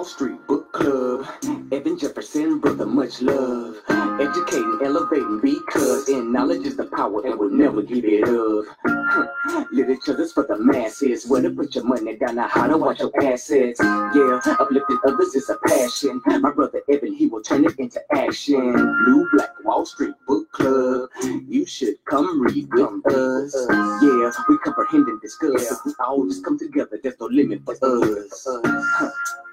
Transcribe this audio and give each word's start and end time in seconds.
Wall 0.00 0.06
Street 0.06 0.46
Book 0.46 0.72
Club. 0.72 1.26
Evan 1.70 1.98
Jefferson, 1.98 2.58
brother, 2.58 2.86
much 2.86 3.20
love. 3.20 3.76
Educating, 4.18 4.78
elevating, 4.82 5.40
because 5.42 6.08
in 6.08 6.32
knowledge 6.32 6.64
is 6.64 6.74
the 6.74 6.86
power 6.86 7.20
and 7.26 7.38
we'll 7.38 7.50
never 7.50 7.82
give 7.82 8.06
it 8.06 8.24
up. 8.24 9.66
Literature's 9.70 10.32
for 10.32 10.44
the 10.44 10.56
masses. 10.56 11.26
Where 11.28 11.42
to 11.42 11.50
put 11.50 11.74
your 11.74 11.84
money 11.84 12.16
down, 12.16 12.36
now 12.36 12.48
how 12.48 12.66
to 12.66 12.78
watch 12.78 13.00
your 13.00 13.12
assets. 13.22 13.78
Yeah, 13.82 14.40
uplifting 14.58 14.98
others 15.04 15.34
is 15.34 15.50
a 15.50 15.58
passion. 15.68 16.22
My 16.24 16.50
brother 16.50 16.80
Evan, 16.88 17.12
he 17.12 17.26
will 17.26 17.42
turn 17.42 17.66
it 17.66 17.78
into 17.78 18.00
action. 18.10 18.72
New 19.04 19.28
Black 19.34 19.52
Wall 19.64 19.84
Street 19.84 20.14
Book 20.26 20.50
Club. 20.52 21.10
You 21.46 21.66
should 21.66 22.02
come 22.06 22.40
read 22.40 22.72
with 22.72 23.06
us. 23.14 23.54
Yeah, 24.02 24.32
we 24.48 24.56
comprehend 24.64 25.08
and 25.08 25.20
discuss. 25.20 25.70
If 25.70 25.84
we 25.84 25.92
all 26.00 26.24
just 26.24 26.42
come 26.42 26.58
together, 26.58 26.98
there's 27.02 27.20
no 27.20 27.26
limit 27.26 27.60
for 27.66 27.74
us. 27.74 28.48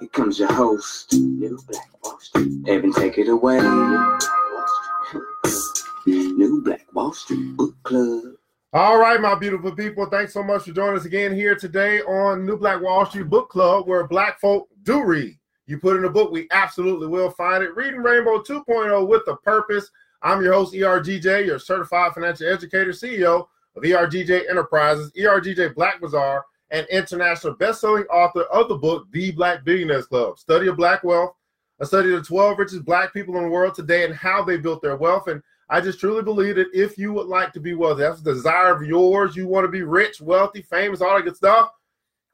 Here 0.00 0.08
comes 0.08 0.38
your 0.38 0.50
host, 0.50 1.12
New 1.12 1.58
Black 1.68 1.86
Wall 2.02 2.18
Street. 2.18 2.66
Evan, 2.66 2.90
take 2.90 3.18
it 3.18 3.28
away. 3.28 3.60
New 6.06 6.62
Black 6.62 6.86
Wall 6.94 7.12
Street 7.12 7.54
Book 7.54 7.74
Club. 7.82 8.32
All 8.72 8.98
right, 8.98 9.20
my 9.20 9.34
beautiful 9.34 9.72
people. 9.72 10.06
Thanks 10.06 10.32
so 10.32 10.42
much 10.42 10.62
for 10.62 10.72
joining 10.72 10.98
us 10.98 11.04
again 11.04 11.34
here 11.34 11.54
today 11.54 12.00
on 12.00 12.46
New 12.46 12.56
Black 12.56 12.80
Wall 12.80 13.04
Street 13.04 13.28
Book 13.28 13.50
Club, 13.50 13.86
where 13.86 14.06
black 14.06 14.40
folk 14.40 14.70
do 14.84 15.04
read. 15.04 15.36
You 15.66 15.78
put 15.78 15.98
in 15.98 16.06
a 16.06 16.10
book, 16.10 16.32
we 16.32 16.48
absolutely 16.50 17.06
will 17.06 17.30
find 17.30 17.62
it. 17.62 17.76
Reading 17.76 18.00
Rainbow 18.00 18.40
2.0 18.40 19.06
with 19.06 19.28
a 19.28 19.36
purpose. 19.36 19.90
I'm 20.22 20.42
your 20.42 20.54
host, 20.54 20.72
ERGJ, 20.72 21.44
your 21.44 21.58
certified 21.58 22.14
financial 22.14 22.48
educator, 22.48 22.92
CEO 22.92 23.48
of 23.76 23.82
ERGJ 23.82 24.48
Enterprises, 24.48 25.12
ERGJ 25.12 25.74
Black 25.74 26.00
Bazaar, 26.00 26.46
and 26.70 26.86
international 26.88 27.54
best-selling 27.54 28.04
author 28.04 28.44
of 28.44 28.68
the 28.68 28.76
book 28.76 29.06
The 29.12 29.32
Black 29.32 29.64
Billionaires 29.64 30.06
Club. 30.06 30.38
Study 30.38 30.68
of 30.68 30.76
Black 30.76 31.02
Wealth, 31.02 31.34
a 31.80 31.86
study 31.86 32.12
of 32.12 32.20
the 32.20 32.26
12 32.26 32.58
richest 32.58 32.84
Black 32.84 33.12
people 33.12 33.36
in 33.36 33.42
the 33.44 33.50
world 33.50 33.74
today 33.74 34.04
and 34.04 34.14
how 34.14 34.44
they 34.44 34.56
built 34.56 34.82
their 34.82 34.96
wealth. 34.96 35.28
And 35.28 35.42
I 35.68 35.80
just 35.80 36.00
truly 36.00 36.22
believe 36.22 36.56
that 36.56 36.68
if 36.72 36.98
you 36.98 37.12
would 37.12 37.26
like 37.26 37.52
to 37.52 37.60
be 37.60 37.74
wealthy, 37.74 38.02
that's 38.02 38.20
a 38.20 38.24
desire 38.24 38.74
of 38.74 38.82
yours, 38.82 39.36
you 39.36 39.46
want 39.46 39.64
to 39.64 39.70
be 39.70 39.82
rich, 39.82 40.20
wealthy, 40.20 40.62
famous, 40.62 41.00
all 41.00 41.16
that 41.16 41.24
good 41.24 41.36
stuff, 41.36 41.70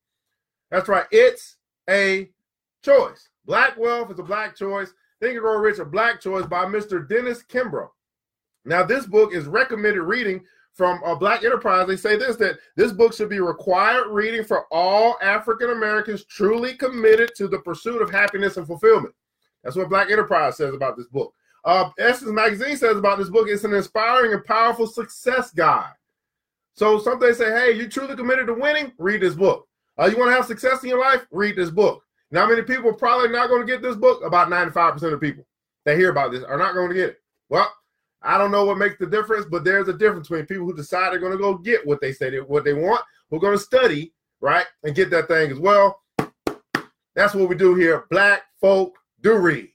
That's 0.72 0.88
right. 0.88 1.06
It's 1.12 1.58
a 1.90 2.30
choice. 2.82 3.30
Black 3.46 3.78
Wealth 3.78 4.10
is 4.12 4.20
a 4.20 4.24
Black 4.24 4.56
choice. 4.56 4.94
Think 5.20 5.34
and 5.34 5.42
Grow 5.42 5.58
Rich, 5.58 5.80
a 5.80 5.86
Black 5.86 6.22
choice 6.22 6.46
by 6.46 6.66
Mr. 6.66 7.08
Dennis 7.08 7.44
Kimbro. 7.44 7.90
Now, 8.64 8.84
this 8.84 9.06
book 9.06 9.34
is 9.34 9.48
recommended 9.48 10.02
reading 10.02 10.46
from 10.76 11.02
Black 11.20 11.44
Enterprise. 11.44 11.88
They 11.88 11.96
say 11.96 12.18
this 12.18 12.36
that 12.38 12.60
this 12.76 12.92
book 12.92 13.14
should 13.14 13.30
be 13.30 13.40
required 13.40 14.08
reading 14.10 14.44
for 14.44 14.66
all 14.72 15.18
African 15.22 15.72
Americans 15.72 16.26
truly 16.26 16.74
committed 16.74 17.32
to 17.36 17.48
the 17.48 17.60
pursuit 17.60 18.02
of 18.02 18.12
happiness 18.12 18.58
and 18.58 18.68
fulfillment. 18.68 19.16
That's 19.64 19.76
what 19.76 19.90
Black 19.90 20.12
Enterprise 20.12 20.58
says 20.58 20.74
about 20.74 20.98
this 20.98 21.08
book. 21.08 21.34
Uh, 21.64 21.90
Essence 21.98 22.30
Magazine 22.30 22.78
says 22.78 22.98
about 22.98 23.18
this 23.18 23.30
book 23.30 23.48
it's 23.50 23.64
an 23.64 23.74
inspiring 23.74 24.34
and 24.34 24.46
powerful 24.46 24.86
success 24.86 25.52
guide. 25.52 25.94
So 26.76 27.00
some 27.00 27.20
they 27.20 27.34
say, 27.34 27.52
hey, 27.52 27.72
you 27.72 27.88
truly 27.88 28.16
committed 28.16 28.48
to 28.48 28.54
winning? 28.54 28.92
Read 28.98 29.22
this 29.22 29.34
book. 29.34 29.68
Uh, 29.98 30.06
you 30.06 30.18
want 30.18 30.30
to 30.30 30.36
have 30.36 30.46
success 30.46 30.84
in 30.84 30.90
your 30.90 31.00
life? 31.00 31.26
Read 31.32 31.56
this 31.56 31.72
book. 31.72 32.04
Now, 32.32 32.48
many 32.48 32.64
people 32.64 32.92
probably 32.94 33.30
not 33.30 33.48
going 33.48 33.66
to 33.66 33.72
get 33.72 33.82
this 33.82 33.96
book. 33.96 34.22
About 34.26 34.50
95% 34.50 35.14
of 35.14 35.22
people 35.22 35.46
that 35.86 35.98
hear 35.98 36.10
about 36.10 36.32
this 36.32 36.44
are 36.44 36.58
not 36.58 36.74
going 36.74 36.90
to 36.90 36.96
get 36.96 37.10
it. 37.10 37.22
Well, 37.48 37.72
I 38.26 38.38
don't 38.38 38.52
know 38.52 38.66
what 38.66 38.78
makes 38.78 38.98
the 38.98 39.06
difference, 39.06 39.46
but 39.50 39.64
there's 39.64 39.88
a 39.88 39.94
difference 39.94 40.28
between 40.28 40.48
people 40.48 40.66
who 40.66 40.76
decide 40.76 41.12
they're 41.12 41.20
going 41.20 41.32
to 41.32 41.38
go 41.38 41.58
get 41.58 41.86
what 41.86 42.02
they 42.02 42.12
say 42.12 42.30
they, 42.30 42.40
what 42.40 42.64
they 42.64 42.74
want, 42.74 43.04
who 43.30 43.38
are 43.38 43.40
going 43.40 43.58
to 43.58 43.64
study, 43.64 44.14
right, 44.42 44.66
and 44.84 44.96
get 44.96 45.10
that 45.12 45.28
thing 45.28 45.52
as 45.52 45.60
well. 45.60 46.02
That's 47.16 47.34
what 47.34 47.48
we 47.48 47.56
do 47.56 47.76
here. 47.76 48.06
Black 48.10 48.44
folk 48.60 48.98
do 49.22 49.38
read. 49.38 49.70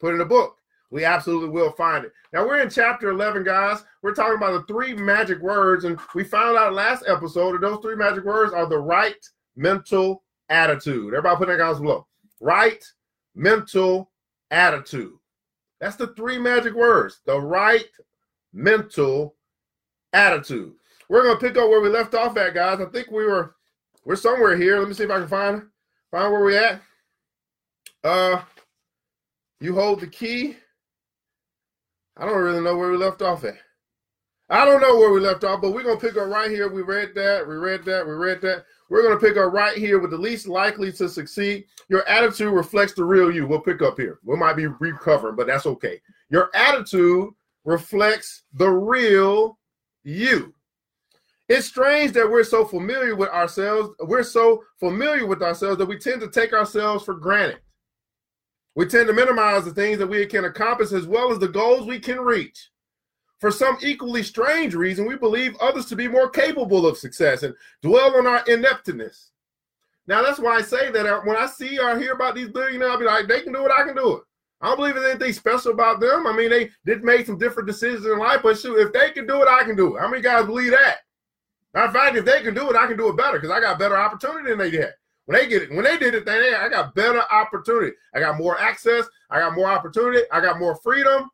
Put 0.00 0.14
in 0.14 0.20
a 0.20 0.26
book. 0.26 0.58
We 0.90 1.04
absolutely 1.04 1.48
will 1.48 1.72
find 1.72 2.04
it. 2.04 2.12
Now 2.32 2.46
we're 2.46 2.60
in 2.60 2.70
chapter 2.70 3.10
11, 3.10 3.42
guys. 3.42 3.82
We're 4.02 4.14
talking 4.14 4.36
about 4.36 4.52
the 4.52 4.72
three 4.72 4.94
magic 4.94 5.40
words, 5.40 5.84
and 5.84 5.98
we 6.14 6.24
found 6.24 6.56
out 6.56 6.72
last 6.72 7.04
episode 7.08 7.54
that 7.54 7.62
those 7.62 7.80
three 7.82 7.96
magic 7.96 8.24
words 8.24 8.52
are 8.52 8.66
the 8.66 8.78
right 8.78 9.16
mental 9.56 10.22
attitude. 10.50 11.14
Everybody 11.14 11.36
put 11.36 11.48
that 11.48 11.56
down 11.56 11.82
below. 11.82 12.06
Right 12.40 12.84
mental 13.34 14.12
attitude. 14.50 15.14
That's 15.84 15.96
the 15.96 16.06
three 16.14 16.38
magic 16.38 16.72
words 16.72 17.20
the 17.26 17.38
right 17.38 17.84
mental 18.54 19.36
attitude. 20.14 20.72
We're 21.10 21.24
going 21.24 21.38
to 21.38 21.46
pick 21.46 21.58
up 21.58 21.68
where 21.68 21.82
we 21.82 21.90
left 21.90 22.14
off 22.14 22.38
at, 22.38 22.54
guys. 22.54 22.80
I 22.80 22.86
think 22.86 23.10
we 23.10 23.26
were, 23.26 23.56
we're 24.06 24.16
somewhere 24.16 24.56
here. 24.56 24.78
Let 24.78 24.88
me 24.88 24.94
see 24.94 25.04
if 25.04 25.10
I 25.10 25.18
can 25.18 25.28
find, 25.28 25.62
find 26.10 26.32
where 26.32 26.42
we 26.42 26.56
at. 26.56 26.80
Uh, 28.02 28.40
you 29.60 29.74
hold 29.74 30.00
the 30.00 30.06
key. 30.06 30.56
I 32.16 32.24
don't 32.24 32.42
really 32.42 32.62
know 32.62 32.78
where 32.78 32.90
we 32.90 32.96
left 32.96 33.20
off 33.20 33.44
at. 33.44 33.58
I 34.48 34.64
don't 34.64 34.80
know 34.80 34.96
where 34.96 35.12
we 35.12 35.20
left 35.20 35.44
off, 35.44 35.60
but 35.60 35.74
we're 35.74 35.82
to 35.82 35.98
pick 35.98 36.16
up 36.16 36.30
right 36.30 36.50
here. 36.50 36.70
We 36.70 36.80
read 36.80 37.14
that, 37.16 37.46
we 37.46 37.56
read 37.56 37.84
that, 37.84 38.06
we 38.06 38.14
read 38.14 38.40
that. 38.40 38.64
We're 38.90 39.02
going 39.02 39.18
to 39.18 39.26
pick 39.26 39.36
up 39.36 39.52
right 39.52 39.76
here 39.76 39.98
with 39.98 40.10
the 40.10 40.18
least 40.18 40.46
likely 40.46 40.92
to 40.92 41.08
succeed. 41.08 41.64
Your 41.88 42.06
attitude 42.08 42.52
reflects 42.52 42.94
the 42.94 43.04
real 43.04 43.30
you. 43.30 43.46
We'll 43.46 43.60
pick 43.60 43.82
up 43.82 43.98
here. 43.98 44.18
We 44.24 44.36
might 44.36 44.56
be 44.56 44.66
recovering, 44.66 45.36
but 45.36 45.46
that's 45.46 45.66
okay. 45.66 46.00
Your 46.30 46.50
attitude 46.54 47.30
reflects 47.64 48.44
the 48.52 48.68
real 48.68 49.58
you. 50.02 50.54
It's 51.48 51.66
strange 51.66 52.12
that 52.12 52.30
we're 52.30 52.44
so 52.44 52.64
familiar 52.64 53.14
with 53.14 53.28
ourselves. 53.28 53.90
We're 54.00 54.22
so 54.22 54.62
familiar 54.80 55.26
with 55.26 55.42
ourselves 55.42 55.78
that 55.78 55.86
we 55.86 55.98
tend 55.98 56.20
to 56.20 56.30
take 56.30 56.52
ourselves 56.52 57.04
for 57.04 57.14
granted. 57.14 57.60
We 58.74 58.86
tend 58.86 59.06
to 59.08 59.12
minimize 59.12 59.64
the 59.64 59.72
things 59.72 59.98
that 59.98 60.06
we 60.06 60.26
can 60.26 60.46
accomplish 60.46 60.92
as 60.92 61.06
well 61.06 61.30
as 61.30 61.38
the 61.38 61.48
goals 61.48 61.86
we 61.86 62.00
can 62.00 62.20
reach. 62.20 62.70
For 63.40 63.50
some 63.50 63.76
equally 63.82 64.22
strange 64.22 64.74
reason, 64.74 65.06
we 65.06 65.16
believe 65.16 65.56
others 65.60 65.86
to 65.86 65.96
be 65.96 66.08
more 66.08 66.30
capable 66.30 66.86
of 66.86 66.96
success 66.96 67.42
and 67.42 67.54
dwell 67.82 68.16
on 68.16 68.26
our 68.26 68.42
ineptness. 68.46 69.32
Now, 70.06 70.22
that's 70.22 70.38
why 70.38 70.56
I 70.56 70.62
say 70.62 70.90
that 70.90 71.06
uh, 71.06 71.20
when 71.22 71.36
I 71.36 71.46
see 71.46 71.78
or 71.78 71.98
hear 71.98 72.12
about 72.12 72.34
these 72.34 72.48
billionaires, 72.48 72.92
I'll 72.92 72.98
be 72.98 73.04
like, 73.04 73.26
they 73.26 73.40
can 73.42 73.52
do 73.52 73.64
it, 73.64 73.70
I 73.70 73.84
can 73.84 73.96
do 73.96 74.16
it. 74.16 74.22
I 74.60 74.68
don't 74.68 74.76
believe 74.76 74.94
there's 74.94 75.10
anything 75.10 75.32
special 75.32 75.72
about 75.72 76.00
them. 76.00 76.26
I 76.26 76.32
mean, 76.34 76.50
they 76.50 76.70
did 76.86 77.04
make 77.04 77.26
some 77.26 77.38
different 77.38 77.66
decisions 77.66 78.06
in 78.06 78.18
life, 78.18 78.40
but 78.42 78.58
shoot, 78.58 78.78
if 78.78 78.92
they 78.92 79.10
can 79.10 79.26
do 79.26 79.42
it, 79.42 79.48
I 79.48 79.64
can 79.64 79.76
do 79.76 79.96
it. 79.96 80.00
How 80.00 80.08
many 80.08 80.22
guys 80.22 80.46
believe 80.46 80.70
that? 80.70 80.98
Matter 81.74 81.88
of 81.88 81.92
fact, 81.92 82.16
if 82.16 82.24
they 82.24 82.40
can 82.40 82.54
do 82.54 82.70
it, 82.70 82.76
I 82.76 82.86
can 82.86 82.96
do 82.96 83.08
it 83.08 83.16
better 83.16 83.38
because 83.38 83.50
I 83.50 83.60
got 83.60 83.78
better 83.78 83.96
opportunity 83.98 84.50
than 84.50 84.58
they 84.58 84.70
had. 84.70 84.94
When 85.26 85.38
they 85.38 85.48
get 85.48 85.62
it, 85.62 85.70
when 85.70 85.84
they 85.84 85.98
did 85.98 86.14
it, 86.14 86.24
they, 86.24 86.54
I 86.54 86.68
got 86.68 86.94
better 86.94 87.22
opportunity. 87.32 87.96
I 88.14 88.20
got 88.20 88.38
more 88.38 88.58
access. 88.58 89.06
I 89.30 89.40
got 89.40 89.54
more 89.54 89.68
opportunity. 89.68 90.22
I 90.30 90.40
got 90.40 90.58
more 90.58 90.76
freedom. 90.76 91.30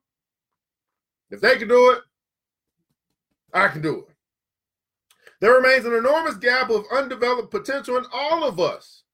If 1.30 1.40
they 1.40 1.56
can 1.56 1.68
do 1.68 1.90
it, 1.90 2.00
I 3.52 3.68
can 3.68 3.82
do 3.82 4.06
it. 4.08 4.14
There 5.40 5.54
remains 5.54 5.86
an 5.86 5.94
enormous 5.94 6.36
gap 6.36 6.70
of 6.70 6.84
undeveloped 6.92 7.50
potential 7.50 7.96
in 7.96 8.04
all 8.12 8.44
of 8.44 8.60
us, 8.60 9.04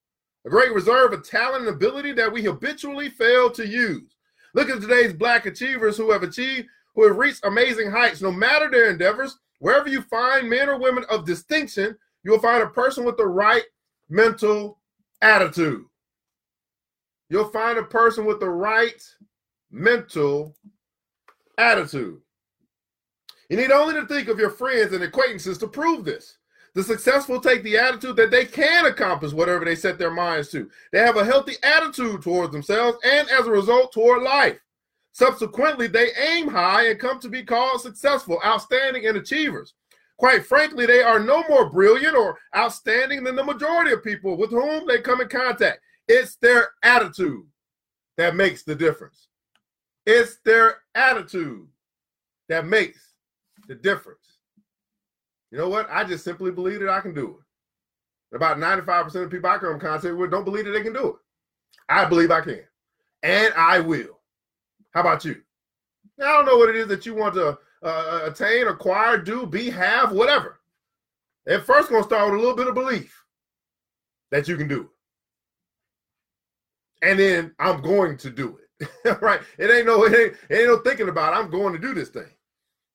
a 0.44 0.50
great 0.50 0.72
reserve 0.72 1.12
of 1.12 1.28
talent 1.28 1.66
and 1.66 1.74
ability 1.74 2.12
that 2.12 2.32
we 2.32 2.42
habitually 2.42 3.10
fail 3.10 3.50
to 3.50 3.66
use. 3.66 4.16
Look 4.54 4.68
at 4.68 4.80
today's 4.80 5.12
black 5.12 5.46
achievers 5.46 5.96
who 5.96 6.10
have 6.10 6.22
achieved, 6.22 6.68
who 6.94 7.06
have 7.06 7.16
reached 7.16 7.44
amazing 7.44 7.90
heights, 7.90 8.22
no 8.22 8.32
matter 8.32 8.70
their 8.70 8.90
endeavors. 8.90 9.38
Wherever 9.60 9.88
you 9.88 10.02
find 10.02 10.50
men 10.50 10.68
or 10.68 10.78
women 10.78 11.04
of 11.10 11.24
distinction, 11.24 11.96
you'll 12.24 12.40
find 12.40 12.62
a 12.62 12.68
person 12.68 13.04
with 13.04 13.16
the 13.16 13.26
right 13.26 13.64
mental 14.08 14.78
attitude. 15.22 15.84
You'll 17.28 17.50
find 17.50 17.78
a 17.78 17.82
person 17.82 18.24
with 18.24 18.40
the 18.40 18.48
right 18.48 19.02
mental 19.70 20.56
attitude. 21.58 22.20
You 23.48 23.56
need 23.56 23.70
only 23.70 23.94
to 23.94 24.06
think 24.06 24.28
of 24.28 24.38
your 24.38 24.50
friends 24.50 24.92
and 24.92 25.04
acquaintances 25.04 25.58
to 25.58 25.68
prove 25.68 26.04
this. 26.04 26.38
The 26.74 26.82
successful 26.82 27.40
take 27.40 27.62
the 27.62 27.78
attitude 27.78 28.16
that 28.16 28.30
they 28.30 28.44
can 28.44 28.84
accomplish 28.84 29.32
whatever 29.32 29.64
they 29.64 29.76
set 29.76 29.98
their 29.98 30.10
minds 30.10 30.50
to. 30.50 30.68
They 30.92 30.98
have 30.98 31.16
a 31.16 31.24
healthy 31.24 31.54
attitude 31.62 32.20
towards 32.20 32.52
themselves 32.52 32.98
and, 33.02 33.28
as 33.30 33.46
a 33.46 33.50
result, 33.50 33.92
toward 33.92 34.22
life. 34.22 34.58
Subsequently, 35.12 35.86
they 35.86 36.10
aim 36.12 36.48
high 36.48 36.88
and 36.88 37.00
come 37.00 37.18
to 37.20 37.30
be 37.30 37.42
called 37.42 37.80
successful, 37.80 38.38
outstanding, 38.44 39.06
and 39.06 39.16
achievers. 39.16 39.72
Quite 40.18 40.44
frankly, 40.44 40.84
they 40.84 41.02
are 41.02 41.18
no 41.18 41.42
more 41.48 41.70
brilliant 41.70 42.14
or 42.14 42.38
outstanding 42.54 43.24
than 43.24 43.36
the 43.36 43.44
majority 43.44 43.92
of 43.92 44.04
people 44.04 44.36
with 44.36 44.50
whom 44.50 44.86
they 44.86 45.00
come 45.00 45.22
in 45.22 45.28
contact. 45.28 45.80
It's 46.08 46.36
their 46.36 46.72
attitude 46.82 47.46
that 48.18 48.36
makes 48.36 48.62
the 48.62 48.74
difference. 48.74 49.25
It's 50.06 50.36
their 50.44 50.78
attitude 50.94 51.66
that 52.48 52.66
makes 52.66 53.00
the 53.66 53.74
difference. 53.74 54.38
You 55.50 55.58
know 55.58 55.68
what? 55.68 55.88
I 55.90 56.04
just 56.04 56.24
simply 56.24 56.50
believe 56.50 56.80
that 56.80 56.88
I 56.88 57.00
can 57.00 57.12
do 57.12 57.38
it. 58.32 58.36
About 58.36 58.58
95% 58.58 59.14
of 59.24 59.30
people 59.30 59.50
I 59.50 59.58
come 59.58 59.74
in 59.74 59.80
contact 59.80 60.16
with 60.16 60.30
don't 60.30 60.44
believe 60.44 60.64
that 60.66 60.72
they 60.72 60.82
can 60.82 60.92
do 60.92 61.08
it. 61.08 61.16
I 61.88 62.04
believe 62.04 62.30
I 62.30 62.40
can. 62.40 62.62
And 63.22 63.54
I 63.54 63.80
will. 63.80 64.20
How 64.92 65.00
about 65.00 65.24
you? 65.24 65.42
Now, 66.18 66.26
I 66.26 66.32
don't 66.36 66.46
know 66.46 66.56
what 66.56 66.68
it 66.68 66.76
is 66.76 66.88
that 66.88 67.06
you 67.06 67.14
want 67.14 67.34
to 67.34 67.58
uh, 67.82 68.20
attain, 68.24 68.66
acquire, 68.66 69.18
do, 69.18 69.46
be, 69.46 69.70
have, 69.70 70.12
whatever. 70.12 70.60
At 71.46 71.64
first, 71.64 71.90
going 71.90 72.02
to 72.02 72.06
start 72.06 72.30
with 72.30 72.38
a 72.38 72.42
little 72.42 72.56
bit 72.56 72.68
of 72.68 72.74
belief 72.74 73.24
that 74.30 74.48
you 74.48 74.56
can 74.56 74.68
do 74.68 74.82
it. 74.82 74.88
And 77.08 77.18
then 77.18 77.54
I'm 77.58 77.82
going 77.82 78.16
to 78.18 78.30
do 78.30 78.56
it. 78.56 78.65
right? 79.20 79.40
It 79.58 79.70
ain't 79.70 79.86
no, 79.86 80.04
it 80.04 80.14
ain't, 80.14 80.36
it 80.48 80.54
ain't 80.56 80.68
no 80.68 80.78
thinking 80.78 81.08
about 81.08 81.32
it. 81.32 81.36
I'm 81.36 81.50
going 81.50 81.72
to 81.72 81.78
do 81.78 81.94
this 81.94 82.08
thing 82.10 82.30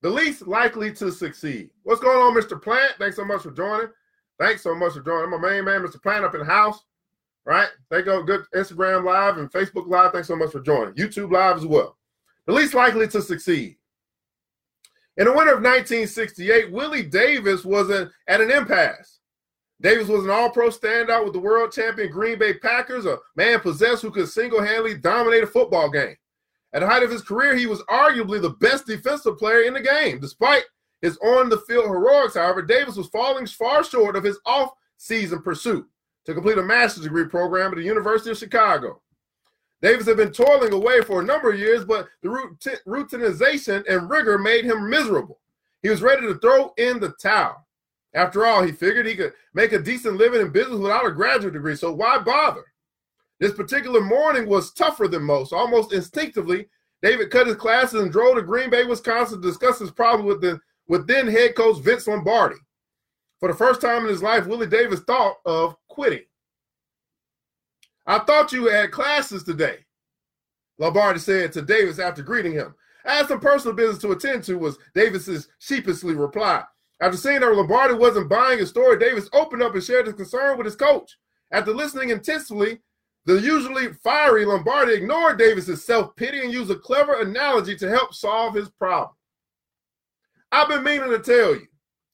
the 0.01 0.09
least 0.09 0.47
likely 0.47 0.91
to 0.93 1.11
succeed. 1.11 1.69
What's 1.83 2.01
going 2.01 2.17
on, 2.17 2.33
Mr. 2.33 2.61
Plant? 2.61 2.95
Thanks 2.97 3.15
so 3.15 3.25
much 3.25 3.43
for 3.43 3.51
joining. 3.51 3.89
Thanks 4.39 4.63
so 4.63 4.73
much 4.73 4.93
for 4.93 5.01
joining. 5.01 5.29
My 5.29 5.37
main 5.37 5.65
man, 5.65 5.81
Mr. 5.81 6.01
Plant, 6.01 6.25
up 6.25 6.33
in 6.33 6.39
the 6.39 6.45
house. 6.45 6.83
Right? 7.45 7.69
Thank 7.89 8.05
you. 8.05 8.23
Good 8.23 8.45
Instagram 8.55 9.03
Live 9.03 9.37
and 9.37 9.51
Facebook 9.51 9.87
Live. 9.87 10.11
Thanks 10.11 10.27
so 10.27 10.35
much 10.35 10.51
for 10.51 10.61
joining. 10.61 10.93
YouTube 10.93 11.31
Live 11.31 11.57
as 11.57 11.65
well. 11.65 11.97
The 12.45 12.53
least 12.53 12.73
likely 12.73 13.07
to 13.09 13.21
succeed. 13.21 13.77
In 15.17 15.25
the 15.25 15.31
winter 15.31 15.53
of 15.53 15.61
1968, 15.61 16.71
Willie 16.71 17.03
Davis 17.03 17.65
was 17.65 17.89
an, 17.89 18.11
at 18.27 18.41
an 18.41 18.49
impasse. 18.49 19.19
Davis 19.81 20.07
was 20.07 20.23
an 20.23 20.29
all 20.29 20.49
pro 20.49 20.69
standout 20.69 21.23
with 21.23 21.33
the 21.33 21.39
world 21.39 21.71
champion 21.71 22.11
Green 22.11 22.37
Bay 22.37 22.53
Packers, 22.53 23.05
a 23.05 23.17
man 23.35 23.59
possessed 23.59 24.03
who 24.03 24.11
could 24.11 24.29
single 24.29 24.61
handedly 24.61 24.95
dominate 24.95 25.43
a 25.43 25.47
football 25.47 25.89
game. 25.89 26.15
At 26.73 26.79
the 26.79 26.87
height 26.87 27.03
of 27.03 27.11
his 27.11 27.23
career, 27.23 27.55
he 27.55 27.65
was 27.65 27.81
arguably 27.83 28.41
the 28.41 28.51
best 28.61 28.85
defensive 28.85 29.37
player 29.37 29.63
in 29.63 29.73
the 29.73 29.81
game. 29.81 30.19
Despite 30.19 30.63
his 31.01 31.17
on 31.17 31.49
the 31.49 31.57
field 31.57 31.85
heroics, 31.85 32.35
however, 32.35 32.61
Davis 32.61 32.95
was 32.95 33.07
falling 33.07 33.47
far 33.47 33.83
short 33.83 34.15
of 34.15 34.23
his 34.23 34.39
off 34.45 34.71
season 34.97 35.41
pursuit 35.41 35.85
to 36.25 36.33
complete 36.33 36.59
a 36.59 36.63
master's 36.63 37.03
degree 37.03 37.25
program 37.25 37.71
at 37.71 37.77
the 37.77 37.83
University 37.83 38.29
of 38.29 38.37
Chicago. 38.37 39.01
Davis 39.81 40.05
had 40.05 40.17
been 40.17 40.31
toiling 40.31 40.73
away 40.73 41.01
for 41.01 41.21
a 41.21 41.25
number 41.25 41.51
of 41.51 41.59
years, 41.59 41.83
but 41.83 42.07
the 42.21 42.29
routinization 42.87 43.83
and 43.89 44.11
rigor 44.11 44.37
made 44.37 44.63
him 44.63 44.87
miserable. 44.87 45.39
He 45.81 45.89
was 45.89 46.03
ready 46.03 46.21
to 46.27 46.37
throw 46.37 46.71
in 46.77 46.99
the 46.99 47.13
towel. 47.19 47.65
After 48.13 48.45
all, 48.45 48.63
he 48.63 48.71
figured 48.71 49.05
he 49.05 49.15
could 49.15 49.33
make 49.53 49.71
a 49.71 49.79
decent 49.79 50.17
living 50.17 50.41
in 50.41 50.51
business 50.51 50.79
without 50.79 51.05
a 51.05 51.11
graduate 51.11 51.53
degree, 51.53 51.75
so 51.75 51.93
why 51.93 52.17
bother? 52.19 52.65
This 53.39 53.53
particular 53.53 54.01
morning 54.01 54.47
was 54.47 54.71
tougher 54.73 55.07
than 55.07 55.23
most. 55.23 55.53
Almost 55.53 55.93
instinctively, 55.93 56.67
David 57.01 57.31
cut 57.31 57.47
his 57.47 57.55
classes 57.55 58.01
and 58.01 58.11
drove 58.11 58.35
to 58.35 58.43
Green 58.43 58.69
Bay, 58.69 58.83
Wisconsin 58.83 59.41
to 59.41 59.47
discuss 59.47 59.79
his 59.79 59.91
problem 59.91 60.27
with 60.27 60.41
the 60.41 60.59
with 60.87 61.07
then 61.07 61.27
head 61.27 61.55
coach 61.55 61.81
Vince 61.81 62.07
Lombardi. 62.07 62.57
For 63.39 63.47
the 63.47 63.57
first 63.57 63.81
time 63.81 64.03
in 64.03 64.09
his 64.09 64.21
life, 64.21 64.45
Willie 64.45 64.67
Davis 64.67 64.99
thought 64.99 65.37
of 65.45 65.75
quitting. 65.87 66.25
I 68.05 68.19
thought 68.19 68.51
you 68.51 68.67
had 68.67 68.91
classes 68.91 69.43
today, 69.43 69.77
Lombardi 70.77 71.19
said 71.19 71.53
to 71.53 71.61
Davis 71.61 71.97
after 71.97 72.21
greeting 72.21 72.53
him. 72.53 72.75
I 73.05 73.15
had 73.15 73.27
some 73.27 73.39
personal 73.39 73.75
business 73.75 73.99
to 73.99 74.11
attend 74.11 74.43
to, 74.43 74.57
was 74.57 74.77
Davis's 74.93 75.47
sheepishly 75.59 76.13
reply. 76.13 76.63
After 77.01 77.17
seeing 77.17 77.39
that 77.39 77.51
Lombardi 77.51 77.95
wasn't 77.95 78.29
buying 78.29 78.59
his 78.59 78.69
story, 78.69 78.97
Davis 78.97 79.27
opened 79.33 79.63
up 79.63 79.73
and 79.73 79.83
shared 79.83 80.05
his 80.05 80.15
concern 80.15 80.57
with 80.57 80.65
his 80.65 80.75
coach. 80.75 81.17
After 81.51 81.73
listening 81.73 82.11
intensely, 82.11 82.79
the 83.25 83.41
usually 83.41 83.93
fiery 83.93 84.45
Lombardi 84.45 84.93
ignored 84.93 85.39
Davis's 85.39 85.83
self 85.83 86.15
pity 86.15 86.39
and 86.39 86.53
used 86.53 86.69
a 86.69 86.75
clever 86.75 87.19
analogy 87.21 87.75
to 87.77 87.89
help 87.89 88.13
solve 88.13 88.53
his 88.53 88.69
problem. 88.69 89.15
I've 90.51 90.69
been 90.69 90.83
meaning 90.83 91.09
to 91.09 91.19
tell 91.19 91.55
you, 91.55 91.67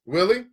Willie, 0.06 0.46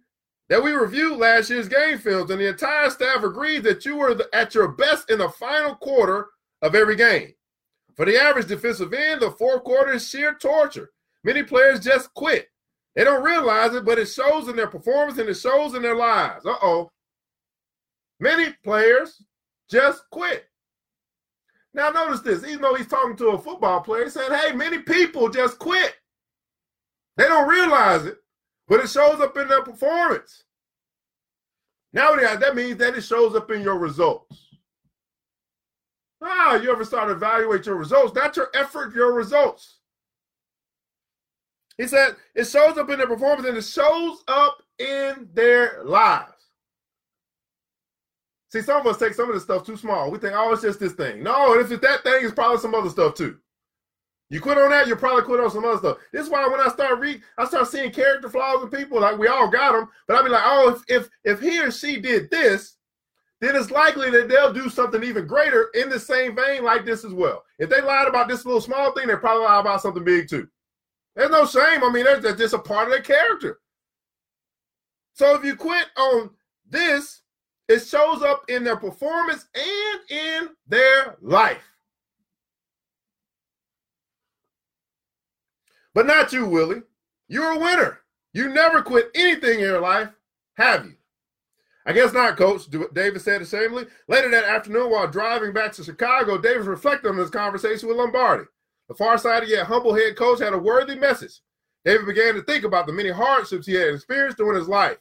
that 0.48 0.62
we 0.62 0.72
reviewed 0.72 1.18
last 1.18 1.50
year's 1.50 1.68
game 1.68 1.98
films, 1.98 2.30
and 2.30 2.40
the 2.40 2.48
entire 2.48 2.90
staff 2.90 3.22
agreed 3.22 3.62
that 3.64 3.84
you 3.84 3.96
were 3.96 4.20
at 4.32 4.54
your 4.54 4.68
best 4.68 5.10
in 5.10 5.18
the 5.18 5.28
final 5.28 5.76
quarter 5.76 6.28
of 6.60 6.74
every 6.74 6.96
game. 6.96 7.34
For 7.94 8.04
the 8.04 8.20
average 8.20 8.48
defensive 8.48 8.92
end, 8.92 9.22
the 9.22 9.30
fourth 9.30 9.62
quarter 9.62 9.92
is 9.92 10.08
sheer 10.08 10.34
torture. 10.34 10.90
Many 11.22 11.44
players 11.44 11.80
just 11.80 12.12
quit. 12.14 12.48
They 12.94 13.04
don't 13.04 13.24
realize 13.24 13.74
it, 13.74 13.84
but 13.84 13.98
it 13.98 14.06
shows 14.06 14.48
in 14.48 14.56
their 14.56 14.68
performance 14.68 15.18
and 15.18 15.28
it 15.28 15.34
shows 15.34 15.74
in 15.74 15.82
their 15.82 15.96
lives. 15.96 16.46
Uh 16.46 16.56
oh. 16.62 16.90
Many 18.20 18.52
players 18.62 19.22
just 19.68 20.04
quit. 20.10 20.44
Now, 21.72 21.90
notice 21.90 22.20
this 22.20 22.44
even 22.44 22.62
though 22.62 22.74
he's 22.74 22.86
talking 22.86 23.16
to 23.16 23.30
a 23.30 23.38
football 23.38 23.80
player, 23.80 24.08
saying, 24.08 24.32
Hey, 24.32 24.52
many 24.52 24.78
people 24.78 25.28
just 25.28 25.58
quit. 25.58 25.94
They 27.16 27.24
don't 27.24 27.48
realize 27.48 28.06
it, 28.06 28.18
but 28.68 28.80
it 28.80 28.90
shows 28.90 29.20
up 29.20 29.36
in 29.36 29.48
their 29.48 29.62
performance. 29.62 30.44
Now, 31.92 32.14
that 32.16 32.56
means 32.56 32.78
that 32.78 32.96
it 32.96 33.02
shows 33.02 33.34
up 33.34 33.50
in 33.50 33.62
your 33.62 33.78
results. 33.78 34.48
Ah, 36.20 36.56
you 36.56 36.72
ever 36.72 36.84
start 36.84 37.08
to 37.08 37.14
evaluate 37.14 37.66
your 37.66 37.76
results? 37.76 38.14
Not 38.14 38.36
your 38.36 38.48
effort, 38.54 38.94
your 38.94 39.12
results. 39.12 39.80
He 41.78 41.86
said 41.86 42.16
it 42.34 42.44
shows 42.44 42.78
up 42.78 42.88
in 42.90 42.98
their 42.98 43.08
performance 43.08 43.48
and 43.48 43.56
it 43.56 43.64
shows 43.64 44.22
up 44.28 44.62
in 44.78 45.28
their 45.32 45.82
lives. 45.84 46.30
See, 48.50 48.62
some 48.62 48.80
of 48.80 48.86
us 48.86 48.98
take 48.98 49.14
some 49.14 49.28
of 49.28 49.34
this 49.34 49.42
stuff 49.42 49.66
too 49.66 49.76
small. 49.76 50.12
We 50.12 50.18
think, 50.18 50.34
oh, 50.36 50.52
it's 50.52 50.62
just 50.62 50.78
this 50.78 50.92
thing. 50.92 51.24
No, 51.24 51.58
if 51.58 51.72
it's 51.72 51.82
that 51.82 52.04
thing, 52.04 52.20
it's 52.22 52.34
probably 52.34 52.58
some 52.58 52.74
other 52.74 52.90
stuff 52.90 53.14
too. 53.14 53.38
You 54.30 54.40
quit 54.40 54.58
on 54.58 54.70
that, 54.70 54.86
you 54.86 54.96
probably 54.96 55.22
quit 55.22 55.40
on 55.40 55.50
some 55.50 55.64
other 55.64 55.78
stuff. 55.78 55.98
This 56.12 56.26
is 56.26 56.30
why 56.30 56.46
when 56.48 56.60
I 56.60 56.68
start 56.68 56.98
read, 56.98 57.20
I 57.36 57.46
start 57.46 57.68
seeing 57.68 57.90
character 57.90 58.28
flaws 58.28 58.62
in 58.62 58.68
people. 58.68 59.00
Like 59.00 59.18
we 59.18 59.26
all 59.26 59.50
got 59.50 59.72
them, 59.72 59.88
but 60.06 60.16
I'll 60.16 60.22
be 60.22 60.30
like, 60.30 60.44
oh, 60.44 60.70
if 60.88 61.02
if 61.02 61.08
if 61.24 61.40
he 61.40 61.60
or 61.60 61.70
she 61.70 62.00
did 62.00 62.30
this, 62.30 62.76
then 63.40 63.56
it's 63.56 63.70
likely 63.70 64.10
that 64.10 64.28
they'll 64.28 64.52
do 64.52 64.68
something 64.68 65.02
even 65.02 65.26
greater 65.26 65.68
in 65.74 65.88
the 65.88 65.98
same 65.98 66.34
vein 66.36 66.64
like 66.64 66.84
this 66.84 67.04
as 67.04 67.12
well. 67.12 67.44
If 67.58 67.68
they 67.70 67.80
lied 67.80 68.08
about 68.08 68.28
this 68.28 68.46
little 68.46 68.60
small 68.60 68.92
thing, 68.92 69.08
they 69.08 69.16
probably 69.16 69.44
lie 69.44 69.60
about 69.60 69.82
something 69.82 70.04
big 70.04 70.28
too. 70.28 70.48
There's 71.14 71.30
no 71.30 71.46
shame. 71.46 71.84
I 71.84 71.90
mean, 71.90 72.04
that's 72.04 72.38
just 72.38 72.54
a 72.54 72.58
part 72.58 72.88
of 72.88 72.90
their 72.90 73.02
character. 73.02 73.60
So 75.12 75.36
if 75.36 75.44
you 75.44 75.54
quit 75.54 75.86
on 75.96 76.30
this, 76.68 77.22
it 77.68 77.80
shows 77.80 78.22
up 78.22 78.44
in 78.48 78.64
their 78.64 78.76
performance 78.76 79.46
and 79.54 80.00
in 80.10 80.48
their 80.66 81.16
life. 81.22 81.62
But 85.94 86.06
not 86.06 86.32
you, 86.32 86.46
Willie. 86.46 86.82
You're 87.28 87.52
a 87.52 87.58
winner. 87.58 88.00
You 88.32 88.48
never 88.48 88.82
quit 88.82 89.10
anything 89.14 89.60
in 89.60 89.60
your 89.60 89.80
life, 89.80 90.10
have 90.54 90.84
you? 90.84 90.94
I 91.86 91.92
guess 91.92 92.12
not, 92.12 92.36
coach, 92.36 92.62
Davis 92.92 93.24
said 93.24 93.42
ashamedly. 93.42 93.88
Later 94.08 94.30
that 94.30 94.44
afternoon, 94.44 94.90
while 94.90 95.06
driving 95.06 95.52
back 95.52 95.72
to 95.74 95.84
Chicago, 95.84 96.38
Davis 96.38 96.66
reflected 96.66 97.08
on 97.08 97.16
this 97.16 97.30
conversation 97.30 97.88
with 97.88 97.98
Lombardi. 97.98 98.44
The 98.88 98.94
far-sighted 98.94 99.48
yet 99.48 99.66
humble 99.66 99.94
head 99.94 100.16
coach 100.16 100.40
had 100.40 100.52
a 100.52 100.58
worthy 100.58 100.94
message. 100.94 101.40
David 101.84 102.06
began 102.06 102.34
to 102.34 102.42
think 102.42 102.64
about 102.64 102.86
the 102.86 102.92
many 102.92 103.10
hardships 103.10 103.66
he 103.66 103.74
had 103.74 103.94
experienced 103.94 104.38
during 104.38 104.58
his 104.58 104.68
life. 104.68 104.98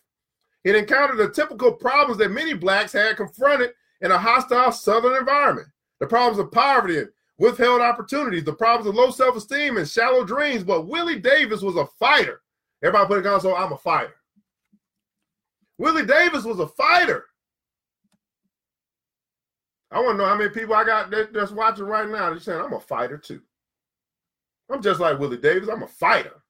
It 0.63 0.75
encountered 0.75 1.17
the 1.17 1.29
typical 1.29 1.73
problems 1.73 2.17
that 2.19 2.31
many 2.31 2.53
blacks 2.53 2.93
had 2.93 3.17
confronted 3.17 3.71
in 4.01 4.11
a 4.11 4.17
hostile 4.17 4.71
Southern 4.71 5.17
environment 5.17 5.67
the 5.99 6.07
problems 6.07 6.39
of 6.39 6.51
poverty 6.51 6.99
and 6.99 7.09
withheld 7.37 7.81
opportunities, 7.81 8.43
the 8.43 8.53
problems 8.53 8.87
of 8.87 8.95
low 8.95 9.09
self 9.11 9.35
esteem 9.37 9.77
and 9.77 9.87
shallow 9.87 10.25
dreams. 10.25 10.63
But 10.63 10.87
Willie 10.87 11.19
Davis 11.19 11.61
was 11.61 11.77
a 11.77 11.85
fighter. 11.97 12.41
Everybody 12.83 13.07
put 13.07 13.19
it 13.19 13.25
on, 13.25 13.39
so 13.39 13.55
I'm 13.55 13.71
a 13.71 13.77
fighter. 13.77 14.15
Willie 15.77 16.05
Davis 16.05 16.43
was 16.43 16.59
a 16.59 16.67
fighter. 16.67 17.25
I 19.91 19.99
want 19.99 20.13
to 20.13 20.23
know 20.23 20.29
how 20.29 20.35
many 20.35 20.49
people 20.49 20.75
I 20.75 20.83
got 20.83 21.11
that, 21.11 21.33
that's 21.33 21.51
watching 21.51 21.85
right 21.85 22.09
now. 22.09 22.31
They're 22.31 22.39
saying 22.39 22.59
I'm 22.59 22.73
a 22.73 22.79
fighter 22.79 23.17
too. 23.17 23.41
I'm 24.73 24.81
just 24.81 24.99
like 24.99 25.19
Willie 25.19 25.37
Davis. 25.37 25.69
I'm 25.69 25.83
a 25.83 25.87
fighter. 25.87 26.41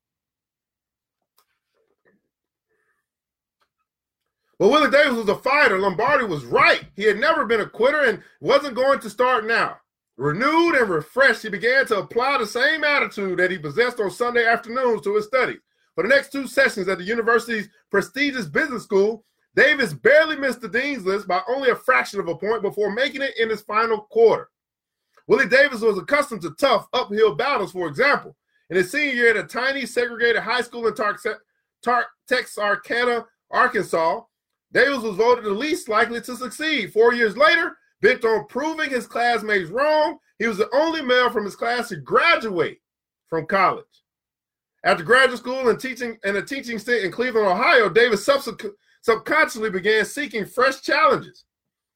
But 4.58 4.70
Willie 4.70 4.90
Davis 4.90 5.18
was 5.18 5.28
a 5.28 5.36
fighter. 5.36 5.78
Lombardi 5.78 6.24
was 6.24 6.46
right. 6.46 6.86
He 6.96 7.04
had 7.04 7.18
never 7.18 7.46
been 7.46 7.60
a 7.60 7.66
quitter 7.66 8.06
and 8.06 8.24
wasn't 8.40 8.76
going 8.76 9.00
to 9.02 9.10
start 9.10 9.46
now. 9.46 9.78
Renewed 10.16 10.76
and 10.76 10.90
refreshed, 10.90 11.42
he 11.42 11.50
began 11.50 11.86
to 11.88 11.98
apply 11.98 12.38
the 12.38 12.46
same 12.46 12.86
attitude 12.86 13.40
that 13.40 13.52
he 13.52 13.58
possessed 13.58 14.00
on 14.00 14.10
Sunday 14.10 14.46
afternoons 14.46 15.02
to 15.02 15.16
his 15.16 15.26
studies. 15.26 15.60
For 15.96 16.04
the 16.04 16.10
next 16.10 16.32
two 16.32 16.48
sessions 16.48 16.88
at 16.88 17.00
the 17.00 17.04
university's 17.04 17.68
prestigious 17.92 18.46
business 18.46 18.84
school, 18.84 19.26
Davis 19.56 19.94
barely 19.94 20.38
missed 20.38 20.62
the 20.62 20.70
dean's 20.70 21.06
list 21.06 21.28
by 21.28 21.42
only 21.50 21.72
a 21.72 21.76
fraction 21.76 22.22
of 22.22 22.30
a 22.30 22.36
point 22.36 22.62
before 22.62 22.90
making 22.90 23.22
it 23.22 23.38
in 23.38 23.50
his 23.50 23.62
final 23.62 24.02
quarter. 24.02 24.50
Willie 25.28 25.48
Davis 25.48 25.82
was 25.82 25.98
accustomed 25.98 26.42
to 26.42 26.52
tough 26.60 26.88
uphill 26.94 27.36
battles, 27.36 27.72
for 27.72 27.88
example. 27.88 28.36
In 28.70 28.78
his 28.78 28.92
senior 28.92 29.14
year 29.14 29.30
at 29.30 29.38
a 29.38 29.48
tiny 29.48 29.86
segregated 29.86 30.42
high 30.42 30.62
school 30.62 30.88
in 30.88 30.96
Tar- 30.96 31.18
Tar- 31.84 32.08
Texarkana, 32.28 33.26
Arkansas, 33.52 34.22
Davis 34.72 35.04
was 35.04 35.16
voted 35.16 35.46
the 35.46 35.50
least 35.50 35.88
likely 35.88 36.20
to 36.22 36.36
succeed. 36.36 36.92
Four 36.92 37.14
years 37.14 37.38
later, 37.38 37.78
bent 38.02 38.26
on 38.26 38.48
proving 38.48 38.90
his 38.90 39.06
classmates 39.06 39.70
wrong, 39.70 40.18
he 40.40 40.48
was 40.48 40.58
the 40.58 40.70
only 40.74 41.02
male 41.02 41.30
from 41.30 41.46
his 41.46 41.56
class 41.56 41.90
to 41.90 41.98
graduate 41.98 42.82
from 43.30 43.46
college. 43.46 43.86
After 44.84 45.04
graduate 45.04 45.40
school 45.40 45.70
and 45.70 45.80
teaching 45.80 46.18
and 46.26 46.36
a 46.36 46.42
teaching 46.42 46.80
stint 46.80 47.06
in 47.06 47.12
Cleveland, 47.12 47.48
Ohio, 47.48 47.88
Davis 47.88 48.28
subconsciously 49.02 49.70
began 49.70 50.04
seeking 50.04 50.46
fresh 50.46 50.82
challenges. 50.82 51.46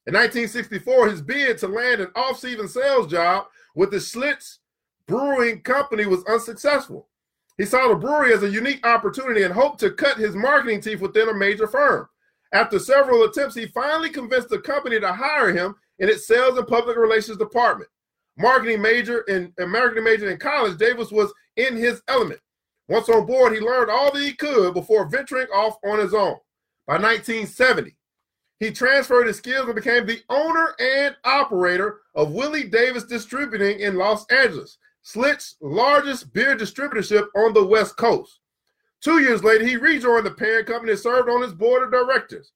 In 0.07 0.13
1964, 0.13 1.09
his 1.09 1.21
bid 1.21 1.57
to 1.57 1.67
land 1.67 1.99
an 1.99 2.07
off-season 2.15 2.69
sales 2.69 3.07
job 3.07 3.47
with 3.75 3.91
the 3.91 3.97
Schlitz 3.97 4.59
Brewing 5.05 5.61
Company 5.61 6.05
was 6.05 6.23
unsuccessful. 6.25 7.09
He 7.57 7.65
saw 7.65 7.89
the 7.89 7.95
brewery 7.95 8.33
as 8.33 8.41
a 8.41 8.49
unique 8.49 8.87
opportunity 8.87 9.43
and 9.43 9.53
hoped 9.53 9.81
to 9.81 9.91
cut 9.91 10.17
his 10.17 10.33
marketing 10.33 10.79
teeth 10.79 11.01
within 11.01 11.27
a 11.27 11.33
major 11.33 11.67
firm. 11.67 12.07
After 12.53 12.79
several 12.79 13.23
attempts, 13.23 13.53
he 13.53 13.65
finally 13.65 14.09
convinced 14.09 14.47
the 14.47 14.59
company 14.59 14.97
to 14.97 15.11
hire 15.11 15.51
him 15.51 15.75
in 15.99 16.07
its 16.07 16.25
sales 16.25 16.57
and 16.57 16.67
public 16.67 16.95
relations 16.95 17.37
department. 17.37 17.89
Marketing 18.37 18.81
major 18.81 19.21
in 19.21 19.51
marketing 19.59 20.05
major 20.05 20.29
in 20.29 20.37
college, 20.37 20.77
Davis 20.77 21.11
was 21.11 21.33
in 21.57 21.75
his 21.75 22.01
element. 22.07 22.39
Once 22.87 23.09
on 23.09 23.25
board, 23.25 23.51
he 23.51 23.59
learned 23.59 23.91
all 23.91 24.13
that 24.13 24.21
he 24.21 24.31
could 24.31 24.73
before 24.73 25.09
venturing 25.09 25.47
off 25.47 25.75
on 25.83 25.99
his 25.99 26.13
own. 26.13 26.37
By 26.85 26.93
1970, 26.93 27.96
he 28.59 28.71
transferred 28.71 29.27
his 29.27 29.37
skills 29.37 29.65
and 29.65 29.75
became 29.75 30.05
the 30.05 30.21
owner 30.29 30.73
and 30.79 31.15
operator 31.23 32.01
of 32.15 32.31
Willie 32.31 32.67
Davis 32.67 33.03
Distributing 33.03 33.79
in 33.79 33.95
Los 33.95 34.25
Angeles, 34.31 34.77
Schlitz's 35.03 35.55
largest 35.61 36.33
beer 36.33 36.55
distributorship 36.55 37.27
on 37.35 37.53
the 37.53 37.65
West 37.65 37.97
Coast. 37.97 38.39
Two 39.01 39.19
years 39.19 39.43
later, 39.43 39.65
he 39.65 39.77
rejoined 39.77 40.25
the 40.25 40.31
parent 40.31 40.67
company 40.67 40.91
and 40.91 40.99
served 40.99 41.29
on 41.29 41.43
its 41.43 41.53
board 41.53 41.83
of 41.83 41.91
directors. 41.91 42.51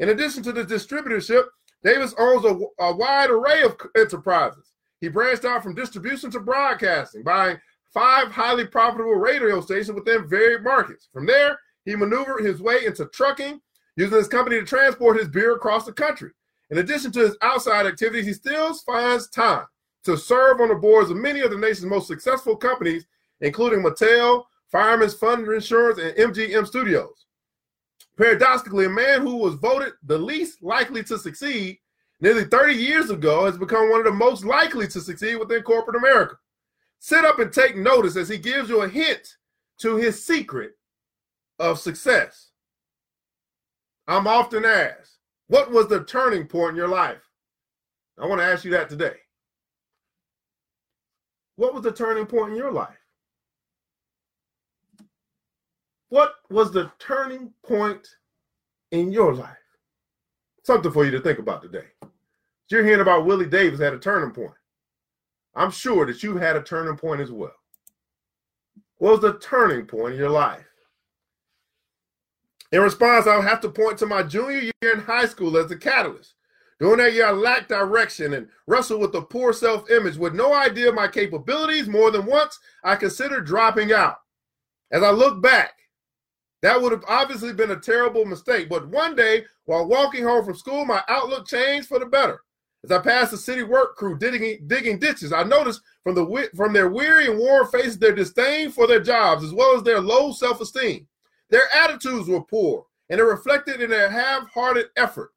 In 0.00 0.08
addition 0.08 0.42
to 0.42 0.52
the 0.52 0.64
distributorship, 0.64 1.44
Davis 1.84 2.14
owns 2.18 2.44
a, 2.44 2.58
a 2.82 2.96
wide 2.96 3.30
array 3.30 3.62
of 3.62 3.76
enterprises. 3.96 4.72
He 5.00 5.08
branched 5.08 5.44
out 5.44 5.62
from 5.62 5.74
distribution 5.74 6.30
to 6.32 6.40
broadcasting, 6.40 7.22
buying 7.22 7.58
five 7.92 8.32
highly 8.32 8.66
profitable 8.66 9.14
radio 9.14 9.60
stations 9.60 9.92
within 9.92 10.26
varied 10.26 10.64
markets. 10.64 11.08
From 11.12 11.26
there, 11.26 11.58
he 11.84 11.94
maneuvered 11.94 12.44
his 12.44 12.60
way 12.60 12.86
into 12.86 13.06
trucking, 13.06 13.60
using 13.96 14.18
his 14.18 14.28
company 14.28 14.58
to 14.58 14.64
transport 14.64 15.18
his 15.18 15.28
beer 15.28 15.54
across 15.54 15.84
the 15.84 15.92
country. 15.92 16.30
In 16.70 16.78
addition 16.78 17.12
to 17.12 17.20
his 17.20 17.36
outside 17.42 17.86
activities, 17.86 18.26
he 18.26 18.32
still 18.32 18.74
finds 18.74 19.28
time 19.28 19.66
to 20.04 20.16
serve 20.16 20.60
on 20.60 20.68
the 20.68 20.74
boards 20.74 21.10
of 21.10 21.16
many 21.16 21.40
of 21.40 21.50
the 21.50 21.56
nation's 21.56 21.86
most 21.86 22.06
successful 22.06 22.56
companies, 22.56 23.06
including 23.40 23.82
Mattel, 23.82 24.44
Fireman's 24.70 25.14
Fund 25.14 25.46
Insurance, 25.46 25.98
and 25.98 26.34
MGM 26.34 26.66
Studios. 26.66 27.26
Paradoxically, 28.16 28.86
a 28.86 28.90
man 28.90 29.22
who 29.22 29.36
was 29.36 29.54
voted 29.54 29.92
the 30.04 30.18
least 30.18 30.62
likely 30.62 31.02
to 31.04 31.18
succeed 31.18 31.78
nearly 32.20 32.44
30 32.44 32.74
years 32.74 33.10
ago 33.10 33.44
has 33.44 33.58
become 33.58 33.90
one 33.90 34.00
of 34.00 34.06
the 34.06 34.12
most 34.12 34.44
likely 34.44 34.86
to 34.88 35.00
succeed 35.00 35.36
within 35.36 35.62
corporate 35.62 35.96
America. 35.96 36.36
Sit 37.00 37.24
up 37.24 37.38
and 37.38 37.52
take 37.52 37.76
notice 37.76 38.16
as 38.16 38.28
he 38.28 38.38
gives 38.38 38.68
you 38.68 38.82
a 38.82 38.88
hint 38.88 39.36
to 39.78 39.96
his 39.96 40.24
secret 40.24 40.72
of 41.58 41.78
success. 41.78 42.43
I'm 44.06 44.26
often 44.26 44.64
asked, 44.64 45.18
what 45.48 45.70
was 45.70 45.88
the 45.88 46.04
turning 46.04 46.46
point 46.46 46.70
in 46.70 46.76
your 46.76 46.88
life? 46.88 47.22
I 48.18 48.26
want 48.26 48.40
to 48.40 48.46
ask 48.46 48.64
you 48.64 48.70
that 48.72 48.88
today. 48.88 49.16
What 51.56 51.74
was 51.74 51.82
the 51.82 51.92
turning 51.92 52.26
point 52.26 52.52
in 52.52 52.56
your 52.56 52.72
life? 52.72 52.96
What 56.08 56.34
was 56.50 56.70
the 56.70 56.90
turning 56.98 57.52
point 57.66 58.06
in 58.90 59.10
your 59.10 59.34
life? 59.34 59.56
Something 60.62 60.92
for 60.92 61.04
you 61.04 61.10
to 61.12 61.20
think 61.20 61.38
about 61.38 61.62
today. 61.62 61.86
You're 62.70 62.84
hearing 62.84 63.00
about 63.00 63.26
Willie 63.26 63.46
Davis 63.46 63.80
had 63.80 63.94
a 63.94 63.98
turning 63.98 64.30
point. 64.30 64.54
I'm 65.54 65.70
sure 65.70 66.06
that 66.06 66.22
you 66.22 66.36
had 66.36 66.56
a 66.56 66.62
turning 66.62 66.96
point 66.96 67.20
as 67.20 67.30
well. 67.30 67.54
What 68.98 69.12
was 69.12 69.20
the 69.20 69.38
turning 69.38 69.86
point 69.86 70.14
in 70.14 70.20
your 70.20 70.30
life? 70.30 70.64
In 72.74 72.80
response, 72.80 73.28
I'll 73.28 73.40
have 73.40 73.60
to 73.60 73.68
point 73.68 73.98
to 73.98 74.06
my 74.06 74.24
junior 74.24 74.58
year 74.82 74.94
in 74.94 74.98
high 74.98 75.26
school 75.26 75.56
as 75.56 75.68
the 75.68 75.76
catalyst. 75.76 76.34
During 76.80 76.96
that 76.96 77.12
year, 77.12 77.26
I 77.26 77.30
lacked 77.30 77.68
direction 77.68 78.34
and 78.34 78.48
wrestled 78.66 79.00
with 79.00 79.14
a 79.14 79.22
poor 79.22 79.52
self 79.52 79.88
image 79.92 80.16
with 80.16 80.34
no 80.34 80.52
idea 80.52 80.88
of 80.88 80.96
my 80.96 81.06
capabilities. 81.06 81.86
More 81.86 82.10
than 82.10 82.26
once, 82.26 82.58
I 82.82 82.96
considered 82.96 83.46
dropping 83.46 83.92
out. 83.92 84.16
As 84.90 85.04
I 85.04 85.12
look 85.12 85.40
back, 85.40 85.74
that 86.62 86.82
would 86.82 86.90
have 86.90 87.04
obviously 87.06 87.52
been 87.52 87.70
a 87.70 87.78
terrible 87.78 88.24
mistake. 88.24 88.68
But 88.68 88.88
one 88.88 89.14
day, 89.14 89.44
while 89.66 89.86
walking 89.86 90.24
home 90.24 90.44
from 90.44 90.56
school, 90.56 90.84
my 90.84 91.00
outlook 91.06 91.46
changed 91.46 91.86
for 91.86 92.00
the 92.00 92.06
better. 92.06 92.40
As 92.82 92.90
I 92.90 92.98
passed 92.98 93.30
the 93.30 93.36
city 93.36 93.62
work 93.62 93.94
crew 93.94 94.18
digging, 94.18 94.66
digging 94.66 94.98
ditches, 94.98 95.32
I 95.32 95.44
noticed 95.44 95.80
from 96.02 96.16
the 96.16 96.50
from 96.56 96.72
their 96.72 96.88
weary 96.88 97.28
and 97.28 97.38
worn 97.38 97.68
faces 97.68 98.00
their 98.00 98.16
disdain 98.16 98.72
for 98.72 98.88
their 98.88 99.00
jobs, 99.00 99.44
as 99.44 99.52
well 99.52 99.76
as 99.76 99.84
their 99.84 100.00
low 100.00 100.32
self-esteem. 100.32 101.06
Their 101.54 101.72
attitudes 101.72 102.26
were 102.26 102.42
poor, 102.42 102.84
and 103.10 103.20
it 103.20 103.22
reflected 103.22 103.80
in 103.80 103.88
their 103.88 104.10
half-hearted 104.10 104.86
effort. 104.96 105.30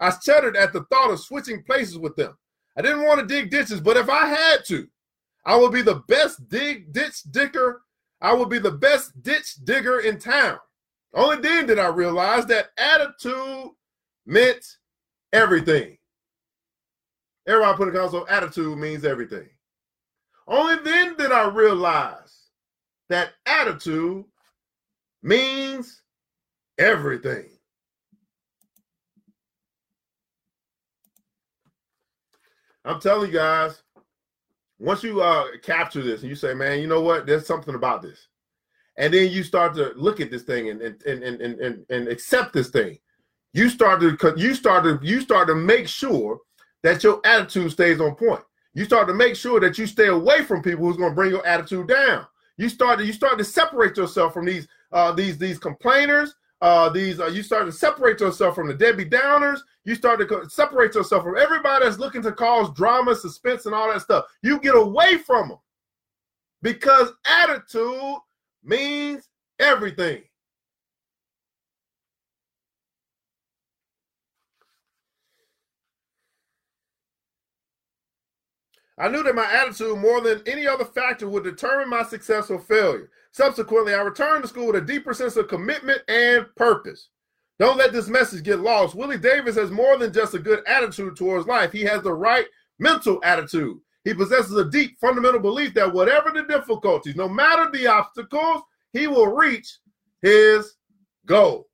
I 0.00 0.12
shuddered 0.22 0.54
at 0.54 0.74
the 0.74 0.84
thought 0.92 1.10
of 1.10 1.18
switching 1.18 1.62
places 1.62 1.96
with 1.96 2.14
them. 2.14 2.36
I 2.76 2.82
didn't 2.82 3.04
want 3.04 3.20
to 3.20 3.26
dig 3.26 3.50
ditches, 3.50 3.80
but 3.80 3.96
if 3.96 4.10
I 4.10 4.26
had 4.26 4.66
to, 4.66 4.86
I 5.46 5.56
would 5.56 5.72
be 5.72 5.80
the 5.80 6.02
best 6.08 6.46
dig 6.50 6.92
ditch 6.92 7.22
digger. 7.30 7.80
I 8.20 8.34
would 8.34 8.50
be 8.50 8.58
the 8.58 8.72
best 8.72 9.22
ditch 9.22 9.64
digger 9.64 10.00
in 10.00 10.18
town. 10.18 10.58
Only 11.14 11.38
then 11.38 11.64
did 11.64 11.78
I 11.78 11.86
realize 11.86 12.44
that 12.46 12.66
attitude 12.76 13.70
meant 14.26 14.76
everything. 15.32 15.96
Everybody 17.46 17.76
put 17.78 17.88
a 17.88 17.92
console, 17.92 18.26
attitude 18.28 18.76
means 18.76 19.06
everything. 19.06 19.48
Only 20.46 20.82
then 20.84 21.16
did 21.16 21.32
I 21.32 21.48
realize 21.48 22.50
that 23.08 23.30
attitude 23.46 24.26
means 25.22 26.02
everything. 26.78 27.48
I'm 32.84 33.00
telling 33.00 33.30
you 33.30 33.38
guys, 33.38 33.82
once 34.78 35.04
you 35.04 35.22
uh, 35.22 35.44
capture 35.62 36.02
this 36.02 36.22
and 36.22 36.28
you 36.28 36.34
say, 36.34 36.52
man, 36.52 36.80
you 36.80 36.88
know 36.88 37.00
what? 37.00 37.26
There's 37.26 37.46
something 37.46 37.76
about 37.76 38.02
this 38.02 38.26
and 38.96 39.12
then 39.12 39.30
you 39.30 39.42
start 39.42 39.74
to 39.74 39.92
look 39.96 40.20
at 40.20 40.30
this 40.30 40.42
thing 40.42 40.68
and 40.68 40.80
and 40.82 41.02
and 41.04 41.22
and 41.22 41.60
and, 41.60 41.86
and 41.90 42.08
accept 42.08 42.52
this 42.52 42.68
thing 42.68 42.98
you 43.52 43.68
start 43.68 44.00
to 44.00 44.34
you 44.36 44.54
start 44.54 44.84
to 44.84 44.98
you 45.02 45.20
start 45.20 45.48
to 45.48 45.54
make 45.54 45.88
sure 45.88 46.38
that 46.82 47.02
your 47.02 47.20
attitude 47.24 47.72
stays 47.72 48.00
on 48.00 48.14
point 48.14 48.42
you 48.74 48.84
start 48.84 49.06
to 49.08 49.14
make 49.14 49.36
sure 49.36 49.60
that 49.60 49.78
you 49.78 49.86
stay 49.86 50.08
away 50.08 50.42
from 50.42 50.62
people 50.62 50.84
who's 50.84 50.96
going 50.96 51.10
to 51.10 51.14
bring 51.14 51.30
your 51.30 51.46
attitude 51.46 51.88
down 51.88 52.26
you 52.58 52.68
start 52.68 52.98
to 52.98 53.06
you 53.06 53.12
start 53.12 53.38
to 53.38 53.44
separate 53.44 53.96
yourself 53.96 54.34
from 54.34 54.44
these 54.44 54.68
uh 54.92 55.12
these 55.12 55.38
these 55.38 55.58
complainers 55.58 56.34
uh 56.60 56.88
these 56.88 57.20
uh, 57.20 57.26
you 57.26 57.42
start 57.42 57.66
to 57.66 57.72
separate 57.72 58.20
yourself 58.20 58.54
from 58.54 58.68
the 58.68 58.74
debbie 58.74 59.04
downers 59.04 59.60
you 59.84 59.94
start 59.94 60.20
to 60.20 60.48
separate 60.48 60.94
yourself 60.94 61.22
from 61.22 61.36
everybody 61.36 61.84
that's 61.84 61.98
looking 61.98 62.22
to 62.22 62.32
cause 62.32 62.72
drama 62.74 63.14
suspense 63.14 63.66
and 63.66 63.74
all 63.74 63.92
that 63.92 64.02
stuff 64.02 64.24
you 64.42 64.60
get 64.60 64.76
away 64.76 65.18
from 65.18 65.48
them 65.48 65.58
because 66.62 67.12
attitude 67.26 68.18
means 68.62 69.28
everything. 69.58 70.22
I 78.98 79.08
knew 79.08 79.22
that 79.22 79.34
my 79.34 79.50
attitude, 79.50 79.98
more 79.98 80.20
than 80.20 80.42
any 80.46 80.66
other 80.66 80.84
factor, 80.84 81.28
would 81.28 81.42
determine 81.42 81.88
my 81.88 82.04
success 82.04 82.50
or 82.50 82.60
failure. 82.60 83.10
Subsequently, 83.32 83.94
I 83.94 84.02
returned 84.02 84.42
to 84.42 84.48
school 84.48 84.66
with 84.66 84.76
a 84.76 84.80
deeper 84.80 85.14
sense 85.14 85.36
of 85.36 85.48
commitment 85.48 86.02
and 86.08 86.46
purpose. 86.54 87.08
Don't 87.58 87.78
let 87.78 87.92
this 87.92 88.08
message 88.08 88.44
get 88.44 88.60
lost. 88.60 88.94
Willie 88.94 89.18
Davis 89.18 89.56
has 89.56 89.70
more 89.70 89.96
than 89.96 90.12
just 90.12 90.34
a 90.34 90.38
good 90.38 90.62
attitude 90.66 91.16
towards 91.16 91.46
life. 91.46 91.72
He 91.72 91.82
has 91.82 92.02
the 92.02 92.12
right 92.12 92.46
mental 92.78 93.20
attitude. 93.24 93.78
He 94.04 94.14
possesses 94.14 94.56
a 94.56 94.68
deep 94.68 94.98
fundamental 95.00 95.40
belief 95.40 95.72
that 95.74 95.92
whatever 95.92 96.30
the 96.30 96.42
difficulties, 96.42 97.16
no 97.16 97.28
matter 97.28 97.70
the 97.70 97.86
obstacles, 97.86 98.62
he 98.92 99.06
will 99.06 99.28
reach 99.28 99.78
his 100.20 100.74
goal. 101.24 101.68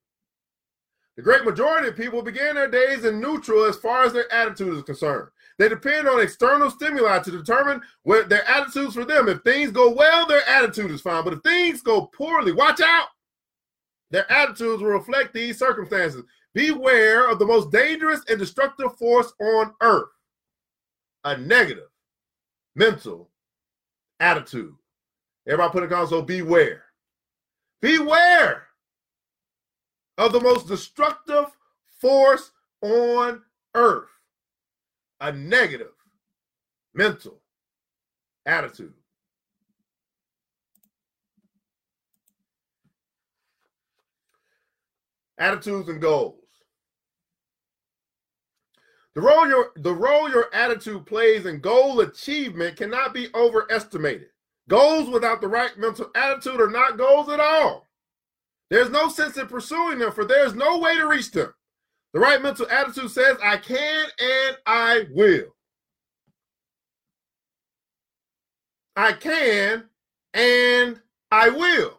The 1.16 1.22
great 1.22 1.44
majority 1.44 1.88
of 1.88 1.96
people 1.96 2.22
begin 2.22 2.54
their 2.54 2.70
days 2.70 3.04
in 3.04 3.20
neutral 3.20 3.64
as 3.64 3.76
far 3.76 4.04
as 4.04 4.12
their 4.12 4.32
attitude 4.32 4.76
is 4.76 4.82
concerned. 4.84 5.28
They 5.58 5.68
depend 5.68 6.06
on 6.08 6.20
external 6.20 6.70
stimuli 6.70 7.18
to 7.18 7.30
determine 7.30 7.82
what 8.04 8.28
their 8.28 8.48
attitudes 8.48 8.94
for 8.94 9.04
them. 9.04 9.28
If 9.28 9.42
things 9.42 9.72
go 9.72 9.90
well, 9.90 10.26
their 10.26 10.48
attitude 10.48 10.90
is 10.92 11.00
fine. 11.00 11.24
But 11.24 11.32
if 11.32 11.42
things 11.42 11.82
go 11.82 12.06
poorly, 12.06 12.52
watch 12.52 12.80
out. 12.80 13.08
Their 14.10 14.30
attitudes 14.30 14.82
will 14.82 14.90
reflect 14.90 15.34
these 15.34 15.58
circumstances. 15.58 16.22
Beware 16.54 17.28
of 17.28 17.38
the 17.38 17.46
most 17.46 17.70
dangerous 17.70 18.20
and 18.28 18.38
destructive 18.38 18.96
force 18.96 19.32
on 19.40 19.74
earth 19.82 20.08
a 21.24 21.36
negative 21.36 21.88
mental 22.74 23.28
attitude. 24.20 24.74
Everybody 25.46 25.72
put 25.72 25.92
a 25.92 26.06
so 26.06 26.22
beware. 26.22 26.84
Beware 27.80 28.66
of 30.16 30.32
the 30.32 30.40
most 30.40 30.68
destructive 30.68 31.46
force 32.00 32.52
on 32.82 33.42
earth 33.74 34.08
a 35.20 35.32
negative 35.32 35.92
mental 36.94 37.40
attitude. 38.46 38.94
Attitudes 45.38 45.88
and 45.88 46.00
goals. 46.00 46.34
The 49.14 49.20
role 49.20 49.48
your 49.48 49.72
the 49.76 49.94
role 49.94 50.30
your 50.30 50.46
attitude 50.54 51.06
plays 51.06 51.46
in 51.46 51.60
goal 51.60 52.00
achievement 52.00 52.76
cannot 52.76 53.14
be 53.14 53.28
overestimated. 53.34 54.28
Goals 54.68 55.08
without 55.08 55.40
the 55.40 55.48
right 55.48 55.76
mental 55.76 56.10
attitude 56.14 56.60
are 56.60 56.70
not 56.70 56.98
goals 56.98 57.28
at 57.28 57.40
all. 57.40 57.86
There's 58.70 58.90
no 58.90 59.08
sense 59.08 59.36
in 59.36 59.46
pursuing 59.46 59.98
them, 59.98 60.12
for 60.12 60.24
there's 60.24 60.54
no 60.54 60.78
way 60.78 60.96
to 60.98 61.06
reach 61.06 61.30
them. 61.30 61.52
The 62.14 62.20
right 62.20 62.40
mental 62.42 62.68
attitude 62.70 63.10
says, 63.10 63.36
I 63.42 63.58
can 63.58 64.06
and 64.18 64.56
I 64.66 65.06
will. 65.12 65.54
I 68.96 69.12
can 69.12 69.84
and 70.34 71.00
I 71.30 71.50
will. 71.50 71.98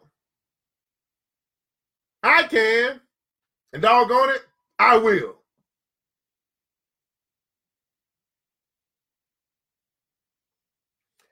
I 2.22 2.42
can, 2.42 3.00
and 3.72 3.80
doggone 3.80 4.30
it, 4.30 4.44
I 4.78 4.98
will. 4.98 5.36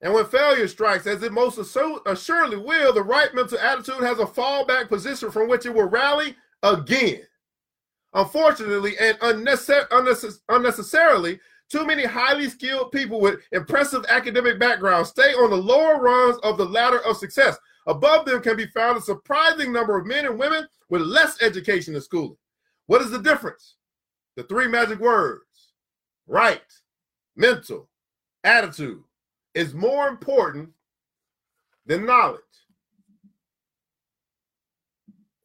And 0.00 0.14
when 0.14 0.25
failure 0.26 0.68
strikes, 0.68 1.06
as 1.06 1.23
it 1.23 1.32
most 1.32 1.58
assuredly 1.58 2.56
will, 2.56 2.92
the 2.92 3.02
right 3.02 3.35
mental 3.35 3.58
attitude 3.58 3.97
has 3.97 4.20
a 4.20 4.25
fallback 4.25 4.88
position 4.88 5.30
from 5.30 5.49
which 5.49 5.66
it 5.66 5.75
will 5.75 5.88
rally 5.88 6.37
again. 6.62 7.23
Unfortunately 8.15 8.97
and 8.99 9.19
unnecess- 9.21 10.41
unnecessarily, 10.49 11.41
too 11.69 11.85
many 11.85 12.05
highly 12.05 12.49
skilled 12.49 12.91
people 12.93 13.21
with 13.21 13.41
impressive 13.53 14.05
academic 14.09 14.59
backgrounds 14.59 15.11
stay 15.11 15.35
on 15.35 15.50
the 15.50 15.57
lower 15.57 16.00
rungs 16.00 16.38
of 16.43 16.57
the 16.57 16.65
ladder 16.65 17.00
of 17.05 17.17
success. 17.17 17.59
Above 17.87 18.25
them 18.25 18.41
can 18.41 18.56
be 18.56 18.67
found 18.67 18.97
a 18.97 19.00
surprising 19.00 19.73
number 19.73 19.99
of 19.99 20.06
men 20.06 20.26
and 20.26 20.39
women 20.39 20.67
with 20.89 21.02
less 21.02 21.43
education 21.43 21.95
and 21.95 22.02
schooling. 22.02 22.37
What 22.87 23.02
is 23.02 23.11
the 23.11 23.19
difference? 23.19 23.76
The 24.37 24.45
three 24.45 24.69
magic 24.69 24.99
words 24.99 25.45
right, 26.26 26.63
mental, 27.37 27.89
attitude 28.45 29.02
is 29.54 29.75
more 29.75 30.09
important 30.09 30.71
than 31.87 32.06
knowledge. 32.06 32.41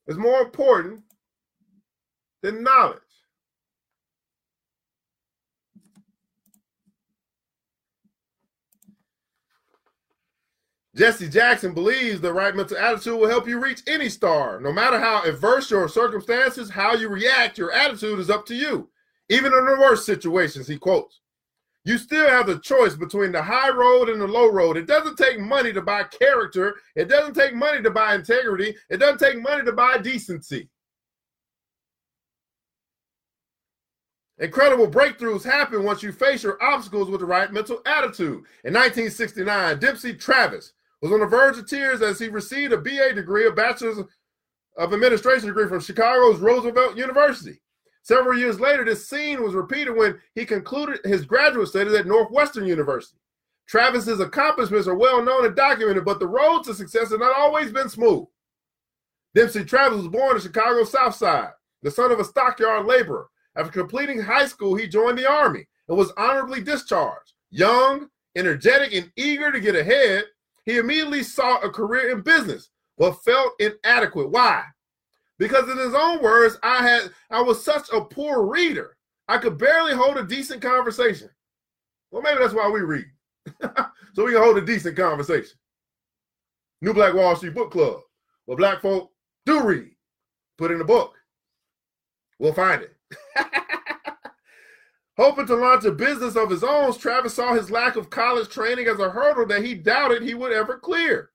It's 0.08 0.18
more 0.18 0.42
important 0.42 1.02
than 2.44 2.62
knowledge. 2.62 3.00
Jesse 10.96 11.28
Jackson 11.28 11.74
believes 11.74 12.22
the 12.22 12.32
right 12.32 12.56
mental 12.56 12.78
attitude 12.78 13.20
will 13.20 13.28
help 13.28 13.48
you 13.48 13.60
reach 13.60 13.82
any 13.88 14.10
star. 14.10 14.60
No 14.60 14.72
matter 14.72 15.00
how 15.00 15.24
adverse 15.24 15.72
your 15.72 15.90
circumstances, 15.90 16.70
how 16.70 16.94
you 16.94 17.10
react, 17.10 17.58
your 17.58 17.72
attitude 17.72 18.20
is 18.20 18.30
up 18.30 18.46
to 18.46 18.54
you. 18.54 18.92
Even 19.30 19.52
in 19.54 19.66
the 19.66 19.78
worst 19.80 20.06
situations, 20.06 20.68
he 20.68 20.78
quotes 20.78 21.22
you 21.86 21.98
still 21.98 22.30
have 22.30 22.48
the 22.48 22.60
choice 22.60 22.96
between 22.96 23.32
the 23.32 23.42
high 23.42 23.70
road 23.70 24.08
and 24.08 24.22
the 24.22 24.28
low 24.28 24.50
road. 24.50 24.78
It 24.78 24.88
doesn't 24.88 25.18
take 25.18 25.40
money 25.40 25.74
to 25.74 25.82
buy 25.82 26.04
character. 26.04 26.76
It 26.96 27.10
doesn't 27.10 27.34
take 27.34 27.54
money 27.54 27.82
to 27.84 27.92
buy 27.92 28.16
integrity. 28.16 28.76
It 28.90 28.98
doesn't 28.98 29.20
take 29.20 29.42
money 29.42 29.66
to 29.66 29.74
buy 29.74 29.98
decency. 29.98 30.70
Incredible 34.44 34.90
breakthroughs 34.90 35.46
happen 35.46 35.86
once 35.86 36.04
you 36.04 36.12
face 36.12 36.44
your 36.44 36.62
obstacles 36.62 37.10
with 37.10 37.22
the 37.22 37.26
right 37.26 37.54
mental 37.54 37.82
attitude. 37.86 38.44
In 38.66 38.74
1969, 38.74 39.80
Dempsey 39.80 40.14
Travis 40.16 40.74
was 41.02 41.14
on 41.14 41.22
the 41.22 41.26
verge 41.26 41.58
of 41.58 41.66
tears 41.66 42.02
as 42.02 42.20
he 42.20 42.28
received 42.28 42.74
a 42.74 42.78
BA 42.78 43.14
degree, 43.14 43.48
a 43.48 43.52
bachelor's 43.52 44.00
of 44.76 44.94
administration 44.94 45.48
degree 45.48 45.70
from 45.70 45.80
Chicago's 45.80 46.42
Roosevelt 46.42 46.98
University. 46.98 47.62
Several 48.02 48.38
years 48.38 48.60
later, 48.60 48.84
this 48.84 49.08
scene 49.08 49.42
was 49.42 49.54
repeated 49.54 49.96
when 49.96 50.20
he 50.36 50.44
concluded 50.44 51.00
his 51.06 51.24
graduate 51.24 51.70
studies 51.70 51.94
at 51.94 52.06
Northwestern 52.06 52.66
University. 52.66 53.22
Travis's 53.66 54.20
accomplishments 54.20 54.90
are 54.90 54.98
well 54.98 55.24
known 55.24 55.46
and 55.46 55.56
documented, 55.56 56.04
but 56.04 56.20
the 56.20 56.28
road 56.28 56.64
to 56.64 56.74
success 56.74 57.12
has 57.12 57.20
not 57.20 57.38
always 57.38 57.72
been 57.72 57.88
smooth. 57.88 58.26
Dempsey 59.36 59.64
Travis 59.64 60.00
was 60.00 60.10
born 60.10 60.36
in 60.36 60.42
Chicago's 60.42 60.92
South 60.92 61.16
Side, 61.16 61.52
the 61.82 61.90
son 61.90 62.12
of 62.12 62.20
a 62.20 62.26
stockyard 62.26 62.86
laborer. 62.86 63.30
After 63.56 63.72
completing 63.72 64.22
high 64.22 64.46
school, 64.46 64.76
he 64.76 64.88
joined 64.88 65.18
the 65.18 65.30
Army 65.30 65.68
and 65.88 65.98
was 65.98 66.12
honorably 66.18 66.62
discharged. 66.62 67.34
Young, 67.52 68.08
energetic, 68.36 68.94
and 68.94 69.12
eager 69.16 69.52
to 69.52 69.60
get 69.60 69.76
ahead, 69.76 70.26
he 70.66 70.78
immediately 70.78 71.24
sought 71.24 71.64
a 71.64 71.70
career 71.70 72.12
in 72.12 72.22
business, 72.22 72.70
but 72.98 73.24
felt 73.24 73.54
inadequate. 73.60 74.32
Why? 74.32 74.64
because 75.44 75.70
in 75.70 75.78
his 75.78 75.94
own 75.94 76.22
words, 76.22 76.58
I 76.64 76.82
had 76.82 77.12
I 77.30 77.42
was 77.42 77.64
such 77.64 77.90
a 77.92 78.02
poor 78.02 78.46
reader. 78.46 78.96
I 79.28 79.38
could 79.38 79.58
barely 79.58 79.94
hold 79.94 80.18
a 80.18 80.24
decent 80.24 80.62
conversation. 80.62 81.30
Well, 82.12 82.22
maybe 82.22 82.40
that's 82.40 82.54
why 82.54 82.70
we 82.70 82.82
read. 82.82 83.06
so 84.14 84.24
we 84.24 84.32
can 84.32 84.42
hold 84.42 84.58
a 84.58 84.66
decent 84.66 84.96
conversation. 84.96 85.58
New 86.82 86.94
Black 86.94 87.14
Wall 87.14 87.36
Street 87.36 87.56
Book 87.56 87.72
Club. 87.72 88.02
Well, 88.46 88.58
black 88.58 88.82
folk 88.82 89.12
do 89.46 89.64
read. 89.64 89.92
Put 90.58 90.72
in 90.72 90.82
a 90.82 90.86
book. 90.86 91.14
We'll 92.40 92.54
find 92.54 92.82
it. 92.82 92.93
Hoping 95.18 95.46
to 95.46 95.56
launch 95.56 95.86
a 95.86 95.92
business 95.92 96.36
of 96.36 96.50
his 96.50 96.64
own, 96.64 96.98
Travis 96.98 97.36
saw 97.36 97.54
his 97.54 97.70
lack 97.70 97.96
of 97.96 98.10
college 98.10 98.50
training 98.50 98.88
as 98.88 99.00
a 99.00 99.10
hurdle 99.10 99.46
that 99.46 99.64
he 99.64 99.76
doubted 99.76 100.24
he 100.24 100.34
would 100.34 100.52
ever 100.52 100.80
clear. 100.80 101.30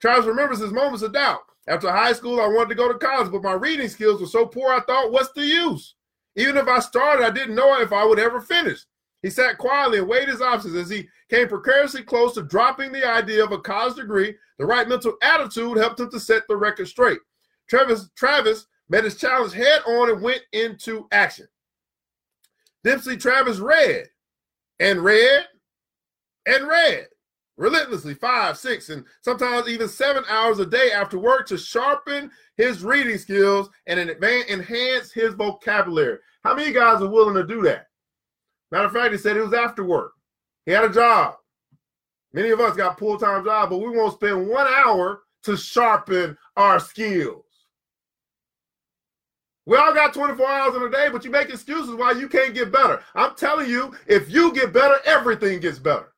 Travis 0.00 0.26
remembers 0.26 0.58
his 0.58 0.72
moments 0.72 1.02
of 1.02 1.12
doubt. 1.12 1.40
After 1.68 1.90
high 1.90 2.12
school, 2.12 2.40
I 2.40 2.48
wanted 2.48 2.70
to 2.70 2.74
go 2.74 2.92
to 2.92 2.98
college, 2.98 3.30
but 3.30 3.42
my 3.42 3.52
reading 3.52 3.88
skills 3.88 4.20
were 4.20 4.26
so 4.26 4.46
poor, 4.46 4.72
I 4.72 4.80
thought, 4.80 5.12
what's 5.12 5.32
the 5.32 5.44
use? 5.44 5.94
Even 6.36 6.56
if 6.56 6.66
I 6.66 6.80
started, 6.80 7.24
I 7.24 7.30
didn't 7.30 7.54
know 7.54 7.80
if 7.80 7.92
I 7.92 8.04
would 8.04 8.18
ever 8.18 8.40
finish. 8.40 8.80
He 9.22 9.30
sat 9.30 9.58
quietly 9.58 9.98
and 9.98 10.08
weighed 10.08 10.28
his 10.28 10.40
options 10.40 10.74
as 10.74 10.88
he 10.88 11.06
came 11.28 11.48
precariously 11.48 12.02
close 12.02 12.34
to 12.34 12.42
dropping 12.42 12.90
the 12.90 13.06
idea 13.06 13.44
of 13.44 13.52
a 13.52 13.58
college 13.58 13.96
degree. 13.96 14.34
The 14.58 14.66
right 14.66 14.88
mental 14.88 15.14
attitude 15.22 15.76
helped 15.76 16.00
him 16.00 16.10
to 16.10 16.20
set 16.20 16.48
the 16.48 16.56
record 16.56 16.88
straight. 16.88 17.18
Travis, 17.68 18.08
Travis 18.16 18.66
met 18.90 19.04
his 19.04 19.16
challenge 19.16 19.54
head 19.54 19.80
on 19.86 20.10
and 20.10 20.20
went 20.20 20.42
into 20.52 21.06
action. 21.12 21.48
Dempsey 22.84 23.16
Travis 23.16 23.58
read 23.58 24.06
and 24.80 25.02
read 25.02 25.46
and 26.46 26.66
read 26.66 27.06
relentlessly 27.56 28.14
five, 28.14 28.58
six, 28.58 28.88
and 28.88 29.04
sometimes 29.20 29.68
even 29.68 29.86
seven 29.88 30.24
hours 30.28 30.58
a 30.58 30.66
day 30.66 30.90
after 30.92 31.18
work 31.18 31.46
to 31.46 31.58
sharpen 31.58 32.30
his 32.56 32.82
reading 32.82 33.18
skills 33.18 33.68
and 33.86 34.00
enhance 34.00 35.12
his 35.12 35.34
vocabulary. 35.34 36.18
How 36.42 36.54
many 36.54 36.72
guys 36.72 37.02
are 37.02 37.08
willing 37.08 37.34
to 37.34 37.46
do 37.46 37.62
that? 37.62 37.86
Matter 38.70 38.86
of 38.86 38.92
fact, 38.92 39.12
he 39.12 39.18
said 39.18 39.36
it 39.36 39.42
was 39.42 39.52
after 39.52 39.84
work. 39.84 40.12
He 40.64 40.72
had 40.72 40.84
a 40.84 40.92
job. 40.92 41.34
Many 42.32 42.50
of 42.50 42.60
us 42.60 42.76
got 42.76 42.98
full 42.98 43.18
time 43.18 43.44
job, 43.44 43.70
but 43.70 43.78
we 43.78 43.90
won't 43.90 44.14
spend 44.14 44.48
one 44.48 44.66
hour 44.66 45.22
to 45.42 45.56
sharpen 45.56 46.36
our 46.56 46.80
skills. 46.80 47.44
We 49.66 49.76
all 49.76 49.94
got 49.94 50.14
24 50.14 50.46
hours 50.46 50.74
in 50.74 50.82
a 50.82 50.90
day, 50.90 51.08
but 51.12 51.24
you 51.24 51.30
make 51.30 51.50
excuses 51.50 51.94
why 51.94 52.12
you 52.12 52.28
can't 52.28 52.54
get 52.54 52.72
better. 52.72 53.02
I'm 53.14 53.34
telling 53.36 53.68
you, 53.68 53.94
if 54.06 54.30
you 54.30 54.52
get 54.52 54.72
better, 54.72 54.96
everything 55.04 55.60
gets 55.60 55.78
better. 55.78 56.12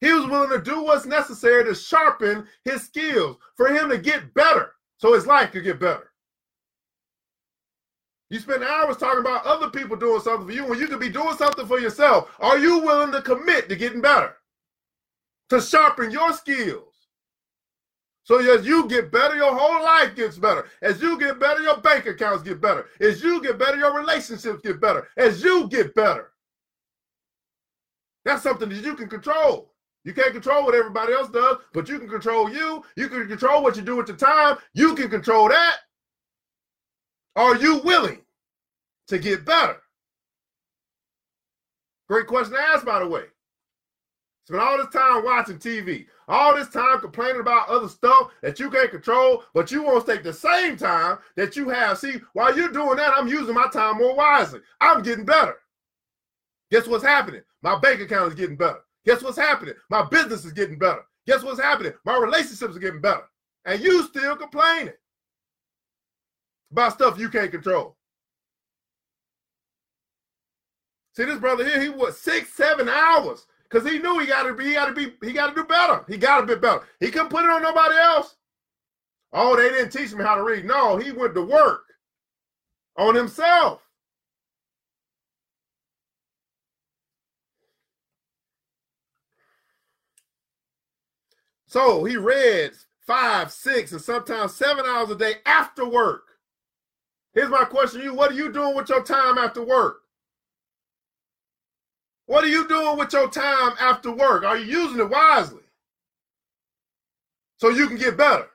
He 0.00 0.12
was 0.12 0.26
willing 0.26 0.50
to 0.50 0.62
do 0.62 0.82
what's 0.82 1.04
necessary 1.04 1.64
to 1.64 1.74
sharpen 1.74 2.46
his 2.64 2.84
skills 2.84 3.36
for 3.56 3.68
him 3.68 3.90
to 3.90 3.98
get 3.98 4.32
better 4.32 4.72
so 4.96 5.12
his 5.12 5.26
life 5.26 5.52
could 5.52 5.64
get 5.64 5.80
better. 5.80 6.10
You 8.30 8.38
spend 8.38 8.62
hours 8.62 8.96
talking 8.96 9.20
about 9.20 9.44
other 9.44 9.68
people 9.68 9.96
doing 9.96 10.20
something 10.20 10.46
for 10.46 10.52
you 10.52 10.64
when 10.64 10.78
you 10.78 10.86
could 10.86 11.00
be 11.00 11.10
doing 11.10 11.36
something 11.36 11.66
for 11.66 11.80
yourself. 11.80 12.30
Are 12.38 12.58
you 12.58 12.78
willing 12.78 13.12
to 13.12 13.22
commit 13.22 13.68
to 13.68 13.76
getting 13.76 14.00
better? 14.00 14.36
To 15.50 15.60
sharpen 15.60 16.12
your 16.12 16.32
skills? 16.32 16.89
So 18.30 18.38
as 18.38 18.64
you 18.64 18.86
get 18.86 19.10
better, 19.10 19.34
your 19.34 19.52
whole 19.52 19.82
life 19.82 20.14
gets 20.14 20.38
better. 20.38 20.68
As 20.82 21.02
you 21.02 21.18
get 21.18 21.40
better, 21.40 21.62
your 21.62 21.78
bank 21.78 22.06
accounts 22.06 22.44
get 22.44 22.60
better. 22.60 22.86
As 23.00 23.24
you 23.24 23.42
get 23.42 23.58
better, 23.58 23.76
your 23.76 23.92
relationships 23.92 24.60
get 24.62 24.80
better. 24.80 25.08
As 25.16 25.42
you 25.42 25.66
get 25.66 25.92
better. 25.96 26.30
That's 28.24 28.44
something 28.44 28.68
that 28.68 28.84
you 28.84 28.94
can 28.94 29.08
control. 29.08 29.72
You 30.04 30.14
can't 30.14 30.32
control 30.32 30.62
what 30.64 30.76
everybody 30.76 31.12
else 31.12 31.28
does, 31.28 31.56
but 31.72 31.88
you 31.88 31.98
can 31.98 32.08
control 32.08 32.48
you. 32.48 32.84
You 32.94 33.08
can 33.08 33.26
control 33.26 33.64
what 33.64 33.74
you 33.74 33.82
do 33.82 33.96
with 33.96 34.06
your 34.06 34.16
time. 34.16 34.58
You 34.74 34.94
can 34.94 35.10
control 35.10 35.48
that. 35.48 35.78
Are 37.34 37.56
you 37.56 37.78
willing 37.78 38.20
to 39.08 39.18
get 39.18 39.44
better? 39.44 39.78
Great 42.08 42.28
question 42.28 42.54
to 42.54 42.60
ask, 42.60 42.86
by 42.86 43.00
the 43.00 43.08
way. 43.08 43.24
Spend 44.50 44.62
all 44.62 44.78
this 44.78 44.92
time 44.92 45.24
watching 45.24 45.58
TV, 45.58 46.06
all 46.30 46.54
this 46.54 46.68
time 46.68 47.00
complaining 47.00 47.40
about 47.40 47.68
other 47.68 47.88
stuff 47.88 48.30
that 48.40 48.60
you 48.60 48.70
can't 48.70 48.90
control, 48.90 49.42
but 49.52 49.70
you 49.70 49.82
won't 49.82 50.06
take 50.06 50.22
the 50.22 50.32
same 50.32 50.76
time 50.76 51.18
that 51.36 51.56
you 51.56 51.68
have. 51.68 51.98
See, 51.98 52.20
while 52.34 52.56
you're 52.56 52.70
doing 52.70 52.96
that, 52.96 53.12
I'm 53.14 53.26
using 53.26 53.54
my 53.54 53.66
time 53.72 53.98
more 53.98 54.14
wisely. 54.14 54.60
I'm 54.80 55.02
getting 55.02 55.24
better. 55.24 55.56
Guess 56.70 56.86
what's 56.86 57.04
happening? 57.04 57.42
My 57.62 57.78
bank 57.78 58.00
account 58.00 58.28
is 58.28 58.38
getting 58.38 58.56
better. 58.56 58.78
Guess 59.04 59.22
what's 59.22 59.36
happening? 59.36 59.74
My 59.90 60.04
business 60.04 60.44
is 60.44 60.52
getting 60.52 60.78
better. 60.78 61.02
Guess 61.26 61.42
what's 61.42 61.60
happening? 61.60 61.92
My 62.04 62.16
relationships 62.16 62.76
are 62.76 62.80
getting 62.80 63.00
better. 63.00 63.24
And 63.64 63.80
you 63.82 64.04
still 64.04 64.36
complaining 64.36 64.94
about 66.70 66.92
stuff 66.92 67.18
you 67.18 67.28
can't 67.28 67.50
control. 67.50 67.96
See, 71.16 71.24
this 71.24 71.40
brother 71.40 71.64
here, 71.64 71.80
he 71.80 71.88
was 71.88 72.18
six, 72.18 72.54
seven 72.54 72.88
hours 72.88 73.46
because 73.70 73.88
he 73.88 73.98
knew 73.98 74.18
he 74.18 74.26
got 74.26 74.44
to 74.44 74.54
be, 74.54 74.64
he 74.64 74.72
got 74.74 74.86
to 74.86 74.92
be, 74.92 75.14
he 75.24 75.32
got 75.32 75.48
to 75.48 75.54
do 75.54 75.64
better. 75.64 76.04
He 76.08 76.16
got 76.16 76.40
to 76.40 76.46
be 76.46 76.56
better. 76.56 76.82
He 76.98 77.10
couldn't 77.10 77.28
put 77.28 77.44
it 77.44 77.50
on 77.50 77.62
nobody 77.62 77.96
else. 77.96 78.36
Oh, 79.32 79.56
they 79.56 79.68
didn't 79.68 79.90
teach 79.90 80.12
me 80.12 80.24
how 80.24 80.34
to 80.34 80.42
read. 80.42 80.64
No, 80.64 80.96
he 80.96 81.12
went 81.12 81.34
to 81.34 81.42
work 81.42 81.84
on 82.96 83.14
himself. 83.14 83.82
So 91.66 92.02
he 92.02 92.16
read 92.16 92.72
five, 93.06 93.52
six, 93.52 93.92
and 93.92 94.00
sometimes 94.00 94.56
seven 94.56 94.84
hours 94.84 95.10
a 95.10 95.14
day 95.14 95.34
after 95.46 95.88
work. 95.88 96.24
Here's 97.32 97.48
my 97.48 97.62
question 97.62 98.00
to 98.00 98.06
you. 98.06 98.14
What 98.14 98.32
are 98.32 98.34
you 98.34 98.52
doing 98.52 98.74
with 98.74 98.88
your 98.88 99.04
time 99.04 99.38
after 99.38 99.62
work? 99.62 100.00
What 102.30 102.44
are 102.44 102.48
you 102.48 102.68
doing 102.68 102.96
with 102.96 103.12
your 103.12 103.28
time 103.28 103.72
after 103.80 104.12
work? 104.12 104.44
Are 104.44 104.56
you 104.56 104.82
using 104.82 105.00
it 105.00 105.10
wisely? 105.10 105.64
So 107.56 107.70
you 107.70 107.88
can 107.88 107.96
get 107.96 108.16
better. 108.16 108.46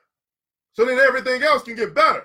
So 0.72 0.86
then 0.86 0.98
everything 0.98 1.42
else 1.42 1.62
can 1.62 1.76
get 1.76 1.94
better. 1.94 2.24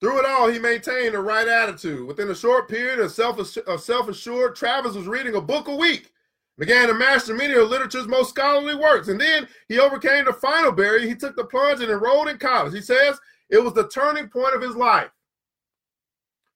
Through 0.00 0.18
it 0.18 0.26
all, 0.26 0.48
he 0.48 0.58
maintained 0.58 1.14
the 1.14 1.20
right 1.20 1.46
attitude. 1.46 2.04
Within 2.08 2.30
a 2.30 2.34
short 2.34 2.68
period 2.68 2.98
of 2.98 3.12
self-assured, 3.12 4.56
Travis 4.56 4.96
was 4.96 5.06
reading 5.06 5.36
a 5.36 5.40
book 5.40 5.68
a 5.68 5.76
week 5.76 6.12
began 6.58 6.88
to 6.88 6.94
master 6.94 7.34
many 7.34 7.54
of 7.54 7.68
literature's 7.68 8.06
most 8.06 8.30
scholarly 8.30 8.74
works. 8.74 9.08
And 9.08 9.20
then 9.20 9.48
he 9.68 9.78
overcame 9.78 10.24
the 10.26 10.32
final 10.32 10.72
barrier. 10.72 11.06
He 11.06 11.14
took 11.14 11.36
the 11.36 11.44
plunge 11.44 11.80
and 11.80 11.90
enrolled 11.90 12.28
in 12.28 12.38
college. 12.38 12.74
He 12.74 12.80
says 12.80 13.18
it 13.50 13.62
was 13.62 13.74
the 13.74 13.88
turning 13.88 14.28
point 14.28 14.54
of 14.54 14.62
his 14.62 14.76
life. 14.76 15.10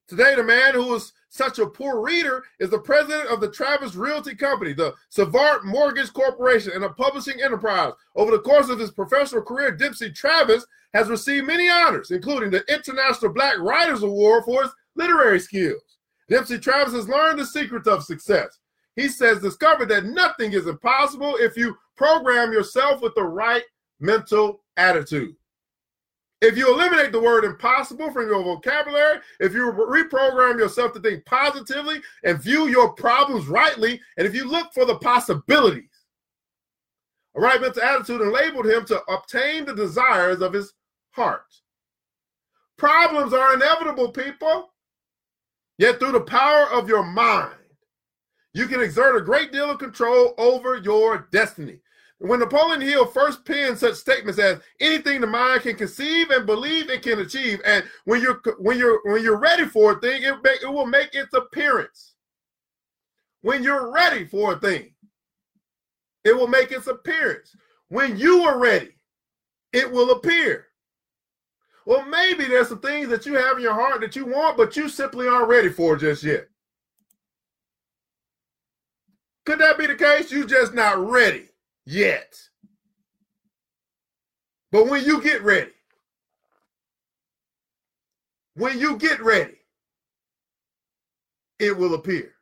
Today, 0.09 0.37
the 0.37 0.44
man 0.44 0.75
who 0.75 0.87
was 0.87 1.12
such 1.29 1.59
a 1.59 1.66
poor 1.66 2.01
reader 2.01 2.44
is 2.61 2.70
the 2.70 2.79
president 2.79 3.29
of 3.29 3.40
the 3.40 3.51
Travis 3.51 3.96
Realty 3.96 4.35
Company, 4.35 4.72
the 4.72 4.94
Sivart 5.14 5.64
Mortgage 5.64 6.12
Corporation, 6.12 6.72
and 6.75 6.85
a 6.85 6.90
publishing 6.90 7.42
enterprise. 7.42 7.92
Over 8.14 8.31
the 8.31 8.38
course 8.40 8.68
of 8.68 8.79
his 8.79 8.92
professional 8.92 9.42
career, 9.42 9.72
Dempsey 9.72 10.12
Travis 10.12 10.64
has 10.94 11.09
received 11.09 11.46
many 11.46 11.68
honors, 11.68 12.12
including 12.12 12.51
the 12.51 12.64
International 12.72 13.33
Black 13.33 13.59
Writers 13.59 14.03
Award 14.03 14.44
for 14.44 14.62
his 14.62 14.70
literary 14.94 15.40
skills. 15.40 15.83
Dempsey 16.31 16.59
Travis 16.59 16.94
has 16.94 17.09
learned 17.09 17.38
the 17.38 17.46
secrets 17.46 17.88
of 17.88 18.05
success. 18.05 18.59
He 18.94 19.09
says, 19.09 19.40
discover 19.40 19.85
that 19.87 20.07
nothing 20.07 20.53
is 20.53 20.66
impossible 20.66 21.35
if 21.38 21.57
you 21.57 21.77
program 21.96 22.53
yourself 22.53 23.03
with 23.03 23.14
the 23.14 23.25
right 23.25 23.62
mental 24.01 24.62
attitude. 24.77 25.35
If 26.46 26.56
you 26.56 26.72
eliminate 26.72 27.11
the 27.11 27.20
word 27.20 27.44
impossible 27.44 28.12
from 28.12 28.28
your 28.28 28.40
vocabulary, 28.40 29.18
if 29.40 29.52
you 29.52 29.72
reprogram 29.72 30.61
yourself 30.61 30.92
to 30.92 31.00
think 31.00 31.24
positively 31.24 32.00
and 32.22 32.40
view 32.40 32.68
your 32.68 32.92
problems 32.92 33.48
rightly, 33.48 34.00
and 34.16 34.28
if 34.28 34.32
you 34.32 34.48
look 34.48 34.72
for 34.72 34.85
the 34.85 34.94
possibilities, 34.98 35.90
a 37.35 37.40
right 37.40 37.61
mental 37.61 37.82
attitude 37.82 38.20
enabled 38.20 38.66
him 38.66 38.85
to 38.85 39.02
obtain 39.09 39.64
the 39.64 39.74
desires 39.74 40.40
of 40.40 40.52
his 40.52 40.72
heart. 41.11 41.52
Problems 42.78 43.32
are 43.32 43.54
inevitable, 43.54 44.12
people. 44.12 44.72
Yet 45.78 45.98
through 45.98 46.12
the 46.12 46.20
power 46.20 46.70
of 46.70 46.88
your 46.88 47.02
mind, 47.02 47.56
you 48.54 48.68
can 48.68 48.80
exert 48.80 49.16
a 49.16 49.24
great 49.24 49.50
deal 49.50 49.68
of 49.68 49.80
control 49.80 50.32
over 50.38 50.76
your 50.76 51.26
destiny. 51.32 51.80
When 52.18 52.40
Napoleon 52.40 52.81
Hill 52.81 53.07
first 53.07 53.44
penned 53.44 53.79
such 53.79 53.96
statements 53.96 54.40
as 54.40 54.61
anything 54.81 55.20
the 55.20 55.26
mind 55.26 55.62
can 55.62 55.76
conceive 55.76 56.31
and 56.31 56.46
believe 56.46 56.88
it 56.88 57.02
can 57.02 57.20
achieve, 57.20 57.61
and 57.64 57.85
when 58.05 58.22
you're 58.22 58.40
when 58.59 58.79
you're 58.79 59.00
when 59.05 59.22
you're 59.22 59.37
ready 59.37 59.66
for 59.66 59.92
a 59.92 60.00
thing, 60.00 60.22
it, 60.22 60.35
it 60.62 60.72
will 60.72 60.87
make 60.87 61.14
its 61.14 61.35
appearance. 61.35 62.14
When 63.42 63.62
you're 63.62 63.92
ready 63.92 64.24
for 64.24 64.55
a 64.55 64.59
thing, 64.59 64.94
it 66.24 66.35
will 66.35 66.48
make 66.48 66.72
its 66.72 66.87
appearance. 66.87 67.55
When 67.88 68.16
you 68.16 68.42
are 68.42 68.59
ready, 68.59 68.96
it 69.72 69.90
will 69.90 70.11
appear. 70.12 70.68
Well, 71.85 72.05
maybe 72.07 72.44
there's 72.44 72.68
some 72.68 72.81
things 72.81 73.09
that 73.11 73.26
you 73.26 73.35
have 73.35 73.59
in 73.59 73.62
your 73.62 73.74
heart 73.74 74.00
that 74.00 74.16
you 74.16 74.24
want, 74.24 74.57
but 74.57 74.74
you 74.76 74.88
simply 74.88 75.29
aren't 75.29 75.48
ready 75.48 75.68
for 75.68 75.96
just 75.96 76.24
yet. 76.24 76.48
Could 79.44 79.61
that 79.61 79.79
be 79.79 79.87
the 79.87 79.94
case? 79.94 80.33
You're 80.33 80.46
just 80.46 80.74
not 80.74 80.98
ready 80.98 81.50
yet. 81.87 82.38
But 84.72 84.88
when 84.88 85.05
you 85.05 85.22
get 85.22 85.42
ready, 85.42 85.70
when 88.55 88.79
you 88.79 88.96
get 88.96 89.22
ready, 89.22 89.59
it 91.59 91.77
will 91.77 91.94
appear. 91.94 92.33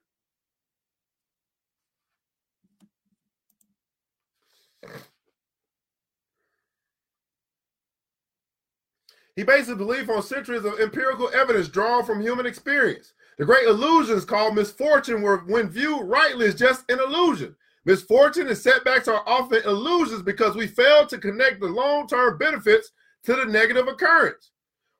He 9.37 9.43
based 9.43 9.69
his 9.69 9.77
belief 9.77 10.09
on 10.09 10.23
centuries 10.23 10.65
of 10.65 10.79
empirical 10.79 11.29
evidence 11.35 11.69
drawn 11.69 12.05
from 12.05 12.21
human 12.21 12.47
experience. 12.47 13.15
The 13.37 13.45
great 13.45 13.67
illusions 13.67 14.25
called 14.25 14.55
misfortune 14.55 15.23
were, 15.23 15.39
when 15.39 15.69
viewed 15.69 16.07
rightly, 16.07 16.47
is 16.47 16.55
just 16.55 16.89
an 16.89 17.01
illusion. 17.01 17.57
Misfortune 17.85 18.49
and 18.49 18.57
setbacks 18.57 19.09
are 19.09 19.23
often 19.27 19.63
illusions 19.65 20.23
because 20.23 20.57
we 20.57 20.67
fail 20.67 21.07
to 21.07 21.19
connect 21.19 21.61
the 21.61 21.67
long-term 21.67 22.39
benefits 22.39 22.91
to 23.25 23.35
the 23.35 23.45
negative 23.45 23.89
occurrence. 23.89 24.53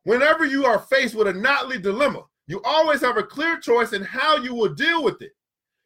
Whenever 0.05 0.45
you 0.45 0.67
are 0.67 0.79
faced 0.79 1.15
with 1.15 1.29
a 1.29 1.33
knotly 1.33 1.79
dilemma, 1.79 2.25
you 2.47 2.61
always 2.63 3.01
have 3.01 3.17
a 3.17 3.23
clear 3.23 3.59
choice 3.59 3.95
in 3.95 4.03
how 4.03 4.37
you 4.37 4.55
will 4.55 4.75
deal 4.75 5.03
with 5.03 5.23
it. 5.23 5.33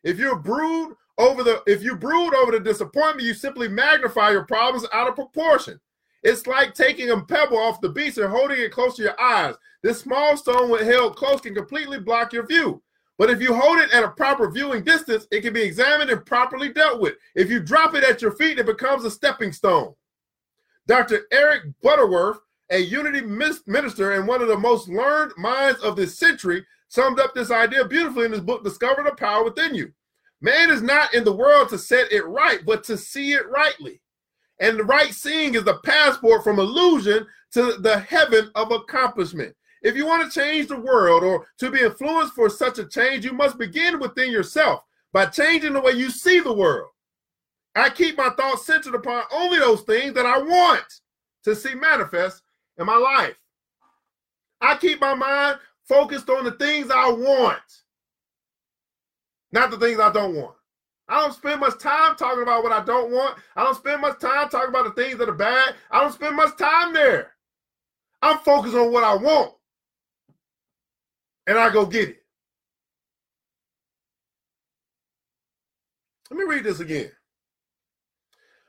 If 0.02 0.18
you're 0.18 0.38
brood 0.38 0.94
over 1.18 1.42
the 1.42 1.62
if 1.66 1.82
you 1.82 1.96
brood 1.96 2.34
over 2.34 2.52
the 2.52 2.60
disappointment, 2.60 3.26
you 3.26 3.34
simply 3.34 3.68
magnify 3.68 4.30
your 4.30 4.44
problems 4.44 4.86
out 4.92 5.08
of 5.08 5.14
proportion. 5.14 5.80
It's 6.24 6.46
like 6.48 6.74
taking 6.74 7.10
a 7.10 7.20
pebble 7.20 7.58
off 7.58 7.80
the 7.80 7.88
beach 7.88 8.18
and 8.18 8.28
holding 8.28 8.58
it 8.58 8.72
close 8.72 8.96
to 8.96 9.02
your 9.02 9.20
eyes. 9.20 9.54
This 9.84 10.00
small 10.00 10.36
stone, 10.36 10.68
when 10.68 10.84
held 10.84 11.16
close, 11.16 11.40
can 11.40 11.54
completely 11.54 12.00
block 12.00 12.32
your 12.32 12.46
view. 12.46 12.82
But 13.18 13.30
if 13.30 13.42
you 13.42 13.52
hold 13.52 13.78
it 13.78 13.92
at 13.92 14.04
a 14.04 14.10
proper 14.10 14.48
viewing 14.48 14.84
distance, 14.84 15.26
it 15.32 15.40
can 15.40 15.52
be 15.52 15.62
examined 15.62 16.08
and 16.08 16.24
properly 16.24 16.72
dealt 16.72 17.00
with. 17.00 17.16
If 17.34 17.50
you 17.50 17.58
drop 17.58 17.94
it 17.96 18.04
at 18.04 18.22
your 18.22 18.30
feet, 18.30 18.58
it 18.58 18.66
becomes 18.66 19.04
a 19.04 19.10
stepping 19.10 19.52
stone. 19.52 19.94
Dr. 20.86 21.22
Eric 21.32 21.64
Butterworth, 21.82 22.38
a 22.70 22.78
Unity 22.78 23.22
minister 23.22 24.12
and 24.12 24.26
one 24.26 24.40
of 24.40 24.48
the 24.48 24.56
most 24.56 24.88
learned 24.88 25.32
minds 25.36 25.80
of 25.80 25.96
this 25.96 26.16
century, 26.16 26.64
summed 26.88 27.18
up 27.18 27.34
this 27.34 27.50
idea 27.50 27.84
beautifully 27.84 28.24
in 28.24 28.32
his 28.32 28.40
book, 28.40 28.62
Discover 28.62 29.02
the 29.02 29.12
Power 29.12 29.44
Within 29.44 29.74
You. 29.74 29.92
Man 30.40 30.70
is 30.70 30.80
not 30.80 31.12
in 31.12 31.24
the 31.24 31.32
world 31.32 31.68
to 31.70 31.78
set 31.78 32.12
it 32.12 32.24
right, 32.24 32.60
but 32.64 32.84
to 32.84 32.96
see 32.96 33.32
it 33.32 33.48
rightly. 33.50 34.00
And 34.60 34.78
the 34.78 34.84
right 34.84 35.12
seeing 35.12 35.54
is 35.54 35.64
the 35.64 35.78
passport 35.84 36.44
from 36.44 36.58
illusion 36.58 37.26
to 37.52 37.74
the 37.80 37.98
heaven 37.98 38.50
of 38.54 38.70
accomplishment. 38.70 39.54
If 39.82 39.96
you 39.96 40.06
want 40.06 40.30
to 40.30 40.40
change 40.40 40.68
the 40.68 40.80
world 40.80 41.22
or 41.22 41.46
to 41.58 41.70
be 41.70 41.80
influenced 41.80 42.34
for 42.34 42.50
such 42.50 42.78
a 42.78 42.86
change, 42.86 43.24
you 43.24 43.32
must 43.32 43.58
begin 43.58 43.98
within 43.98 44.30
yourself 44.30 44.82
by 45.12 45.26
changing 45.26 45.72
the 45.72 45.80
way 45.80 45.92
you 45.92 46.10
see 46.10 46.40
the 46.40 46.52
world. 46.52 46.90
I 47.74 47.90
keep 47.90 48.16
my 48.16 48.30
thoughts 48.30 48.66
centered 48.66 48.94
upon 48.94 49.24
only 49.32 49.58
those 49.58 49.82
things 49.82 50.14
that 50.14 50.26
I 50.26 50.38
want 50.38 50.84
to 51.44 51.54
see 51.54 51.74
manifest 51.74 52.42
in 52.78 52.86
my 52.86 52.96
life. 52.96 53.36
I 54.60 54.76
keep 54.76 55.00
my 55.00 55.14
mind 55.14 55.58
focused 55.86 56.28
on 56.28 56.44
the 56.44 56.52
things 56.52 56.90
I 56.90 57.08
want, 57.10 57.62
not 59.52 59.70
the 59.70 59.78
things 59.78 60.00
I 60.00 60.10
don't 60.10 60.34
want. 60.34 60.56
I 61.08 61.20
don't 61.20 61.32
spend 61.32 61.60
much 61.60 61.78
time 61.78 62.16
talking 62.16 62.42
about 62.42 62.62
what 62.62 62.72
I 62.72 62.84
don't 62.84 63.10
want. 63.10 63.38
I 63.56 63.64
don't 63.64 63.76
spend 63.76 64.02
much 64.02 64.20
time 64.20 64.48
talking 64.50 64.68
about 64.68 64.84
the 64.84 65.02
things 65.02 65.18
that 65.18 65.28
are 65.28 65.34
bad. 65.34 65.74
I 65.90 66.00
don't 66.00 66.12
spend 66.12 66.36
much 66.36 66.58
time 66.58 66.92
there. 66.92 67.32
I'm 68.20 68.38
focused 68.38 68.74
on 68.74 68.92
what 68.92 69.04
I 69.04 69.14
want. 69.14 69.54
And 71.48 71.58
I 71.58 71.70
go 71.70 71.86
get 71.86 72.10
it. 72.10 72.22
Let 76.30 76.38
me 76.38 76.44
read 76.44 76.62
this 76.62 76.80
again. 76.80 77.10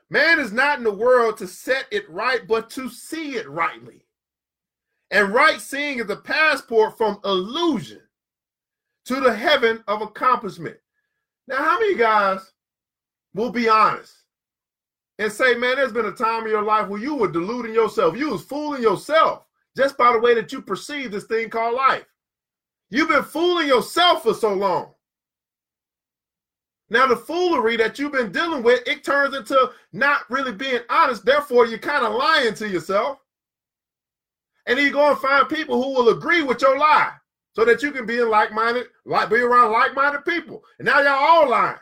Man 0.08 0.40
is 0.40 0.50
not 0.50 0.78
in 0.78 0.84
the 0.84 0.92
world 0.92 1.36
to 1.38 1.46
set 1.46 1.84
it 1.92 2.08
right, 2.08 2.40
but 2.48 2.70
to 2.70 2.88
see 2.88 3.36
it 3.36 3.48
rightly. 3.48 4.06
And 5.10 5.34
right 5.34 5.60
seeing 5.60 5.98
is 5.98 6.08
a 6.08 6.16
passport 6.16 6.96
from 6.96 7.20
illusion 7.24 8.00
to 9.04 9.20
the 9.20 9.34
heaven 9.34 9.84
of 9.86 10.00
accomplishment. 10.00 10.78
Now, 11.46 11.56
how 11.56 11.78
many 11.78 11.96
guys 11.96 12.40
will 13.34 13.50
be 13.50 13.68
honest 13.68 14.14
and 15.18 15.30
say, 15.30 15.54
man, 15.54 15.76
there's 15.76 15.92
been 15.92 16.06
a 16.06 16.12
time 16.12 16.44
in 16.44 16.50
your 16.50 16.62
life 16.62 16.88
where 16.88 17.00
you 17.00 17.14
were 17.14 17.30
deluding 17.30 17.74
yourself. 17.74 18.16
You 18.16 18.30
was 18.30 18.42
fooling 18.42 18.82
yourself 18.82 19.44
just 19.76 19.98
by 19.98 20.12
the 20.12 20.18
way 20.18 20.34
that 20.34 20.50
you 20.50 20.62
perceive 20.62 21.10
this 21.10 21.24
thing 21.24 21.50
called 21.50 21.74
life. 21.74 22.06
You've 22.90 23.08
been 23.08 23.22
fooling 23.22 23.68
yourself 23.68 24.22
for 24.22 24.34
so 24.34 24.52
long. 24.52 24.92
Now, 26.92 27.06
the 27.06 27.16
foolery 27.16 27.76
that 27.76 27.98
you've 28.00 28.12
been 28.12 28.32
dealing 28.32 28.64
with, 28.64 28.86
it 28.86 29.04
turns 29.04 29.36
into 29.36 29.70
not 29.92 30.28
really 30.28 30.52
being 30.52 30.80
honest. 30.90 31.24
Therefore, 31.24 31.66
you're 31.66 31.78
kind 31.78 32.04
of 32.04 32.14
lying 32.14 32.54
to 32.54 32.68
yourself. 32.68 33.18
And 34.66 34.76
then 34.76 34.86
you 34.86 34.92
go 34.92 35.10
and 35.10 35.18
find 35.18 35.48
people 35.48 35.80
who 35.80 35.94
will 35.94 36.08
agree 36.08 36.42
with 36.42 36.62
your 36.62 36.76
lie 36.78 37.12
so 37.54 37.64
that 37.64 37.82
you 37.82 37.92
can 37.92 38.06
be 38.06 38.18
in 38.18 38.28
like-minded, 38.28 38.86
like 39.06 39.30
be 39.30 39.36
around 39.36 39.70
like-minded 39.72 40.24
people. 40.24 40.64
And 40.80 40.86
now 40.86 41.00
y'all 41.00 41.12
all 41.12 41.48
lying. 41.48 41.78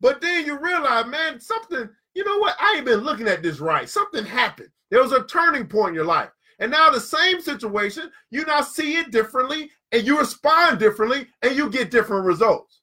But 0.00 0.20
then 0.20 0.46
you 0.46 0.58
realize, 0.58 1.06
man, 1.06 1.38
something, 1.38 1.88
you 2.14 2.24
know 2.24 2.38
what? 2.38 2.56
I 2.58 2.74
ain't 2.76 2.86
been 2.86 3.00
looking 3.00 3.28
at 3.28 3.42
this 3.42 3.60
right. 3.60 3.88
Something 3.88 4.24
happened. 4.24 4.70
There 4.90 5.02
was 5.02 5.12
a 5.12 5.24
turning 5.24 5.66
point 5.66 5.90
in 5.90 5.94
your 5.94 6.04
life. 6.04 6.30
And 6.58 6.70
now 6.70 6.90
the 6.90 7.00
same 7.00 7.40
situation, 7.40 8.10
you 8.30 8.44
now 8.44 8.60
see 8.60 8.96
it 8.96 9.10
differently 9.10 9.70
and 9.92 10.06
you 10.06 10.18
respond 10.18 10.78
differently 10.78 11.26
and 11.42 11.56
you 11.56 11.68
get 11.70 11.90
different 11.90 12.24
results. 12.24 12.80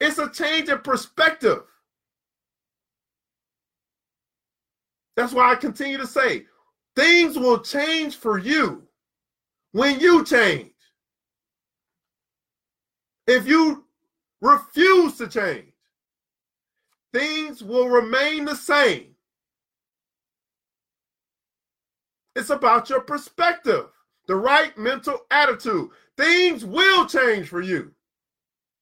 It's 0.00 0.18
a 0.18 0.30
change 0.30 0.68
in 0.68 0.78
perspective. 0.78 1.62
That's 5.16 5.32
why 5.32 5.52
I 5.52 5.56
continue 5.56 5.98
to 5.98 6.06
say 6.06 6.46
things 6.96 7.38
will 7.38 7.60
change 7.60 8.16
for 8.16 8.38
you 8.38 8.84
when 9.72 10.00
you 10.00 10.24
change. 10.24 10.72
If 13.26 13.46
you 13.46 13.84
refuse 14.40 15.18
to 15.18 15.28
change, 15.28 15.72
things 17.12 17.62
will 17.62 17.88
remain 17.88 18.44
the 18.44 18.56
same. 18.56 19.09
It's 22.40 22.48
about 22.48 22.88
your 22.88 23.02
perspective, 23.02 23.88
the 24.26 24.34
right 24.34 24.76
mental 24.78 25.26
attitude. 25.30 25.90
Things 26.16 26.64
will 26.64 27.04
change 27.04 27.48
for 27.48 27.60
you 27.60 27.92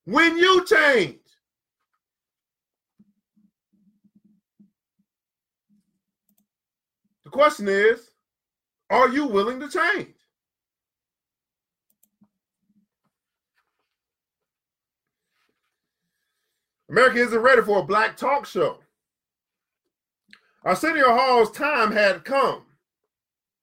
when 0.05 0.38
you 0.38 0.64
change. 0.64 1.18
The 7.25 7.31
question 7.31 7.66
is, 7.66 8.12
are 8.90 9.09
you 9.09 9.27
willing 9.27 9.59
to 9.59 9.68
change? 9.68 10.14
America 16.88 17.18
isn't 17.18 17.40
ready 17.40 17.62
for 17.62 17.81
a 17.81 17.85
black 17.85 18.16
talk 18.16 18.47
show. 18.47 18.79
Arsenio 20.64 21.09
Hall's 21.09 21.51
time 21.51 21.90
had 21.90 22.25
come. 22.25 22.62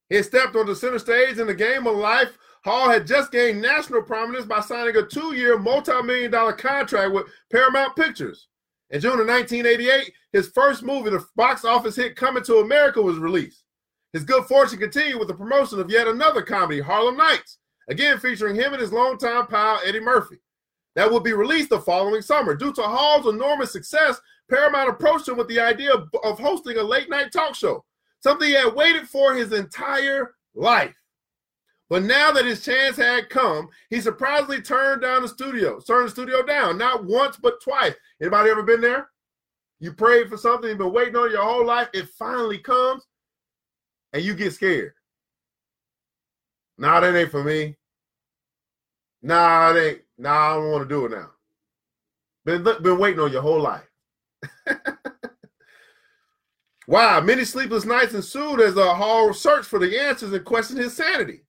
He 0.10 0.22
stepped 0.24 0.56
on 0.56 0.66
the 0.66 0.76
center 0.76 1.00
stage 1.00 1.40
in 1.40 1.48
the 1.48 1.54
game 1.54 1.88
of 1.88 1.96
life. 1.96 2.38
Hall 2.64 2.90
had 2.90 3.08
just 3.08 3.32
gained 3.32 3.62
national 3.62 4.02
prominence 4.02 4.46
by 4.46 4.60
signing 4.60 4.96
a 4.96 5.06
two-year, 5.06 5.58
multi-million 5.58 6.32
dollar 6.32 6.54
contract 6.54 7.14
with 7.14 7.28
Paramount 7.52 7.96
Pictures. 7.96 8.48
In 8.92 9.02
June 9.02 9.20
of 9.20 9.28
1988, 9.28 10.14
his 10.32 10.50
first 10.50 10.84
movie, 10.84 11.10
the 11.10 11.26
box 11.36 11.66
office 11.66 11.96
hit 11.96 12.16
Coming 12.16 12.44
to 12.44 12.58
America, 12.58 13.02
was 13.02 13.18
released. 13.18 13.64
His 14.14 14.24
good 14.24 14.46
fortune 14.46 14.80
continued 14.80 15.20
with 15.20 15.28
the 15.28 15.34
promotion 15.34 15.80
of 15.80 15.92
yet 15.92 16.08
another 16.08 16.42
comedy, 16.42 16.80
Harlem 16.80 17.18
Nights, 17.18 17.58
again 17.90 18.20
featuring 18.20 18.56
him 18.56 18.74
and 18.74 18.82
his 18.82 18.94
longtime 18.94 19.48
pal, 19.48 19.80
Eddie 19.86 20.00
Murphy 20.00 20.38
that 20.96 21.12
would 21.12 21.24
be 21.24 21.34
released 21.34 21.70
the 21.70 21.80
following 21.80 22.22
summer. 22.22 22.56
Due 22.56 22.74
to 22.74 22.82
Hall's 22.82 23.28
enormous 23.28 23.72
success, 23.72 24.20
Paramount 24.50 24.90
approached 24.90 25.28
him 25.28 25.38
with 25.38 25.48
the 25.48 25.60
idea 25.60 25.94
of, 25.94 26.10
of 26.24 26.40
hosting 26.40 26.78
a 26.78 26.84
late 26.84 27.10
night 27.10 27.32
talk 27.32 27.54
show, 27.54 27.84
something 28.26 28.48
he 28.48 28.56
had 28.56 28.74
waited 28.74 29.08
for 29.08 29.36
his 29.36 29.54
entire 29.54 30.34
life. 30.56 30.96
But 31.92 32.02
now 32.02 32.32
that 32.32 32.44
his 32.44 32.66
chance 32.66 32.98
had 32.98 33.30
come, 33.30 33.70
he 33.92 34.02
surprisingly 34.02 34.64
turned 34.64 35.04
down 35.04 35.22
the 35.22 35.28
studio, 35.28 35.80
turned 35.80 36.08
the 36.08 36.12
studio 36.12 36.42
down, 36.42 36.80
not 36.80 37.06
once 37.06 37.38
but 37.38 37.62
twice. 37.62 37.94
Anybody 38.20 38.50
ever 38.50 38.64
been 38.64 38.82
there? 38.82 39.12
You 39.80 39.94
prayed 39.94 40.28
for 40.28 40.38
something 40.38 40.68
you've 40.68 40.80
been 40.80 40.92
waiting 40.92 41.16
on 41.16 41.30
your 41.30 41.44
whole 41.44 41.64
life, 41.64 41.88
it 41.94 42.10
finally 42.18 42.58
comes, 42.58 43.06
and 44.12 44.24
you 44.24 44.34
get 44.34 44.54
scared. 44.54 44.94
Nah, 46.80 47.02
that 47.02 47.16
ain't 47.16 47.30
for 47.30 47.44
me. 47.44 47.76
Nah, 49.22 49.70
it 49.70 49.80
ain't. 49.80 50.02
Nah, 50.18 50.32
I 50.32 50.54
don't 50.56 50.72
want 50.72 50.90
to 50.90 50.96
do 50.96 51.06
it 51.06 51.12
now. 51.12 51.30
Been 52.44 52.64
been 52.64 52.98
waiting 52.98 53.20
on 53.20 53.32
your 53.32 53.44
whole 53.44 53.62
life. 53.62 53.88
wow, 56.88 57.22
many 57.22 57.46
sleepless 57.46 57.86
nights 57.86 58.14
ensued 58.14 58.62
as 58.62 58.78
a 58.78 58.94
Hall 58.94 59.34
searched 59.34 59.68
for 59.68 59.80
the 59.80 60.00
answers 60.00 60.34
and 60.34 60.46
questioned 60.46 60.80
his 60.80 60.96
sanity. 60.96 61.42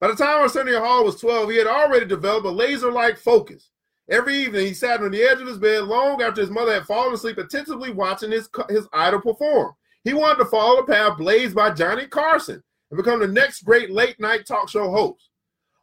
By 0.00 0.08
the 0.08 0.14
time 0.14 0.42
Arsenio 0.42 0.80
Hall 0.80 1.04
was 1.04 1.20
12, 1.20 1.50
he 1.50 1.56
had 1.56 1.66
already 1.66 2.06
developed 2.06 2.46
a 2.46 2.50
laser-like 2.50 3.18
focus. 3.18 3.70
Every 4.10 4.36
evening, 4.36 4.66
he 4.66 4.74
sat 4.74 5.02
on 5.02 5.10
the 5.10 5.22
edge 5.22 5.40
of 5.40 5.48
his 5.48 5.58
bed 5.58 5.84
long 5.84 6.22
after 6.22 6.40
his 6.40 6.50
mother 6.50 6.72
had 6.72 6.86
fallen 6.86 7.12
asleep, 7.12 7.36
attentively 7.36 7.92
watching 7.92 8.30
his, 8.30 8.48
his 8.70 8.86
idol 8.92 9.20
perform. 9.20 9.74
He 10.04 10.14
wanted 10.14 10.38
to 10.38 10.50
follow 10.50 10.76
the 10.76 10.92
path 10.92 11.18
blazed 11.18 11.54
by 11.54 11.72
Johnny 11.72 12.06
Carson 12.06 12.62
and 12.90 12.96
become 12.96 13.20
the 13.20 13.28
next 13.28 13.64
great 13.64 13.90
late-night 13.90 14.46
talk 14.46 14.68
show 14.68 14.90
host. 14.90 15.28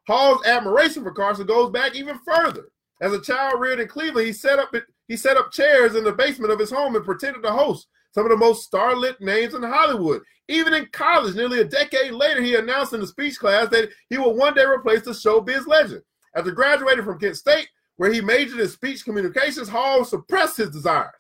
Hall's 0.07 0.45
admiration 0.45 1.03
for 1.03 1.11
Carson 1.11 1.45
goes 1.45 1.69
back 1.71 1.95
even 1.95 2.17
further. 2.25 2.69
As 3.01 3.13
a 3.13 3.21
child 3.21 3.59
reared 3.59 3.79
in 3.79 3.87
Cleveland, 3.87 4.25
he 4.25 4.33
set 4.33 4.59
up 4.59 4.73
he 5.07 5.17
set 5.17 5.37
up 5.37 5.51
chairs 5.51 5.95
in 5.95 6.03
the 6.03 6.13
basement 6.13 6.51
of 6.51 6.59
his 6.59 6.71
home 6.71 6.95
and 6.95 7.05
pretended 7.05 7.43
to 7.43 7.51
host 7.51 7.87
some 8.15 8.25
of 8.25 8.29
the 8.29 8.37
most 8.37 8.63
starlit 8.63 9.19
names 9.19 9.55
in 9.55 9.61
Hollywood. 9.61 10.21
Even 10.47 10.73
in 10.73 10.87
college, 10.93 11.35
nearly 11.35 11.59
a 11.59 11.65
decade 11.65 12.13
later, 12.13 12.41
he 12.41 12.55
announced 12.55 12.93
in 12.93 13.01
the 13.01 13.07
speech 13.07 13.37
class 13.37 13.67
that 13.71 13.89
he 14.09 14.17
will 14.17 14.37
one 14.37 14.53
day 14.53 14.63
replace 14.63 15.01
the 15.01 15.11
showbiz 15.11 15.67
legend. 15.67 16.01
After 16.33 16.51
graduating 16.51 17.03
from 17.03 17.19
Kent 17.19 17.35
State, 17.35 17.67
where 17.97 18.13
he 18.13 18.21
majored 18.21 18.61
in 18.61 18.69
speech 18.69 19.03
communications, 19.03 19.67
Hall 19.67 20.05
suppressed 20.05 20.55
his 20.55 20.69
desires. 20.69 21.11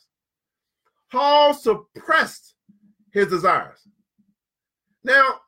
Hall 1.11 1.53
suppressed 1.53 2.55
his 3.11 3.27
desires. 3.27 3.79
Now, 5.03 5.41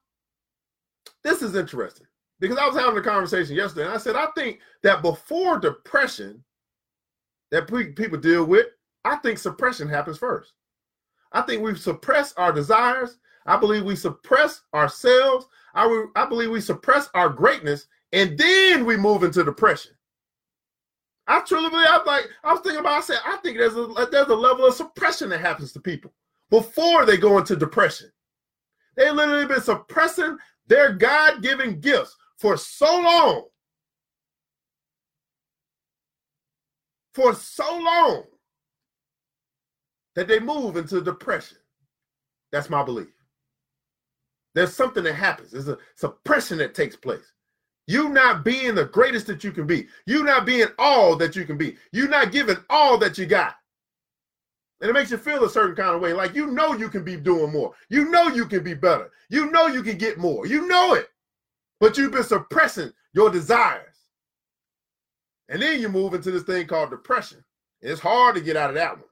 this 1.23 1.41
is 1.41 1.55
interesting 1.55 2.07
because 2.41 2.57
I 2.57 2.67
was 2.67 2.75
having 2.75 2.97
a 2.97 3.01
conversation 3.01 3.55
yesterday, 3.55 3.85
and 3.85 3.93
I 3.93 3.97
said 3.99 4.17
I 4.17 4.27
think 4.35 4.59
that 4.83 5.01
before 5.01 5.59
depression 5.59 6.43
that 7.51 7.67
people 7.95 8.19
deal 8.19 8.43
with, 8.43 8.67
I 9.05 9.15
think 9.15 9.37
suppression 9.37 9.87
happens 9.87 10.17
first. 10.17 10.51
I 11.31 11.41
think 11.41 11.61
we 11.61 11.75
suppress 11.75 12.33
our 12.33 12.51
desires. 12.51 13.17
I 13.45 13.57
believe 13.57 13.83
we 13.83 13.95
suppress 13.95 14.61
ourselves. 14.73 15.47
I, 15.73 16.05
I 16.15 16.25
believe 16.25 16.49
we 16.49 16.61
suppress 16.61 17.09
our 17.13 17.29
greatness, 17.29 17.87
and 18.11 18.37
then 18.37 18.85
we 18.85 18.97
move 18.97 19.23
into 19.23 19.43
depression. 19.43 19.91
I 21.27 21.41
truly 21.41 21.69
believe. 21.69 21.87
I'm 21.89 22.05
like. 22.05 22.29
I 22.43 22.53
was 22.53 22.61
thinking 22.61 22.79
about. 22.79 22.97
I 22.97 23.01
said. 23.01 23.19
I 23.25 23.37
think 23.37 23.57
there's 23.57 23.75
a 23.75 24.07
there's 24.11 24.27
a 24.27 24.35
level 24.35 24.65
of 24.65 24.73
suppression 24.73 25.29
that 25.29 25.41
happens 25.41 25.73
to 25.73 25.79
people 25.79 26.13
before 26.49 27.05
they 27.05 27.17
go 27.17 27.37
into 27.37 27.55
depression. 27.55 28.09
They 28.95 29.11
literally 29.11 29.45
been 29.45 29.61
suppressing 29.61 30.37
their 30.67 30.93
God-given 30.93 31.81
gifts 31.81 32.15
for 32.37 32.57
so 32.57 32.85
long, 32.85 33.43
for 37.13 37.35
so 37.35 37.77
long, 37.77 38.23
that 40.17 40.27
they 40.27 40.39
move 40.39 40.77
into 40.77 40.99
depression. 40.99 41.59
That's 42.51 42.71
my 42.71 42.81
belief. 42.81 43.13
There's 44.55 44.73
something 44.73 45.03
that 45.03 45.13
happens. 45.13 45.51
There's 45.51 45.67
a 45.67 45.77
suppression 45.93 46.57
that 46.57 46.73
takes 46.73 46.95
place. 46.95 47.31
You 47.85 48.09
not 48.09 48.43
being 48.43 48.73
the 48.73 48.85
greatest 48.85 49.27
that 49.27 49.43
you 49.43 49.51
can 49.51 49.67
be. 49.67 49.85
You 50.07 50.23
not 50.23 50.47
being 50.47 50.69
all 50.79 51.15
that 51.17 51.35
you 51.35 51.45
can 51.45 51.55
be. 51.55 51.77
You 51.91 52.07
not 52.07 52.31
giving 52.31 52.57
all 52.67 52.97
that 52.97 53.19
you 53.19 53.27
got. 53.27 53.57
And 54.81 54.89
it 54.89 54.93
makes 54.93 55.11
you 55.11 55.17
feel 55.17 55.43
a 55.43 55.49
certain 55.49 55.75
kind 55.75 55.95
of 55.95 56.01
way. 56.01 56.13
Like 56.13 56.33
you 56.33 56.47
know 56.47 56.73
you 56.73 56.89
can 56.89 57.03
be 57.03 57.15
doing 57.15 57.53
more. 57.53 57.73
You 57.89 58.09
know 58.09 58.27
you 58.27 58.47
can 58.47 58.63
be 58.63 58.73
better. 58.73 59.11
You 59.29 59.51
know 59.51 59.67
you 59.67 59.83
can 59.83 59.99
get 59.99 60.17
more. 60.17 60.47
You 60.47 60.67
know 60.67 60.95
it. 60.95 61.09
But 61.79 61.95
you've 61.95 62.11
been 62.11 62.23
suppressing 62.23 62.91
your 63.13 63.29
desires. 63.29 63.83
And 65.47 65.61
then 65.61 65.79
you 65.79 65.89
move 65.89 66.15
into 66.15 66.31
this 66.31 66.43
thing 66.43 66.65
called 66.65 66.89
depression. 66.89 67.43
It's 67.81 68.01
hard 68.01 68.33
to 68.33 68.41
get 68.41 68.57
out 68.57 68.71
of 68.71 68.75
that 68.75 68.97
one. 68.97 69.05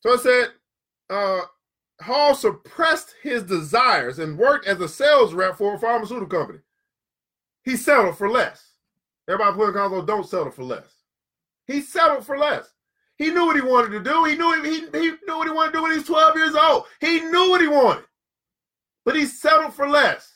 So 0.00 0.14
I 0.14 0.16
said, 0.16 0.48
uh, 1.10 1.40
Hall 2.02 2.34
suppressed 2.34 3.14
his 3.22 3.42
desires 3.42 4.18
and 4.18 4.38
worked 4.38 4.66
as 4.66 4.80
a 4.80 4.88
sales 4.88 5.32
rep 5.32 5.56
for 5.56 5.74
a 5.74 5.78
pharmaceutical 5.78 6.28
company. 6.28 6.58
He 7.64 7.76
settled 7.76 8.18
for 8.18 8.30
less. 8.30 8.72
Everybody 9.28 9.56
putting 9.56 9.74
console, 9.74 10.02
don't 10.02 10.28
settle 10.28 10.50
for 10.50 10.62
less. 10.62 10.94
He 11.66 11.80
settled 11.80 12.24
for 12.24 12.38
less. 12.38 12.72
He 13.18 13.30
knew 13.30 13.46
what 13.46 13.56
he 13.56 13.62
wanted 13.62 13.90
to 13.90 14.02
do. 14.02 14.24
He 14.24 14.36
knew 14.36 14.62
he, 14.62 14.70
he, 14.70 14.86
he 14.92 15.10
knew 15.26 15.38
what 15.38 15.48
he 15.48 15.54
wanted 15.54 15.72
to 15.72 15.78
do 15.78 15.82
when 15.82 15.92
he 15.92 15.98
was 15.98 16.06
12 16.06 16.36
years 16.36 16.54
old. 16.54 16.84
He 17.00 17.20
knew 17.20 17.50
what 17.50 17.60
he 17.60 17.66
wanted. 17.66 18.04
But 19.04 19.16
he 19.16 19.24
settled 19.24 19.72
for 19.72 19.88
less. 19.88 20.34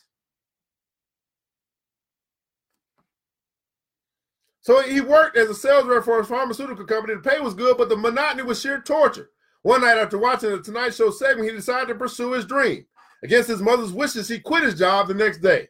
So 4.62 4.82
he 4.82 5.00
worked 5.00 5.36
as 5.36 5.48
a 5.48 5.54
sales 5.54 5.86
rep 5.86 6.04
for 6.04 6.20
a 6.20 6.24
pharmaceutical 6.24 6.84
company. 6.84 7.14
The 7.14 7.28
pay 7.28 7.40
was 7.40 7.54
good, 7.54 7.76
but 7.76 7.88
the 7.88 7.96
monotony 7.96 8.42
was 8.42 8.60
sheer 8.60 8.80
torture. 8.80 9.30
One 9.62 9.82
night 9.82 9.98
after 9.98 10.18
watching 10.18 10.50
the 10.50 10.62
Tonight 10.62 10.94
Show 10.94 11.10
segment, 11.10 11.48
he 11.48 11.54
decided 11.54 11.88
to 11.88 11.94
pursue 11.94 12.32
his 12.32 12.46
dream. 12.46 12.86
Against 13.22 13.48
his 13.48 13.60
mother's 13.60 13.92
wishes, 13.92 14.28
he 14.28 14.38
quit 14.38 14.62
his 14.62 14.78
job 14.78 15.08
the 15.08 15.14
next 15.14 15.38
day. 15.38 15.68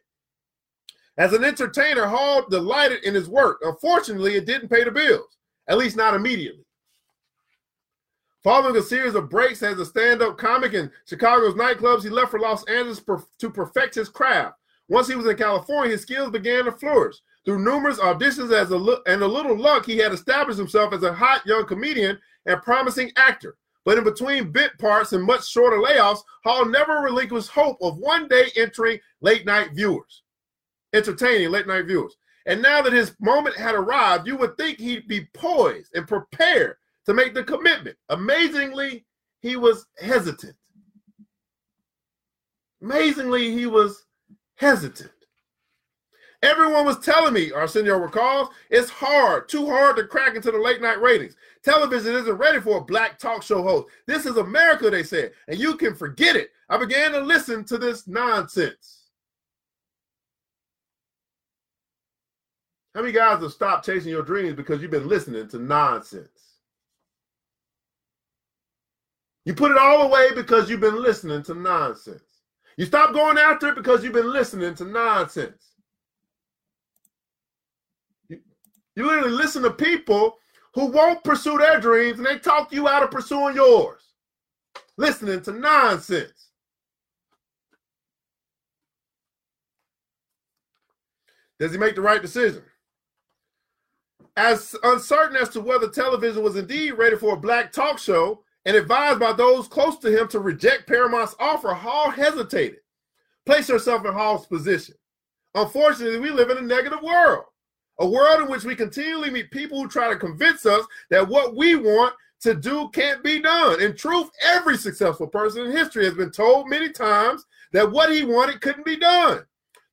As 1.17 1.33
an 1.33 1.43
entertainer, 1.43 2.05
Hall 2.05 2.47
delighted 2.49 3.03
in 3.03 3.13
his 3.13 3.27
work. 3.27 3.59
Unfortunately, 3.63 4.35
it 4.35 4.45
didn't 4.45 4.69
pay 4.69 4.85
the 4.85 4.91
bills, 4.91 5.37
at 5.67 5.77
least 5.77 5.97
not 5.97 6.13
immediately. 6.13 6.65
Following 8.43 8.77
a 8.77 8.81
series 8.81 9.13
of 9.13 9.29
breaks 9.29 9.61
as 9.61 9.77
a 9.77 9.85
stand 9.85 10.21
up 10.21 10.37
comic 10.37 10.73
in 10.73 10.89
Chicago's 11.05 11.53
nightclubs, 11.53 12.01
he 12.01 12.09
left 12.09 12.31
for 12.31 12.39
Los 12.39 12.63
Angeles 12.63 13.01
to 13.37 13.49
perfect 13.49 13.95
his 13.95 14.09
craft. 14.09 14.55
Once 14.87 15.07
he 15.07 15.15
was 15.15 15.27
in 15.27 15.35
California, 15.35 15.91
his 15.91 16.01
skills 16.01 16.31
began 16.31 16.65
to 16.65 16.71
flourish. 16.71 17.17
Through 17.45 17.63
numerous 17.63 17.99
auditions 17.99 18.51
as 18.51 18.71
a, 18.71 19.11
and 19.11 19.21
a 19.21 19.27
little 19.27 19.55
luck, 19.55 19.85
he 19.85 19.97
had 19.97 20.11
established 20.13 20.57
himself 20.57 20.93
as 20.93 21.03
a 21.03 21.13
hot 21.13 21.45
young 21.45 21.65
comedian 21.65 22.17
and 22.45 22.61
promising 22.61 23.11
actor. 23.15 23.57
But 23.83 23.97
in 23.97 24.03
between 24.03 24.51
bit 24.51 24.77
parts 24.77 25.13
and 25.13 25.23
much 25.23 25.47
shorter 25.47 25.77
layoffs, 25.77 26.21
Hall 26.43 26.65
never 26.65 26.99
relinquished 26.99 27.49
hope 27.49 27.77
of 27.81 27.97
one 27.97 28.27
day 28.27 28.51
entering 28.55 28.99
late 29.21 29.45
night 29.45 29.71
viewers, 29.73 30.23
entertaining 30.93 31.49
late 31.49 31.67
night 31.67 31.85
viewers. 31.85 32.15
And 32.45 32.61
now 32.61 32.81
that 32.81 32.93
his 32.93 33.15
moment 33.19 33.55
had 33.55 33.75
arrived, 33.75 34.27
you 34.27 34.35
would 34.37 34.57
think 34.57 34.79
he'd 34.79 35.07
be 35.07 35.27
poised 35.33 35.95
and 35.95 36.07
prepared 36.07 36.75
to 37.05 37.13
make 37.13 37.33
the 37.33 37.43
commitment. 37.43 37.97
Amazingly, 38.09 39.05
he 39.41 39.55
was 39.55 39.85
hesitant. 39.99 40.55
Amazingly, 42.81 43.51
he 43.51 43.65
was 43.65 44.05
hesitant. 44.55 45.11
Everyone 46.43 46.85
was 46.85 46.97
telling 46.99 47.33
me, 47.35 47.51
Arsenio 47.51 47.97
recalls, 47.97 48.49
it's 48.71 48.89
hard, 48.89 49.47
too 49.47 49.67
hard 49.67 49.95
to 49.97 50.05
crack 50.05 50.35
into 50.35 50.49
the 50.49 50.57
late 50.57 50.81
night 50.81 50.99
ratings. 50.99 51.35
Television 51.63 52.15
isn't 52.15 52.33
ready 52.33 52.59
for 52.59 52.77
a 52.77 52.83
black 52.83 53.19
talk 53.19 53.43
show 53.43 53.61
host. 53.61 53.87
This 54.07 54.25
is 54.25 54.37
America, 54.37 54.89
they 54.89 55.03
said, 55.03 55.33
and 55.47 55.59
you 55.59 55.75
can 55.75 55.93
forget 55.93 56.35
it. 56.35 56.49
I 56.67 56.77
began 56.77 57.11
to 57.11 57.19
listen 57.19 57.63
to 57.65 57.77
this 57.77 58.07
nonsense. 58.07 59.01
How 62.95 63.01
many 63.01 63.13
guys 63.13 63.41
have 63.41 63.51
stopped 63.51 63.85
chasing 63.85 64.09
your 64.09 64.23
dreams 64.23 64.55
because 64.55 64.81
you've 64.81 64.91
been 64.91 65.07
listening 65.07 65.47
to 65.49 65.59
nonsense? 65.59 66.27
You 69.45 69.53
put 69.53 69.71
it 69.71 69.77
all 69.77 70.03
away 70.03 70.33
because 70.33 70.69
you've 70.69 70.81
been 70.81 71.01
listening 71.01 71.43
to 71.43 71.53
nonsense. 71.53 72.21
You 72.77 72.85
stop 72.85 73.13
going 73.13 73.37
after 73.37 73.69
it 73.69 73.75
because 73.75 74.03
you've 74.03 74.13
been 74.13 74.31
listening 74.31 74.73
to 74.75 74.85
nonsense. 74.85 75.70
You 79.01 79.07
literally 79.07 79.31
listen 79.31 79.63
to 79.63 79.71
people 79.71 80.37
who 80.75 80.85
won't 80.85 81.23
pursue 81.23 81.57
their 81.57 81.79
dreams 81.79 82.19
and 82.19 82.27
they 82.27 82.37
talk 82.37 82.71
you 82.71 82.87
out 82.87 83.01
of 83.01 83.09
pursuing 83.09 83.55
yours. 83.55 84.13
Listening 84.95 85.41
to 85.41 85.53
nonsense. 85.53 86.49
Does 91.59 91.71
he 91.71 91.79
make 91.79 91.95
the 91.95 92.01
right 92.01 92.21
decision? 92.21 92.61
As 94.37 94.75
uncertain 94.83 95.35
as 95.35 95.49
to 95.49 95.61
whether 95.61 95.89
television 95.89 96.43
was 96.43 96.55
indeed 96.55 96.91
ready 96.91 97.15
for 97.15 97.33
a 97.33 97.39
black 97.39 97.71
talk 97.71 97.97
show 97.97 98.43
and 98.65 98.77
advised 98.77 99.19
by 99.19 99.33
those 99.33 99.67
close 99.67 99.97
to 99.97 100.15
him 100.15 100.27
to 100.27 100.39
reject 100.39 100.87
Paramount's 100.87 101.33
offer, 101.39 101.73
Hall 101.73 102.11
hesitated. 102.11 102.81
Place 103.47 103.67
yourself 103.67 104.05
in 104.05 104.13
Hall's 104.13 104.45
position. 104.45 104.93
Unfortunately, 105.55 106.19
we 106.19 106.29
live 106.29 106.51
in 106.51 106.59
a 106.59 106.61
negative 106.61 107.01
world 107.01 107.45
a 107.99 108.07
world 108.07 108.41
in 108.41 108.49
which 108.49 108.63
we 108.63 108.75
continually 108.75 109.29
meet 109.29 109.51
people 109.51 109.81
who 109.81 109.87
try 109.87 110.09
to 110.09 110.17
convince 110.17 110.65
us 110.65 110.85
that 111.09 111.27
what 111.27 111.55
we 111.55 111.75
want 111.75 112.13
to 112.41 112.55
do 112.55 112.89
can't 112.89 113.23
be 113.23 113.39
done. 113.39 113.81
In 113.81 113.95
truth, 113.95 114.29
every 114.43 114.77
successful 114.77 115.27
person 115.27 115.67
in 115.67 115.71
history 115.71 116.05
has 116.05 116.15
been 116.15 116.31
told 116.31 116.69
many 116.69 116.91
times 116.91 117.45
that 117.71 117.91
what 117.91 118.11
he 118.11 118.25
wanted 118.25 118.61
couldn't 118.61 118.85
be 118.85 118.97
done. 118.97 119.45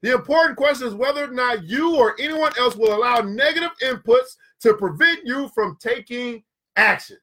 The 0.02 0.14
important 0.14 0.56
question 0.56 0.86
is 0.86 0.94
whether 0.94 1.24
or 1.24 1.34
not 1.34 1.64
you 1.64 1.96
or 1.96 2.16
anyone 2.18 2.52
else 2.58 2.76
will 2.76 2.94
allow 2.94 3.20
negative 3.20 3.70
inputs 3.82 4.36
to 4.60 4.74
prevent 4.74 5.26
you 5.26 5.48
from 5.54 5.76
taking 5.80 6.42
action. 6.76 7.18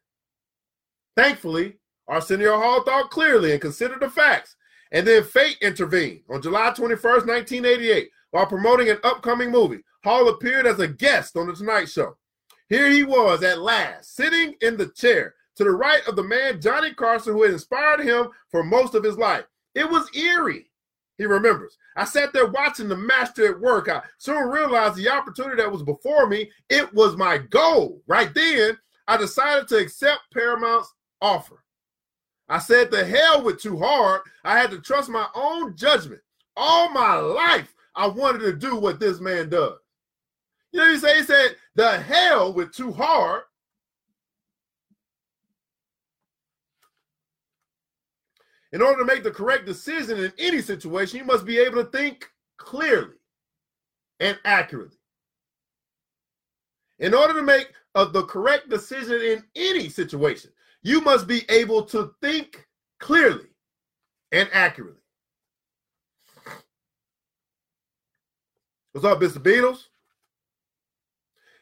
Thankfully, 1.16 1.78
Arsenio 2.08 2.60
Hall 2.60 2.84
thought 2.84 3.10
clearly 3.10 3.54
and 3.54 3.62
considered 3.62 4.02
the 4.02 4.10
facts. 4.10 4.56
And 4.92 5.08
then 5.08 5.24
fate 5.24 5.58
intervened 5.62 6.22
on 6.30 6.42
July 6.42 6.70
21st, 6.70 7.28
1988, 7.28 8.10
while 8.36 8.46
promoting 8.46 8.90
an 8.90 8.98
upcoming 9.06 9.50
movie. 9.50 9.80
Hall 10.04 10.28
appeared 10.28 10.68
as 10.68 10.80
a 10.80 10.90
guest 10.90 11.38
on 11.38 11.48
The 11.48 11.54
Tonight 11.54 11.88
Show. 11.88 12.18
Here 12.68 12.90
he 12.90 13.04
was 13.04 13.44
at 13.44 13.62
last, 13.62 14.14
sitting 14.14 14.56
in 14.60 14.76
the 14.76 14.88
chair 14.90 15.36
to 15.56 15.64
the 15.64 15.72
right 15.72 16.06
of 16.06 16.18
the 16.18 16.24
man, 16.24 16.60
Johnny 16.60 16.94
Carson, 16.94 17.32
who 17.32 17.44
had 17.44 17.54
inspired 17.54 18.02
him 18.02 18.28
for 18.52 18.62
most 18.62 18.94
of 18.94 19.06
his 19.06 19.18
life. 19.18 19.46
It 19.74 19.90
was 19.90 20.14
eerie, 20.14 20.70
he 21.18 21.24
remembers. 21.24 21.78
I 21.96 22.04
sat 22.04 22.34
there 22.34 22.48
watching 22.48 22.90
the 22.90 22.98
master 22.98 23.48
at 23.48 23.62
work. 23.62 23.88
I 23.88 24.02
soon 24.18 24.50
realized 24.50 24.98
the 24.98 25.08
opportunity 25.08 25.62
that 25.62 25.72
was 25.72 25.84
before 25.84 26.28
me. 26.28 26.52
It 26.70 26.94
was 26.94 27.16
my 27.16 27.38
goal. 27.38 28.02
Right 28.06 28.34
then, 28.36 28.78
I 29.08 29.16
decided 29.16 29.70
to 29.70 29.78
accept 29.78 30.24
Paramount's 30.34 30.94
offer. 31.22 31.64
I 32.50 32.60
said, 32.60 32.92
the 32.92 33.06
hell 33.06 33.46
with 33.46 33.62
too 33.62 33.78
hard. 33.78 34.24
I 34.44 34.60
had 34.60 34.72
to 34.72 34.82
trust 34.82 35.10
my 35.10 35.28
own 35.34 35.78
judgment. 35.78 36.20
All 36.58 36.90
my 36.90 37.16
life, 37.16 37.74
I 37.96 38.08
wanted 38.08 38.40
to 38.40 38.54
do 38.54 38.76
what 38.76 39.00
this 39.00 39.20
man 39.20 39.50
does. 39.50 39.78
You 40.72 40.80
know, 40.80 40.86
what 40.88 40.94
he 40.94 41.00
said, 41.00 41.16
he 41.18 41.24
said, 41.24 41.56
the 41.76 41.98
hell 42.00 42.54
with 42.54 42.74
too 42.74 42.92
hard. 42.92 43.44
In 48.74 48.82
order 48.82 49.00
to 49.00 49.06
make 49.06 49.24
the 49.24 49.32
correct 49.32 49.66
decision 49.66 50.20
in 50.20 50.34
any 50.38 50.62
situation, 50.62 51.20
you 51.20 51.26
must 51.26 51.46
be 51.46 51.58
able 51.58 51.82
to 51.82 51.90
think 51.92 52.30
clearly 52.58 53.16
and 54.20 54.38
accurately. 54.44 54.98
In 57.00 57.14
order 57.14 57.34
to 57.34 57.42
make 57.42 57.72
uh, 57.94 58.06
the 58.06 58.24
correct 58.24 58.70
decision 58.70 59.22
in 59.22 59.44
any 59.56 59.88
situation, 59.88 60.52
you 60.82 61.00
must 61.02 61.28
be 61.28 61.44
able 61.50 61.84
to 61.84 62.14
think 62.22 62.68
clearly 63.00 63.48
and 64.32 64.50
accurately. 64.52 65.02
What's 68.96 69.06
up, 69.06 69.20
Mr. 69.20 69.44
Beatles? 69.44 69.88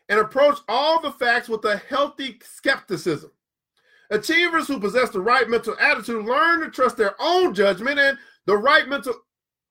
and 0.07 0.19
approach 0.19 0.59
all 0.69 1.01
the 1.01 1.13
facts 1.13 1.49
with 1.49 1.65
a 1.65 1.77
healthy 1.77 2.39
skepticism. 2.43 3.31
Achievers 4.11 4.67
who 4.67 4.79
possess 4.79 5.09
the 5.09 5.19
right 5.19 5.49
mental 5.49 5.75
attitude 5.79 6.25
learn 6.25 6.61
to 6.61 6.69
trust 6.69 6.95
their 6.95 7.15
own 7.19 7.55
judgment 7.55 7.97
and 7.97 8.19
the 8.45 8.55
right 8.55 8.87
mental 8.87 9.15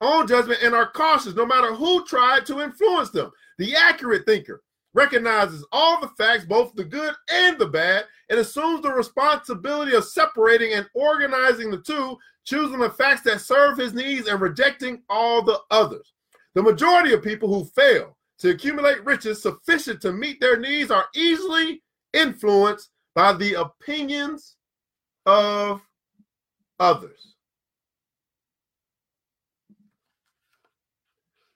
own 0.00 0.26
judgment 0.26 0.60
and 0.60 0.74
are 0.74 0.90
cautious 0.90 1.34
no 1.34 1.46
matter 1.46 1.72
who 1.72 2.04
tried 2.04 2.44
to 2.46 2.62
influence 2.62 3.10
them. 3.10 3.30
The 3.58 3.76
accurate 3.76 4.26
thinker 4.26 4.64
recognizes 4.92 5.64
all 5.70 6.00
the 6.00 6.08
facts, 6.18 6.44
both 6.44 6.74
the 6.74 6.82
good 6.82 7.14
and 7.30 7.56
the 7.60 7.66
bad, 7.66 8.06
and 8.28 8.40
assumes 8.40 8.82
the 8.82 8.90
responsibility 8.90 9.94
of 9.94 10.04
separating 10.04 10.72
and 10.72 10.88
organizing 10.94 11.70
the 11.70 11.78
two, 11.78 12.18
choosing 12.42 12.80
the 12.80 12.90
facts 12.90 13.22
that 13.22 13.40
serve 13.40 13.78
his 13.78 13.94
needs 13.94 14.26
and 14.26 14.40
rejecting 14.40 15.02
all 15.08 15.42
the 15.42 15.60
others. 15.70 16.12
The 16.54 16.62
majority 16.62 17.12
of 17.14 17.22
people 17.22 17.48
who 17.48 17.64
fail 17.64 18.16
to 18.38 18.50
accumulate 18.50 19.04
riches 19.04 19.42
sufficient 19.42 20.00
to 20.02 20.12
meet 20.12 20.40
their 20.40 20.58
needs 20.58 20.90
are 20.90 21.06
easily 21.14 21.82
influenced 22.12 22.90
by 23.14 23.32
the 23.32 23.54
opinions 23.54 24.56
of 25.26 25.80
others. 26.78 27.36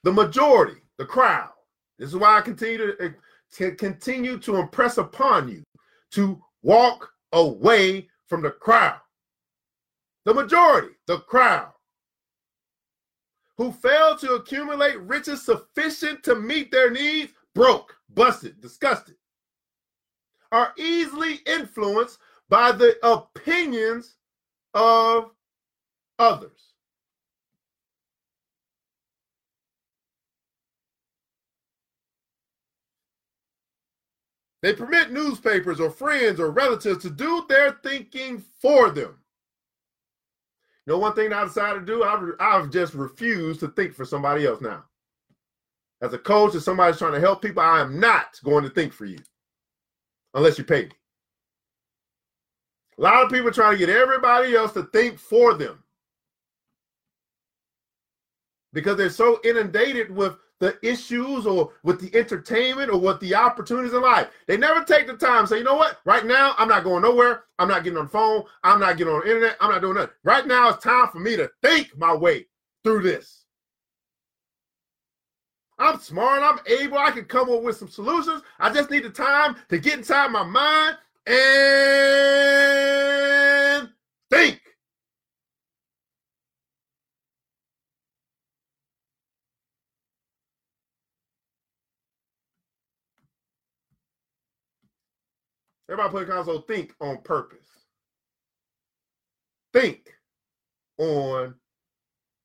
The 0.05 0.12
majority, 0.12 0.80
the 0.99 1.05
crowd. 1.05 1.51
This 1.99 2.11
is 2.11 2.16
why 2.16 2.38
I 2.38 2.40
continue 2.40 2.78
to 2.78 3.05
eh, 3.05 3.11
to 3.55 3.72
continue 3.72 4.38
to 4.38 4.57
impress 4.57 4.99
upon 4.99 5.49
you 5.49 5.64
to 6.12 6.40
walk 6.62 7.11
away 7.32 8.09
from 8.26 8.42
the 8.42 8.51
crowd. 8.51 9.01
The 10.24 10.34
majority, 10.34 10.94
the 11.07 11.18
crowd, 11.20 11.72
who 13.59 13.73
fail 13.73 14.17
to 14.17 14.35
accumulate 14.35 15.01
riches 15.01 15.43
sufficient 15.43 16.23
to 16.25 16.35
meet 16.35 16.71
their 16.71 16.91
needs, 16.91 17.33
broke, 17.55 17.97
busted, 18.11 18.61
disgusted, 18.61 19.17
are 20.53 20.73
easily 20.77 21.41
influenced 21.47 22.19
by 22.49 22.71
the 22.73 22.97
opinions 23.07 24.17
of 24.75 25.31
others. 26.19 26.75
They 34.63 34.73
permit 34.73 35.13
newspapers 35.13 35.81
or 35.81 35.91
friends 35.91 36.41
or 36.41 36.51
relatives 36.51 37.03
to 37.03 37.11
do 37.11 37.45
their 37.49 37.73
thinking 37.83 38.43
for 38.61 38.91
them. 38.91 39.19
Know, 40.87 40.99
one 40.99 41.14
thing 41.14 41.32
I 41.32 41.45
decided 41.45 41.80
to 41.80 41.87
do, 41.87 42.05
I've, 42.05 42.22
I've 42.39 42.70
just 42.70 42.95
refused 42.95 43.61
to 43.61 43.68
think 43.68 43.93
for 43.93 44.05
somebody 44.05 44.47
else 44.47 44.61
now. 44.61 44.84
As 46.01 46.12
a 46.12 46.18
coach, 46.18 46.55
if 46.55 46.62
somebody's 46.62 46.99
trying 46.99 47.14
to 47.14 47.20
help 47.20 47.43
people, 47.43 47.62
I 47.62 47.80
am 47.80 47.99
not 47.99 48.39
going 48.45 48.62
to 48.64 48.70
think 48.70 48.93
for 48.93 49.07
you 49.07 49.18
unless 50.34 50.59
you 50.59 50.64
pay 50.64 50.82
me. 50.82 50.91
A 52.99 53.03
lot 53.03 53.24
of 53.24 53.30
people 53.30 53.51
trying 53.51 53.72
to 53.72 53.78
get 53.78 53.89
everybody 53.89 54.55
else 54.55 54.72
to 54.72 54.84
think 54.84 55.18
for 55.18 55.55
them 55.55 55.82
because 58.72 58.97
they're 58.97 59.11
so 59.11 59.41
inundated 59.43 60.11
with 60.11 60.37
the 60.59 60.79
issues 60.83 61.47
or 61.47 61.73
with 61.83 62.01
the 62.01 62.17
entertainment 62.17 62.91
or 62.91 62.99
with 62.99 63.21
the 63.21 63.35
opportunities 63.35 63.93
in 63.93 64.01
life. 64.03 64.29
They 64.47 64.57
never 64.57 64.85
take 64.85 65.07
the 65.07 65.17
time 65.17 65.47
say, 65.47 65.59
you 65.59 65.65
know 65.65 65.77
what? 65.77 65.99
Right 66.05 66.25
now, 66.25 66.55
I'm 66.59 66.69
not 66.69 66.85
going 66.85 67.03
nowhere. 67.03 67.45
I'm 67.59 67.69
not 67.69 67.85
getting 67.85 67.99
on 67.99 68.07
the 68.07 68.11
phone. 68.11 68.45
I'm 68.65 68.81
not 68.81 68.97
getting 68.97 69.13
on 69.13 69.21
the 69.21 69.27
internet. 69.27 69.57
I'm 69.61 69.71
not 69.71 69.83
doing 69.83 69.95
nothing. 69.95 70.15
Right 70.25 70.47
now, 70.47 70.71
it's 70.71 70.83
time 70.83 71.09
for 71.09 71.19
me 71.19 71.37
to 71.37 71.51
think 71.63 71.97
my 71.97 72.15
way 72.15 72.47
through 72.85 73.03
this. 73.03 73.45
I'm 75.79 76.01
smart. 76.01 76.43
I'm 76.43 76.59
able. 76.81 76.97
I 76.97 77.11
can 77.11 77.27
come 77.27 77.51
up 77.51 77.63
with 77.63 77.77
some 77.77 77.89
solutions. 77.89 78.41
I 78.59 78.73
just 78.73 78.91
need 78.91 79.05
the 79.05 79.11
time 79.11 79.57
to 79.69 79.79
get 79.79 79.99
inside 79.99 80.29
my 80.29 80.43
mind 80.43 80.97
and 81.27 81.37
think. 84.31 84.63
Everybody 95.89 96.11
play 96.11 96.24
console. 96.24 96.61
Think 96.61 96.95
on 97.01 97.18
purpose. 97.18 97.68
Think 99.72 100.12
on 100.99 101.55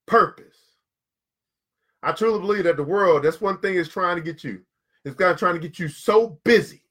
purpose. 0.07 0.57
I 2.03 2.11
truly 2.11 2.39
believe 2.39 2.63
that 2.65 2.77
the 2.77 2.83
world, 2.83 3.23
that's 3.23 3.41
one 3.41 3.59
thing 3.59 3.75
is 3.75 3.87
trying 3.87 4.15
to 4.15 4.21
get 4.21 4.43
you. 4.43 4.61
It's 5.05 5.15
got 5.15 5.37
trying 5.37 5.55
to 5.55 5.59
get 5.59 5.79
you 5.79 5.87
so 5.87 6.39
busy 6.43 6.83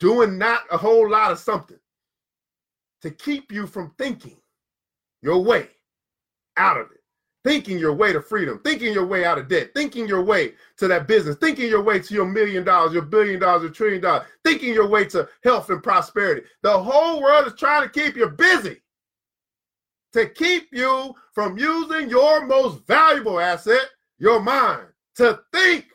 doing 0.00 0.38
not 0.38 0.62
a 0.70 0.76
whole 0.76 1.08
lot 1.08 1.32
of 1.32 1.38
something 1.38 1.78
to 3.02 3.10
keep 3.10 3.52
you 3.52 3.66
from 3.66 3.92
thinking 3.98 4.36
your 5.22 5.42
way 5.42 5.68
out 6.56 6.78
of 6.78 6.90
it 6.90 7.01
thinking 7.44 7.78
your 7.78 7.92
way 7.92 8.12
to 8.12 8.20
freedom, 8.20 8.60
thinking 8.64 8.92
your 8.92 9.06
way 9.06 9.24
out 9.24 9.38
of 9.38 9.48
debt, 9.48 9.70
thinking 9.74 10.06
your 10.06 10.22
way 10.22 10.54
to 10.76 10.88
that 10.88 11.08
business, 11.08 11.36
thinking 11.36 11.68
your 11.68 11.82
way 11.82 11.98
to 11.98 12.14
your 12.14 12.26
million 12.26 12.64
dollars, 12.64 12.92
your 12.92 13.02
billion 13.02 13.40
dollars, 13.40 13.62
your 13.62 13.72
trillion 13.72 14.00
dollars, 14.00 14.26
thinking 14.44 14.72
your 14.72 14.86
way 14.86 15.04
to 15.04 15.28
health 15.42 15.70
and 15.70 15.82
prosperity. 15.82 16.46
The 16.62 16.78
whole 16.78 17.20
world 17.20 17.46
is 17.46 17.54
trying 17.54 17.82
to 17.82 17.88
keep 17.88 18.16
you 18.16 18.28
busy 18.28 18.82
to 20.12 20.28
keep 20.28 20.68
you 20.72 21.14
from 21.32 21.58
using 21.58 22.08
your 22.08 22.46
most 22.46 22.86
valuable 22.86 23.40
asset, 23.40 23.88
your 24.18 24.40
mind, 24.40 24.86
to 25.16 25.40
think. 25.52 25.86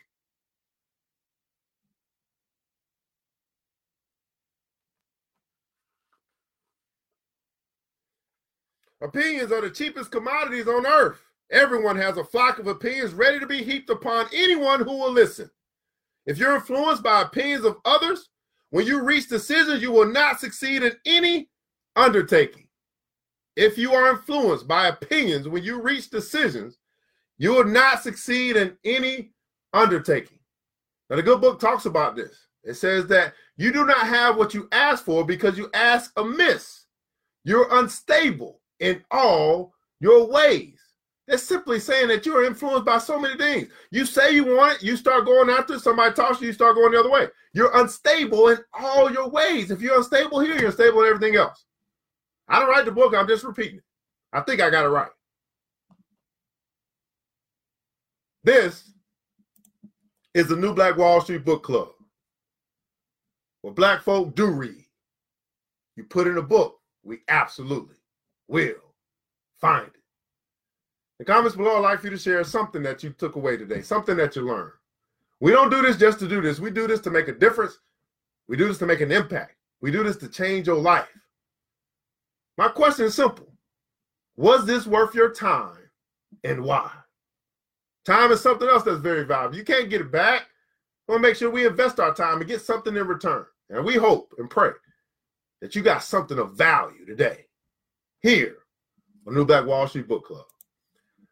Opinions 8.99 9.51
are 9.51 9.61
the 9.61 9.69
cheapest 9.69 10.09
commodities 10.09 10.67
on 10.67 10.87
earth. 10.87 11.21
Everyone 11.51 11.95
has 11.95 12.17
a 12.17 12.23
flock 12.23 12.59
of 12.59 12.67
opinions 12.67 13.13
ready 13.13 13.39
to 13.39 13.47
be 13.47 13.63
heaped 13.63 13.89
upon 13.89 14.27
anyone 14.33 14.79
who 14.79 14.97
will 14.97 15.11
listen. 15.11 15.49
If 16.25 16.37
you're 16.37 16.55
influenced 16.55 17.03
by 17.03 17.21
opinions 17.21 17.63
of 17.63 17.77
others, 17.85 18.29
when 18.69 18.85
you 18.85 19.01
reach 19.01 19.29
decisions, 19.29 19.81
you 19.81 19.91
will 19.91 20.11
not 20.11 20.39
succeed 20.41 20.83
in 20.83 20.91
any 21.05 21.49
undertaking. 21.95 22.67
If 23.55 23.77
you 23.77 23.93
are 23.93 24.11
influenced 24.11 24.67
by 24.67 24.87
opinions 24.87 25.47
when 25.47 25.63
you 25.63 25.81
reach 25.81 26.09
decisions, 26.09 26.77
you 27.37 27.53
will 27.53 27.65
not 27.65 28.03
succeed 28.03 28.57
in 28.57 28.77
any 28.83 29.31
undertaking. 29.73 30.39
Now, 31.09 31.15
the 31.15 31.23
good 31.23 31.39
book 31.39 31.59
talks 31.59 31.85
about 31.85 32.15
this. 32.15 32.47
It 32.63 32.73
says 32.73 33.07
that 33.07 33.33
you 33.55 33.71
do 33.71 33.85
not 33.85 34.05
have 34.05 34.35
what 34.35 34.53
you 34.53 34.67
ask 34.73 35.05
for 35.05 35.23
because 35.23 35.57
you 35.57 35.69
ask 35.73 36.11
amiss. 36.17 36.85
You're 37.45 37.73
unstable 37.77 38.59
in 38.79 39.03
all 39.09 39.73
your 40.01 40.27
ways. 40.27 40.79
That's 41.27 41.43
simply 41.43 41.79
saying 41.79 42.07
that 42.07 42.25
you're 42.25 42.45
influenced 42.45 42.85
by 42.85 42.99
so 42.99 43.19
many 43.19 43.37
things. 43.37 43.69
You 43.91 44.05
say 44.05 44.33
you 44.33 44.45
want 44.45 44.77
it, 44.77 44.83
you 44.83 44.95
start 44.95 45.25
going 45.25 45.49
after 45.49 45.73
it, 45.73 45.81
somebody 45.81 46.15
talks 46.15 46.37
to 46.37 46.43
you, 46.43 46.47
you 46.47 46.53
start 46.53 46.75
going 46.75 46.93
the 46.93 46.99
other 46.99 47.09
way. 47.09 47.27
You're 47.53 47.75
unstable 47.77 48.47
in 48.47 48.57
all 48.73 49.11
your 49.11 49.29
ways. 49.29 49.69
If 49.69 49.81
you're 49.81 49.97
unstable 49.97 50.39
here, 50.39 50.55
you're 50.55 50.67
unstable 50.67 51.01
in 51.01 51.07
everything 51.07 51.35
else. 51.35 51.65
I 52.47 52.59
don't 52.59 52.69
write 52.69 52.85
the 52.85 52.91
book, 52.91 53.13
I'm 53.13 53.27
just 53.27 53.43
repeating 53.43 53.79
it. 53.79 53.83
I 54.31 54.39
think 54.41 54.61
I 54.61 54.69
got 54.69 54.85
it 54.85 54.89
right. 54.89 55.09
This 58.45 58.89
is 60.33 60.47
the 60.47 60.55
New 60.55 60.73
Black 60.73 60.95
Wall 60.95 61.19
Street 61.19 61.43
Book 61.43 61.63
Club. 61.63 61.89
What 63.63 63.75
black 63.75 64.01
folk 64.01 64.33
do 64.33 64.47
read. 64.47 64.85
You 65.97 66.05
put 66.05 66.27
in 66.27 66.37
a 66.37 66.41
book, 66.41 66.79
we 67.03 67.19
absolutely 67.27 67.95
will 68.47 68.93
find 69.59 69.87
it. 69.87 69.96
The 71.19 71.25
comments 71.25 71.55
below, 71.55 71.77
I'd 71.77 71.79
like 71.79 71.99
for 71.99 72.07
you 72.07 72.11
to 72.11 72.17
share 72.17 72.43
something 72.43 72.83
that 72.83 73.03
you 73.03 73.09
took 73.09 73.35
away 73.35 73.57
today, 73.57 73.81
something 73.81 74.15
that 74.17 74.35
you 74.35 74.43
learned. 74.43 74.73
We 75.39 75.51
don't 75.51 75.69
do 75.69 75.81
this 75.81 75.97
just 75.97 76.19
to 76.19 76.27
do 76.27 76.41
this. 76.41 76.59
We 76.59 76.71
do 76.71 76.87
this 76.87 76.99
to 77.01 77.09
make 77.09 77.27
a 77.27 77.33
difference. 77.33 77.79
We 78.47 78.57
do 78.57 78.67
this 78.67 78.77
to 78.79 78.85
make 78.85 79.01
an 79.01 79.11
impact. 79.11 79.55
We 79.81 79.91
do 79.91 80.03
this 80.03 80.17
to 80.17 80.29
change 80.29 80.67
your 80.67 80.79
life. 80.79 81.07
My 82.57 82.67
question 82.69 83.05
is 83.05 83.15
simple 83.15 83.47
Was 84.35 84.65
this 84.65 84.87
worth 84.87 85.15
your 85.15 85.31
time 85.31 85.77
and 86.43 86.63
why? 86.63 86.91
Time 88.05 88.31
is 88.31 88.41
something 88.41 88.67
else 88.67 88.83
that's 88.83 88.99
very 88.99 89.25
valuable. 89.25 89.57
You 89.57 89.65
can't 89.65 89.89
get 89.89 90.01
it 90.01 90.11
back. 90.11 90.47
We 91.07 91.13
want 91.13 91.23
to 91.23 91.29
make 91.29 91.37
sure 91.37 91.49
we 91.49 91.67
invest 91.67 91.99
our 91.99 92.13
time 92.13 92.39
and 92.39 92.47
get 92.47 92.61
something 92.61 92.95
in 92.95 93.07
return. 93.07 93.45
And 93.69 93.83
we 93.83 93.95
hope 93.95 94.33
and 94.37 94.49
pray 94.49 94.71
that 95.61 95.75
you 95.75 95.81
got 95.81 96.03
something 96.03 96.39
of 96.39 96.53
value 96.53 97.05
today 97.05 97.45
here 98.21 98.57
on 99.27 99.33
New 99.33 99.45
Black 99.45 99.65
Wall 99.65 99.87
Street 99.87 100.07
Book 100.07 100.25
Club. 100.25 100.45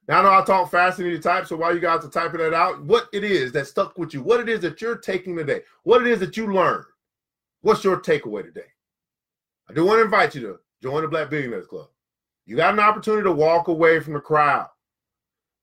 Now 0.07 0.19
I 0.19 0.23
know 0.23 0.41
I 0.41 0.43
talk 0.43 0.69
fast 0.69 0.99
and 0.99 1.07
you 1.09 1.19
type, 1.19 1.47
so 1.47 1.55
while 1.55 1.73
you 1.73 1.81
guys 1.81 2.05
are 2.05 2.09
typing 2.09 2.39
that 2.39 2.53
out, 2.53 2.83
what 2.83 3.07
it 3.11 3.23
is 3.23 3.51
that 3.53 3.67
stuck 3.67 3.97
with 3.97 4.13
you, 4.13 4.21
what 4.21 4.39
it 4.39 4.49
is 4.49 4.59
that 4.61 4.81
you're 4.81 4.97
taking 4.97 5.35
today, 5.35 5.61
what 5.83 6.01
it 6.01 6.07
is 6.07 6.19
that 6.19 6.37
you 6.37 6.53
learned, 6.53 6.85
what's 7.61 7.83
your 7.83 7.99
takeaway 7.99 8.43
today? 8.43 8.67
I 9.67 9.73
do 9.73 9.85
want 9.85 9.97
to 9.99 10.03
invite 10.05 10.35
you 10.35 10.41
to 10.41 10.59
join 10.81 11.01
the 11.01 11.07
Black 11.07 11.29
Billionaires 11.29 11.65
Club. 11.65 11.87
You 12.45 12.55
got 12.55 12.73
an 12.73 12.79
opportunity 12.79 13.23
to 13.23 13.31
walk 13.31 13.67
away 13.67 13.99
from 13.99 14.13
the 14.13 14.19
crowd. 14.19 14.67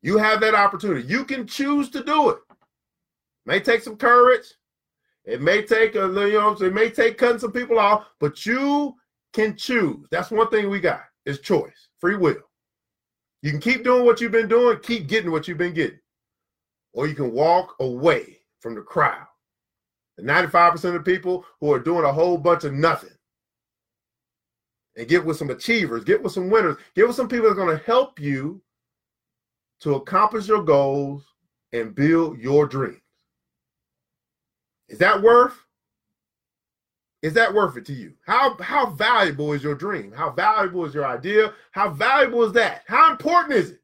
You 0.03 0.18
have 0.18 0.40
that 0.40 0.55
opportunity. 0.55 1.07
You 1.07 1.24
can 1.24 1.47
choose 1.47 1.88
to 1.90 2.03
do 2.03 2.30
it. 2.30 2.38
May 3.47 3.61
take 3.61 3.82
some 3.82 3.97
courage. 3.97 4.47
It 5.24 5.40
may 5.40 5.62
take 5.62 5.95
a 5.95 6.01
you 6.01 6.32
know, 6.32 6.57
it 6.61 6.74
may 6.74 6.90
take 6.90 7.18
cutting 7.18 7.38
some 7.38 7.53
people 7.53 7.78
off, 7.78 8.07
but 8.18 8.45
you 8.45 8.97
can 9.32 9.57
choose. 9.57 10.09
That's 10.11 10.32
one 10.32 10.51
thing 10.51 10.68
we 10.68 10.80
got 10.80 11.03
is 11.24 11.38
choice, 11.38 11.88
free 12.01 12.16
will. 12.16 12.43
You 13.43 13.51
can 13.51 13.61
keep 13.61 13.82
doing 13.82 14.05
what 14.05 14.20
you've 14.20 14.32
been 14.32 14.49
doing, 14.49 14.78
keep 14.82 15.09
getting 15.09 15.32
what 15.32 15.49
you've 15.49 15.59
been 15.59 15.74
getting. 15.74 15.99
Or 16.93 17.07
you 17.07 17.14
can 17.14 17.32
walk 17.32 17.74
away 17.80 18.38
from 18.61 18.74
the 18.74 18.82
crowd. 18.82 19.26
The 20.16 20.22
95% 20.22 20.95
of 20.95 21.05
people 21.05 21.45
who 21.61 21.72
are 21.72 21.80
doing 21.80 22.05
a 22.05 22.12
whole 22.12 22.38
bunch 22.38 22.64
of 22.64 22.72
nothing. 22.72 23.11
And 24.97 25.09
get 25.09 25.24
with 25.24 25.38
some 25.38 25.51
achievers, 25.51 26.05
get 26.05 26.22
with 26.22 26.32
some 26.32 26.51
winners, 26.51 26.76
get 26.95 27.07
with 27.07 27.16
some 27.16 27.28
people 27.28 27.47
that 27.47 27.53
are 27.53 27.66
going 27.66 27.76
to 27.76 27.84
help 27.84 28.20
you 28.20 28.62
to 29.80 29.95
accomplish 29.95 30.47
your 30.47 30.62
goals 30.62 31.24
and 31.72 31.95
build 31.95 32.38
your 32.38 32.66
dreams. 32.66 33.01
Is 34.88 34.99
that 34.99 35.20
worth 35.20 35.59
is 37.22 37.32
that 37.34 37.54
worth 37.54 37.76
it 37.76 37.86
to 37.86 37.92
you? 37.92 38.12
How 38.26 38.56
how 38.58 38.86
valuable 38.86 39.52
is 39.52 39.62
your 39.62 39.74
dream? 39.74 40.12
How 40.12 40.30
valuable 40.30 40.84
is 40.84 40.94
your 40.94 41.06
idea? 41.06 41.52
How 41.70 41.90
valuable 41.90 42.42
is 42.42 42.52
that? 42.52 42.82
How 42.86 43.10
important 43.10 43.54
is 43.54 43.70
it 43.70 43.80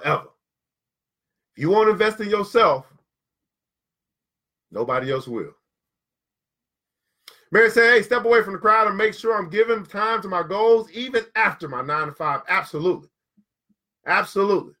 forever. 0.00 0.28
If 1.54 1.62
you 1.62 1.70
want 1.70 1.88
to 1.88 1.92
invest 1.92 2.20
in 2.20 2.30
yourself, 2.30 2.86
nobody 4.70 5.12
else 5.12 5.28
will. 5.28 5.54
Mary 7.50 7.70
said, 7.70 7.92
hey, 7.92 8.02
step 8.02 8.24
away 8.24 8.42
from 8.42 8.54
the 8.54 8.58
crowd 8.58 8.88
and 8.88 8.96
make 8.96 9.12
sure 9.12 9.36
I'm 9.36 9.50
giving 9.50 9.84
time 9.84 10.22
to 10.22 10.28
my 10.28 10.42
goals 10.42 10.90
even 10.92 11.24
after 11.36 11.68
my 11.68 11.82
nine 11.82 12.06
to 12.06 12.12
five. 12.12 12.40
Absolutely. 12.48 13.08
Absolutely. 14.06 14.72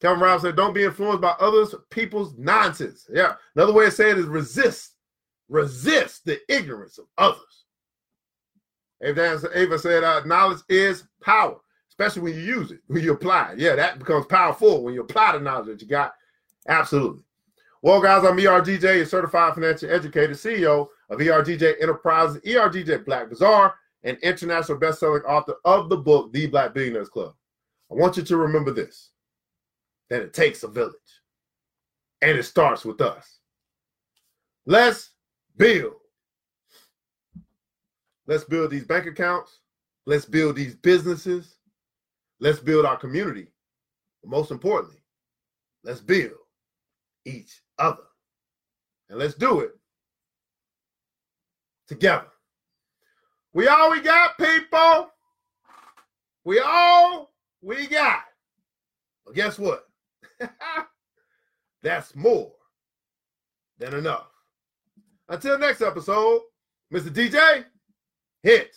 Kevin 0.00 0.20
Rob 0.20 0.40
said, 0.40 0.54
don't 0.54 0.72
be 0.72 0.84
influenced 0.84 1.20
by 1.20 1.34
others, 1.40 1.74
people's 1.90 2.36
nonsense. 2.38 3.08
Yeah. 3.12 3.34
Another 3.56 3.72
way 3.72 3.86
of 3.86 3.92
saying 3.92 4.12
it 4.12 4.18
is 4.18 4.26
resist. 4.26 4.92
Resist 5.48 6.24
the 6.24 6.40
ignorance 6.48 6.98
of 6.98 7.06
others. 7.18 7.64
Ava 9.02 9.78
said, 9.78 10.04
uh, 10.04 10.22
knowledge 10.24 10.60
is 10.68 11.04
power, 11.20 11.56
especially 12.02 12.32
when 12.32 12.40
you 12.40 12.44
use 12.44 12.70
it, 12.72 12.80
when 12.88 13.02
you 13.02 13.12
apply 13.12 13.52
it. 13.52 13.58
Yeah, 13.58 13.76
that 13.76 13.98
becomes 13.98 14.26
powerful 14.26 14.82
when 14.82 14.94
you 14.94 15.02
apply 15.02 15.32
the 15.32 15.40
knowledge 15.40 15.66
that 15.66 15.82
you 15.82 15.86
got. 15.86 16.14
Absolutely. 16.68 17.22
Well, 17.80 18.00
guys, 18.00 18.24
I'm 18.24 18.36
ERGJ, 18.36 19.02
a 19.02 19.06
certified 19.06 19.54
financial 19.54 19.90
educator, 19.90 20.32
CEO 20.32 20.88
of 21.10 21.18
ERGJ 21.18 21.80
Enterprises, 21.80 22.40
ERGJ 22.42 23.04
Black 23.04 23.28
Bazaar, 23.28 23.74
and 24.04 24.18
international 24.18 24.78
best-selling 24.78 25.22
author 25.22 25.54
of 25.64 25.88
the 25.88 25.96
book, 25.96 26.32
The 26.32 26.46
Black 26.46 26.74
Billionaires 26.74 27.08
Club. 27.08 27.34
I 27.90 27.94
want 27.94 28.16
you 28.16 28.22
to 28.24 28.36
remember 28.36 28.72
this, 28.72 29.10
that 30.10 30.22
it 30.22 30.32
takes 30.32 30.62
a 30.62 30.68
village, 30.68 30.94
and 32.20 32.36
it 32.36 32.44
starts 32.44 32.84
with 32.84 33.00
us. 33.00 33.38
Let's 34.66 35.10
build. 35.56 35.94
Let's 38.26 38.44
build 38.44 38.70
these 38.70 38.84
bank 38.86 39.06
accounts. 39.06 39.58
Let's 40.06 40.24
build 40.24 40.56
these 40.56 40.74
businesses. 40.76 41.56
Let's 42.42 42.58
build 42.58 42.84
our 42.84 42.96
community. 42.96 43.46
Most 44.24 44.50
importantly, 44.50 45.00
let's 45.84 46.00
build 46.00 46.32
each 47.24 47.62
other. 47.78 48.02
And 49.08 49.20
let's 49.20 49.34
do 49.34 49.60
it 49.60 49.70
together. 51.86 52.26
We 53.52 53.68
all 53.68 53.92
we 53.92 54.00
got, 54.00 54.36
people. 54.38 55.10
We 56.44 56.58
all 56.58 57.32
we 57.60 57.86
got. 57.86 58.24
But 59.24 59.36
guess 59.36 59.56
what? 59.56 59.86
That's 61.84 62.16
more 62.16 62.50
than 63.78 63.94
enough. 63.94 64.26
Until 65.28 65.60
next 65.60 65.80
episode, 65.80 66.40
Mr. 66.92 67.08
DJ, 67.08 67.66
hit 68.42 68.74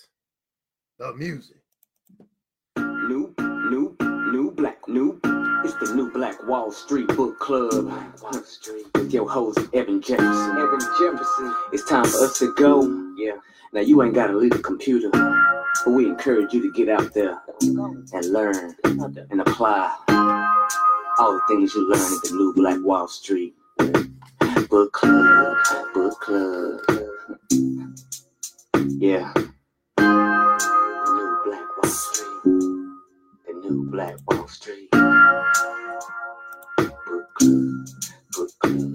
the 0.99 1.15
music. 1.15 1.64
New 5.95 6.11
Black 6.11 6.45
Wall 6.45 6.71
Street 6.71 7.07
Book 7.07 7.39
Club. 7.39 7.85
Wall 8.21 8.43
Street. 8.43 8.85
With 8.95 9.13
your 9.13 9.29
host, 9.29 9.59
Evan 9.73 10.01
Jefferson. 10.01 10.57
Evan 10.57 10.79
Jefferson. 10.99 11.55
It's 11.71 11.87
time 11.87 12.03
for 12.03 12.17
us 12.25 12.37
to 12.39 12.53
go. 12.55 13.13
Yeah. 13.17 13.37
Now, 13.71 13.79
you 13.79 14.03
ain't 14.03 14.13
got 14.13 14.27
to 14.27 14.37
leave 14.37 14.51
the 14.51 14.59
computer, 14.59 15.09
but 15.09 15.91
we 15.91 16.05
encourage 16.05 16.53
you 16.53 16.61
to 16.61 16.71
get 16.73 16.89
out 16.89 17.13
there 17.13 17.41
and 17.63 18.25
learn 18.25 18.75
and 18.83 19.41
apply 19.41 19.95
all 21.17 21.33
the 21.33 21.41
things 21.47 21.73
you 21.73 21.89
learn 21.89 22.01
at 22.01 22.23
the 22.23 22.31
New 22.33 22.53
Black 22.53 22.77
Wall 22.83 23.07
Street 23.07 23.53
Book 24.69 24.91
Club. 24.91 25.57
Book 25.93 26.19
Club. 26.19 26.81
Yeah. 28.97 29.31
The 29.95 30.03
New 31.07 31.41
Black 31.45 31.77
Wall 31.77 31.89
Street. 31.91 32.43
The 32.43 33.53
New 33.63 33.89
Black 33.89 34.15
Wall 34.29 34.47
Street. 34.49 34.89
cuckoo, 37.35 37.85
cuckoo. 38.33 38.94